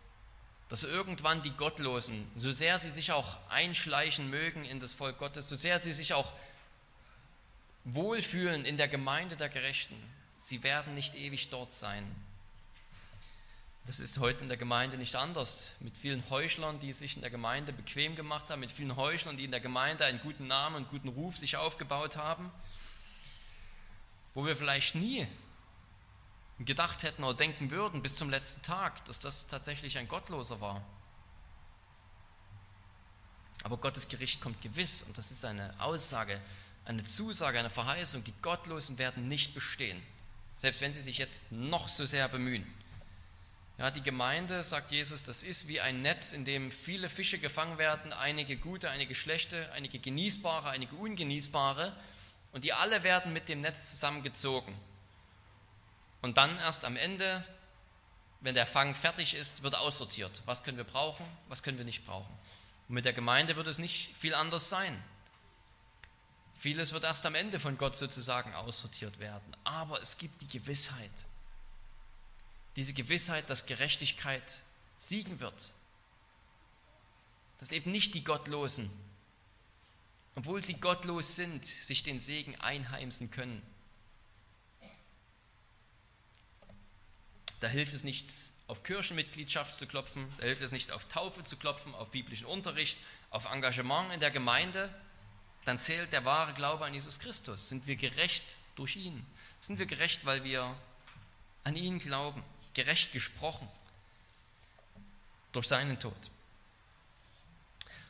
dass 0.69 0.85
irgendwann 0.85 1.43
die 1.43 1.51
Gottlosen, 1.51 2.31
so 2.37 2.53
sehr 2.53 2.79
sie 2.79 2.91
sich 2.91 3.12
auch 3.12 3.39
einschleichen 3.49 4.29
mögen 4.29 4.64
in 4.64 4.81
das 4.81 4.95
Volk 4.95 5.19
Gottes, 5.19 5.49
so 5.49 5.57
sehr 5.57 5.81
sie 5.81 5.93
sich 5.93 6.12
auch 6.12 6.33
wohlfühlen 7.85 8.64
in 8.64 8.77
der 8.77 8.89
Gemeinde 8.89 9.37
der 9.37 9.49
Gerechten, 9.49 9.97
sie 10.37 10.62
werden 10.62 10.95
nicht 10.95 11.14
ewig 11.14 11.49
dort 11.49 11.73
sein. 11.73 12.07
Das 13.87 14.01
ist 14.01 14.19
heute 14.19 14.43
in 14.43 14.49
der 14.49 14.59
Gemeinde 14.59 14.99
nicht 14.99 15.16
anders. 15.16 15.73
Mit 15.81 15.97
vielen 15.97 16.23
Heuchlern, 16.29 16.79
die 16.79 16.93
sich 16.93 17.16
in 17.16 17.23
der 17.23 17.31
Gemeinde 17.31 17.73
bequem 17.73 18.16
gemacht 18.16 18.51
haben, 18.51 18.61
mit 18.61 18.71
vielen 18.71 18.97
Heuchlern, 18.97 19.39
die 19.39 19.45
in 19.45 19.51
der 19.51 19.61
Gemeinde 19.61 20.05
einen 20.05 20.21
guten 20.21 20.47
Namen 20.47 20.77
und 20.77 20.91
guten 20.91 21.09
Ruf 21.09 21.39
sich 21.39 21.57
aufgebaut 21.57 22.19
haben, 22.19 22.53
wo 24.35 24.45
wir 24.45 24.59
vielleicht 24.59 24.95
nie 24.95 25.27
gedacht 26.67 27.03
hätten 27.03 27.25
oder 27.25 27.37
denken 27.37 27.71
würden 27.71 28.03
bis 28.03 28.17
zum 28.17 28.31
letzten 28.31 28.63
Tag, 28.63 29.05
dass 29.05 29.21
das 29.21 29.47
tatsächlich 29.47 29.99
ein 29.99 30.09
Gottloser 30.09 30.61
war. 30.61 30.85
Aber 33.63 33.77
Gottes 33.77 34.09
Gericht 34.09 34.41
kommt 34.41 34.61
gewiss 34.63 35.03
und 35.03 35.19
das 35.19 35.31
ist 35.31 35.45
eine 35.45 35.75
Aussage, 35.81 36.41
eine 36.85 37.05
Zusage, 37.05 37.59
eine 37.59 37.71
Verheißung. 37.71 38.25
Die 38.25 38.35
Gottlosen 38.43 38.99
werden 38.99 39.29
nicht 39.29 39.55
bestehen, 39.55 40.03
selbst 40.57 40.81
wenn 40.81 40.93
sie 40.93 41.03
sich 41.03 41.19
jetzt 41.19 41.51
noch 41.53 41.89
so 41.89 42.07
sehr 42.07 42.29
bemühen. 42.29 42.67
Ja, 43.79 43.93
die 43.93 44.03
Gemeinde, 44.03 44.65
sagt 44.65 44.91
Jesus, 44.91 45.23
das 45.23 45.45
ist 45.45 45.69
wie 45.69 45.81
ein 45.81 46.03
Netz, 46.03 46.33
in 46.33 46.45
dem 46.45 46.73
viele 46.73 47.09
Fische 47.09 47.39
gefangen 47.39 47.79
werden, 47.79 48.13
einige 48.13 48.57
gute, 48.57 48.91
einige 48.91 49.15
schlechte, 49.15 49.71
einige 49.71 50.01
genießbare, 50.01 50.69
einige 50.69 50.97
ungenießbare. 50.97 51.93
Und 52.51 52.65
die 52.65 52.73
alle 52.73 53.05
werden 53.05 53.33
mit 53.33 53.49
dem 53.49 53.61
Netz 53.61 53.91
zusammengezogen. 53.91 54.75
Und 56.23 56.37
dann 56.37 56.57
erst 56.59 56.85
am 56.85 56.97
Ende, 56.97 57.43
wenn 58.41 58.55
der 58.55 58.66
Fang 58.66 58.95
fertig 58.95 59.35
ist, 59.35 59.62
wird 59.62 59.77
aussortiert. 59.77 60.43
Was 60.47 60.64
können 60.64 60.77
wir 60.77 60.85
brauchen, 60.85 61.25
was 61.49 61.62
können 61.62 61.79
wir 61.79 61.85
nicht 61.85 62.07
brauchen. 62.07 62.33
Und 62.89 62.95
mit 62.95 63.05
der 63.05 63.12
Gemeinde 63.12 63.57
wird 63.57 63.66
es 63.66 63.79
nicht 63.79 64.14
viel 64.16 64.35
anders 64.35 64.69
sein. 64.69 65.03
Vieles 66.59 66.93
wird 66.93 67.05
erst 67.05 67.25
am 67.25 67.37
Ende 67.37 67.61
von 67.61 67.79
Gott 67.79 67.97
sozusagen 67.97 68.53
aussortiert 68.55 69.21
werden. 69.21 69.57
Aber 69.62 70.01
es 70.03 70.19
gibt 70.19 70.43
die 70.43 70.49
Gewissheit. 70.49 71.11
Diese 72.75 72.95
Gewissheit, 72.95 73.49
dass 73.49 73.66
Gerechtigkeit 73.66 74.62
siegen 74.97 75.39
wird. 75.39 75.73
Dass 77.61 77.71
eben 77.71 77.93
nicht 77.93 78.14
die 78.14 78.25
Gottlosen, 78.25 78.91
obwohl 80.35 80.62
sie 80.62 80.75
gottlos 80.75 81.35
sind, 81.35 81.64
sich 81.64 82.05
den 82.05 82.21
Segen 82.21 82.55
einheimsen 82.61 83.31
können. 83.31 83.61
Da 87.61 87.69
hilft 87.69 87.95
es 87.95 88.05
nichts, 88.05 88.53
auf 88.67 88.83
Kirchenmitgliedschaft 88.83 89.75
zu 89.75 89.87
klopfen, 89.87 90.31
da 90.39 90.45
hilft 90.45 90.63
es 90.63 90.73
nichts, 90.73 90.91
auf 90.91 91.09
Taufe 91.09 91.43
zu 91.43 91.57
klopfen, 91.57 91.95
auf 91.95 92.11
biblischen 92.11 92.47
Unterricht, 92.47 92.99
auf 93.31 93.47
Engagement 93.47 94.13
in 94.13 94.21
der 94.21 94.31
Gemeinde. 94.31 94.93
Dann 95.65 95.79
zählt 95.79 96.13
der 96.13 96.25
wahre 96.25 96.55
Glaube 96.55 96.85
an 96.85 96.95
Jesus 96.95 97.19
Christus. 97.19 97.69
Sind 97.69 97.87
wir 97.87 97.97
gerecht 97.97 98.57
durch 98.77 98.97
ihn? 98.97 99.25
Sind 99.59 99.79
wir 99.79 99.87
gerecht, 99.87 100.25
weil 100.25 100.45
wir 100.45 100.75
an 101.65 101.77
ihn 101.77 101.99
glauben? 101.99 102.45
Gerecht 102.75 103.13
gesprochen 103.13 103.69
durch 105.53 105.67
seinen 105.67 105.99
Tod. 105.99 106.15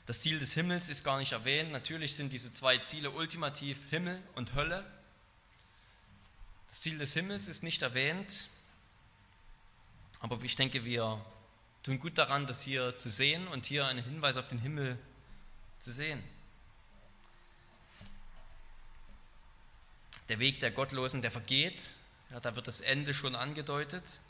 Das 0.06 0.20
Ziel 0.20 0.38
des 0.38 0.54
Himmels 0.54 0.88
ist 0.88 1.04
gar 1.04 1.18
nicht 1.18 1.32
erwähnt. 1.32 1.70
Natürlich 1.70 2.16
sind 2.16 2.32
diese 2.32 2.52
zwei 2.52 2.78
Ziele 2.78 3.10
ultimativ 3.10 3.78
Himmel 3.90 4.22
und 4.34 4.54
Hölle. 4.54 4.84
Das 6.68 6.80
Ziel 6.80 6.98
des 6.98 7.12
Himmels 7.14 7.46
ist 7.48 7.62
nicht 7.62 7.82
erwähnt. 7.82 8.48
Aber 10.20 10.42
ich 10.42 10.56
denke, 10.56 10.84
wir 10.84 11.24
tun 11.82 11.98
gut 11.98 12.18
daran, 12.18 12.46
das 12.46 12.62
hier 12.62 12.94
zu 12.94 13.08
sehen 13.08 13.46
und 13.48 13.66
hier 13.66 13.86
einen 13.86 14.02
Hinweis 14.02 14.36
auf 14.36 14.48
den 14.48 14.58
Himmel 14.58 14.98
zu 15.78 15.92
sehen. 15.92 16.22
Der 20.28 20.38
Weg 20.38 20.60
der 20.60 20.70
Gottlosen, 20.70 21.22
der 21.22 21.30
vergeht, 21.30 21.94
ja, 22.30 22.40
da 22.40 22.54
wird 22.54 22.68
das 22.68 22.80
Ende 22.80 23.14
schon 23.14 23.34
angedeutet. 23.34 24.20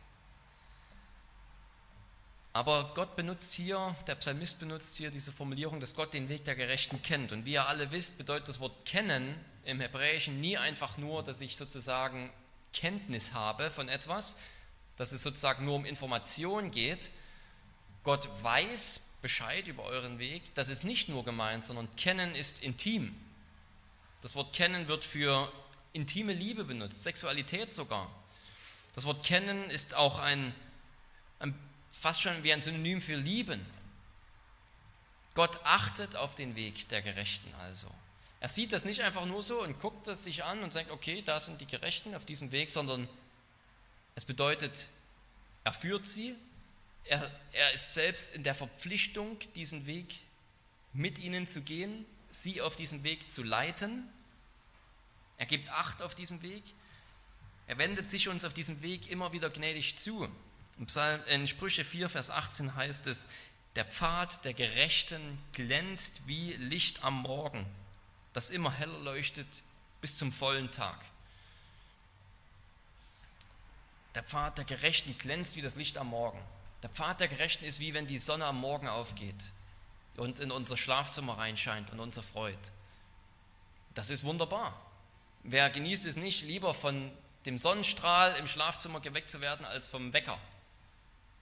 Aber 2.52 2.92
Gott 2.94 3.16
benutzt 3.16 3.54
hier, 3.54 3.94
der 4.06 4.14
Psalmist 4.16 4.58
benutzt 4.58 4.96
hier 4.96 5.10
diese 5.10 5.32
Formulierung, 5.32 5.80
dass 5.80 5.94
Gott 5.94 6.14
den 6.14 6.28
Weg 6.28 6.44
der 6.44 6.56
Gerechten 6.56 7.02
kennt. 7.02 7.32
Und 7.32 7.44
wie 7.44 7.52
ihr 7.52 7.66
alle 7.66 7.90
wisst, 7.90 8.18
bedeutet 8.18 8.48
das 8.48 8.60
Wort 8.60 8.84
kennen 8.84 9.34
im 9.64 9.80
Hebräischen 9.80 10.40
nie 10.40 10.56
einfach 10.56 10.96
nur, 10.98 11.22
dass 11.22 11.40
ich 11.40 11.56
sozusagen 11.56 12.32
Kenntnis 12.72 13.32
habe 13.32 13.70
von 13.70 13.88
etwas, 13.88 14.38
dass 14.98 15.12
es 15.12 15.22
sozusagen 15.22 15.64
nur 15.64 15.76
um 15.76 15.84
Information 15.84 16.70
geht. 16.70 17.10
Gott 18.02 18.28
weiß 18.42 19.00
Bescheid 19.22 19.66
über 19.66 19.84
euren 19.84 20.18
Weg. 20.18 20.54
Das 20.54 20.68
ist 20.68 20.84
nicht 20.84 21.08
nur 21.08 21.24
gemeint, 21.24 21.64
sondern 21.64 21.88
kennen 21.96 22.34
ist 22.34 22.62
intim. 22.62 23.14
Das 24.22 24.34
Wort 24.34 24.52
kennen 24.52 24.88
wird 24.88 25.04
für 25.04 25.50
intime 25.92 26.32
Liebe 26.32 26.64
benutzt, 26.64 27.02
Sexualität 27.02 27.72
sogar. 27.72 28.10
Das 28.94 29.04
Wort 29.04 29.24
kennen 29.24 29.70
ist 29.70 29.94
auch 29.94 30.18
ein, 30.18 30.54
ein 31.38 31.54
fast 31.92 32.20
schon 32.20 32.42
wie 32.42 32.52
ein 32.52 32.60
Synonym 32.60 33.00
für 33.00 33.14
lieben. 33.14 33.64
Gott 35.34 35.60
achtet 35.64 36.16
auf 36.16 36.34
den 36.34 36.56
Weg 36.56 36.88
der 36.88 37.02
Gerechten 37.02 37.52
also. 37.60 37.88
Er 38.40 38.48
sieht 38.48 38.72
das 38.72 38.84
nicht 38.84 39.02
einfach 39.02 39.24
nur 39.24 39.42
so 39.42 39.62
und 39.62 39.80
guckt 39.80 40.06
das 40.06 40.24
sich 40.24 40.44
an 40.44 40.62
und 40.62 40.72
sagt, 40.72 40.90
okay, 40.90 41.22
da 41.22 41.38
sind 41.38 41.60
die 41.60 41.66
Gerechten 41.66 42.14
auf 42.14 42.24
diesem 42.24 42.52
Weg, 42.52 42.70
sondern 42.70 43.08
es 44.18 44.24
bedeutet, 44.24 44.88
er 45.62 45.72
führt 45.72 46.04
sie, 46.04 46.34
er, 47.04 47.30
er 47.52 47.72
ist 47.72 47.94
selbst 47.94 48.34
in 48.34 48.42
der 48.42 48.56
Verpflichtung, 48.56 49.38
diesen 49.54 49.86
Weg 49.86 50.12
mit 50.92 51.20
ihnen 51.20 51.46
zu 51.46 51.62
gehen, 51.62 52.04
sie 52.28 52.60
auf 52.60 52.74
diesen 52.74 53.04
Weg 53.04 53.30
zu 53.30 53.44
leiten. 53.44 54.08
Er 55.36 55.46
gibt 55.46 55.70
Acht 55.70 56.02
auf 56.02 56.16
diesem 56.16 56.42
Weg. 56.42 56.64
Er 57.68 57.78
wendet 57.78 58.10
sich 58.10 58.28
uns 58.28 58.44
auf 58.44 58.52
diesem 58.52 58.82
Weg 58.82 59.08
immer 59.08 59.32
wieder 59.32 59.50
gnädig 59.50 59.96
zu. 59.96 60.28
In 61.28 61.46
Sprüche 61.46 61.84
4, 61.84 62.08
Vers 62.08 62.30
18 62.30 62.74
heißt 62.74 63.06
es, 63.06 63.28
der 63.76 63.84
Pfad 63.84 64.44
der 64.44 64.54
Gerechten 64.54 65.38
glänzt 65.52 66.26
wie 66.26 66.54
Licht 66.54 67.04
am 67.04 67.22
Morgen, 67.22 67.64
das 68.32 68.50
immer 68.50 68.72
heller 68.72 68.98
leuchtet 68.98 69.62
bis 70.00 70.18
zum 70.18 70.32
vollen 70.32 70.72
Tag. 70.72 70.98
Der 74.18 74.24
Pfad 74.24 74.58
der 74.58 74.64
Gerechten 74.64 75.16
glänzt 75.16 75.54
wie 75.54 75.62
das 75.62 75.76
Licht 75.76 75.96
am 75.96 76.08
Morgen. 76.08 76.40
Der 76.82 76.90
Pfad 76.90 77.20
der 77.20 77.28
Gerechten 77.28 77.64
ist 77.64 77.78
wie 77.78 77.94
wenn 77.94 78.08
die 78.08 78.18
Sonne 78.18 78.46
am 78.46 78.60
Morgen 78.60 78.88
aufgeht 78.88 79.52
und 80.16 80.40
in 80.40 80.50
unser 80.50 80.76
Schlafzimmer 80.76 81.38
reinscheint 81.38 81.92
und 81.92 82.00
uns 82.00 82.16
erfreut. 82.16 82.58
Das 83.94 84.10
ist 84.10 84.24
wunderbar. 84.24 84.74
Wer 85.44 85.70
genießt 85.70 86.04
es 86.04 86.16
nicht, 86.16 86.42
lieber 86.42 86.74
von 86.74 87.12
dem 87.46 87.58
Sonnenstrahl 87.58 88.34
im 88.34 88.48
Schlafzimmer 88.48 88.98
geweckt 88.98 89.30
zu 89.30 89.40
werden, 89.40 89.64
als 89.64 89.86
vom 89.86 90.12
Wecker 90.12 90.40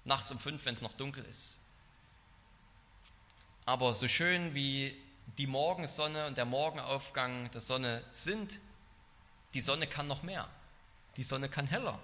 nachts 0.04 0.30
um 0.30 0.38
fünf, 0.38 0.66
wenn 0.66 0.74
es 0.74 0.82
noch 0.82 0.92
dunkel 0.92 1.24
ist. 1.24 1.60
Aber 3.64 3.94
so 3.94 4.06
schön 4.06 4.52
wie 4.52 5.02
die 5.38 5.46
Morgensonne 5.46 6.26
und 6.26 6.36
der 6.36 6.44
Morgenaufgang 6.44 7.50
der 7.52 7.62
Sonne 7.62 8.04
sind, 8.12 8.60
die 9.54 9.62
Sonne 9.62 9.86
kann 9.86 10.06
noch 10.06 10.22
mehr. 10.22 10.46
Die 11.16 11.22
Sonne 11.22 11.48
kann 11.48 11.66
heller 11.66 11.98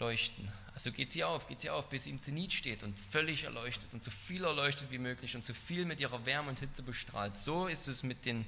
leuchten. 0.00 0.50
Also 0.74 0.92
geht 0.92 1.10
sie 1.10 1.24
auf, 1.24 1.46
geht 1.46 1.60
sie 1.60 1.70
auf, 1.70 1.88
bis 1.88 2.04
sie 2.04 2.10
im 2.10 2.22
Zenit 2.22 2.52
steht 2.52 2.82
und 2.82 2.98
völlig 2.98 3.44
erleuchtet 3.44 3.92
und 3.92 4.02
so 4.02 4.10
viel 4.10 4.44
erleuchtet 4.44 4.90
wie 4.90 4.98
möglich 4.98 5.36
und 5.36 5.44
so 5.44 5.52
viel 5.52 5.84
mit 5.84 6.00
ihrer 6.00 6.24
Wärme 6.24 6.48
und 6.48 6.58
Hitze 6.58 6.82
bestrahlt. 6.82 7.34
So 7.34 7.66
ist 7.66 7.86
es 7.86 8.02
mit 8.02 8.24
den 8.24 8.46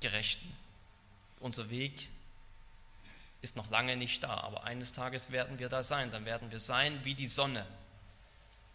Gerechten. 0.00 0.52
Unser 1.40 1.70
Weg 1.70 2.08
ist 3.42 3.56
noch 3.56 3.70
lange 3.70 3.96
nicht 3.96 4.24
da, 4.24 4.38
aber 4.40 4.64
eines 4.64 4.92
Tages 4.92 5.30
werden 5.30 5.58
wir 5.58 5.68
da 5.68 5.82
sein. 5.82 6.10
Dann 6.10 6.24
werden 6.24 6.50
wir 6.50 6.58
sein 6.58 6.98
wie 7.04 7.14
die 7.14 7.28
Sonne. 7.28 7.64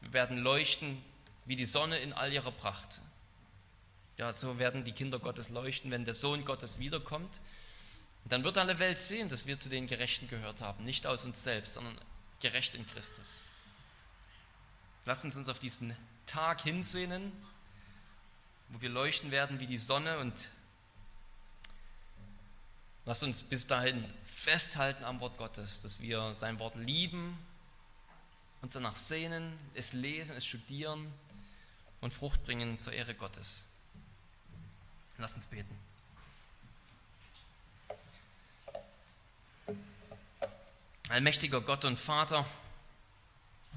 Wir 0.02 0.14
werden 0.14 0.38
leuchten 0.38 1.02
wie 1.46 1.56
die 1.56 1.66
Sonne 1.66 2.00
in 2.00 2.14
all 2.14 2.32
ihrer 2.32 2.52
Pracht. 2.52 3.02
Ja, 4.18 4.34
so 4.34 4.60
werden 4.60 4.84
die 4.84 4.92
Kinder 4.94 5.20
Gottes 5.20 5.50
leuchten, 5.50 5.92
wenn 5.92 6.06
der 6.06 6.14
Sohn 6.14 6.46
Gottes 6.46 6.80
wiederkommt 6.80 7.42
dann 8.26 8.44
wird 8.44 8.58
alle 8.58 8.80
Welt 8.80 8.98
sehen, 8.98 9.30
dass 9.30 9.46
wir 9.46 9.60
zu 9.60 9.70
den 9.70 9.88
Gerechten 9.88 10.28
gehört 10.28 10.62
haben, 10.62 10.84
nicht 10.86 11.06
aus 11.06 11.26
uns 11.26 11.44
selbst, 11.44 11.74
sondern 11.74 11.98
gerecht 12.40 12.76
in 12.76 12.86
Christus. 12.88 13.46
Lasst 15.06 15.26
uns 15.26 15.36
uns 15.36 15.50
auf 15.50 15.60
diesen 15.60 15.96
Tag 16.26 16.62
hinsehnen, 16.62 17.32
wo 18.70 18.82
wir 18.82 18.90
leuchten 18.90 19.32
werden 19.32 19.60
wie 19.60 19.66
die 19.66 19.78
Sonne 19.78 20.20
und 20.20 20.52
lasst 23.06 23.24
uns 23.24 23.44
bis 23.44 23.68
dahin 23.68 24.06
festhalten 24.26 25.04
am 25.04 25.20
Wort 25.20 25.38
Gottes, 25.38 25.82
dass 25.82 26.00
wir 26.00 26.34
sein 26.34 26.60
Wort 26.60 26.76
lieben, 26.76 27.38
uns 28.62 28.74
danach 28.74 28.96
sehnen, 28.96 29.58
es 29.74 29.94
lesen, 29.94 30.36
es 30.36 30.46
studieren 30.46 31.12
und 32.00 32.14
Frucht 32.14 32.44
bringen 32.44 32.80
zur 32.80 32.94
Ehre 32.94 33.16
Gottes. 33.16 33.68
Lasst 35.18 35.36
uns 35.36 35.48
beten. 35.48 35.91
Allmächtiger 41.12 41.60
Gott 41.60 41.84
und 41.84 42.00
Vater, 42.00 42.46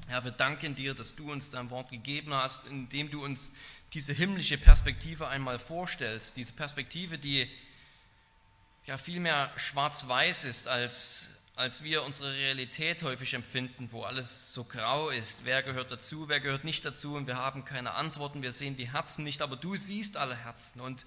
Herr, 0.07 0.23
wir 0.23 0.31
danken 0.31 0.77
dir, 0.77 0.95
dass 0.95 1.17
du 1.17 1.33
uns 1.33 1.51
dein 1.51 1.69
Wort 1.69 1.91
gegeben 1.91 2.33
hast, 2.33 2.65
indem 2.65 3.11
du 3.11 3.25
uns 3.25 3.55
diese 3.93 4.13
himmlische 4.13 4.57
Perspektive 4.57 5.27
einmal 5.27 5.59
vorstellst. 5.59 6.37
Diese 6.37 6.53
Perspektive, 6.53 7.19
die 7.19 7.51
ja 8.87 8.99
viel 8.99 9.19
mehr 9.19 9.51
schwarz-weiß 9.57 10.45
ist, 10.45 10.69
als, 10.69 11.31
als 11.57 11.83
wir 11.83 12.05
unsere 12.05 12.33
Realität 12.35 13.03
häufig 13.03 13.35
empfinden, 13.35 13.89
wo 13.91 14.05
alles 14.05 14.55
so 14.55 14.63
grau 14.63 15.11
ist. 15.11 15.45
Wer 15.45 15.65
gehört 15.65 15.91
dazu, 15.91 16.29
wer 16.29 16.39
gehört 16.39 16.63
nicht 16.63 16.85
dazu 16.85 17.17
und 17.17 17.27
wir 17.27 17.37
haben 17.37 17.65
keine 17.65 17.95
Antworten, 17.95 18.43
wir 18.43 18.53
sehen 18.53 18.77
die 18.77 18.93
Herzen 18.93 19.25
nicht, 19.25 19.43
aber 19.43 19.57
du 19.57 19.75
siehst 19.75 20.19
alle 20.19 20.37
Herzen 20.37 20.81
und 20.81 21.05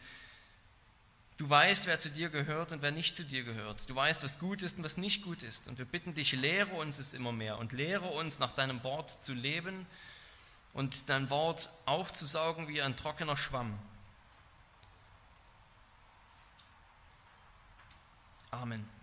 Du 1.38 1.48
weißt, 1.48 1.86
wer 1.86 2.00
zu 2.00 2.10
dir 2.10 2.30
gehört 2.30 2.72
und 2.72 2.82
wer 2.82 2.92
nicht 2.92 3.16
zu 3.16 3.24
dir 3.24 3.44
gehört. 3.44 3.88
Du 3.88 3.96
weißt, 3.96 4.24
was 4.24 4.40
gut 4.40 4.64
ist 4.64 4.80
und 4.80 4.84
was 4.84 4.98
nicht 4.98 5.24
gut 5.24 5.44
ist. 5.44 5.68
Und 5.68 5.78
wir 5.78 5.86
bitten 5.86 6.16
dich, 6.16 6.32
lehre 6.32 6.74
uns 6.76 6.98
es 6.98 7.14
immer 7.14 7.32
mehr 7.32 7.60
und 7.60 7.74
lehre 7.74 8.08
uns, 8.08 8.40
nach 8.40 8.56
deinem 8.56 8.84
Wort 8.84 9.12
zu 9.12 9.34
leben 9.34 9.86
und 10.74 11.10
dein 11.10 11.30
Wort 11.30 11.70
aufzusaugen 11.86 12.68
wie 12.68 12.82
ein 12.82 12.96
trockener 12.96 13.38
Schwamm. 13.38 13.78
Amen. 18.50 18.97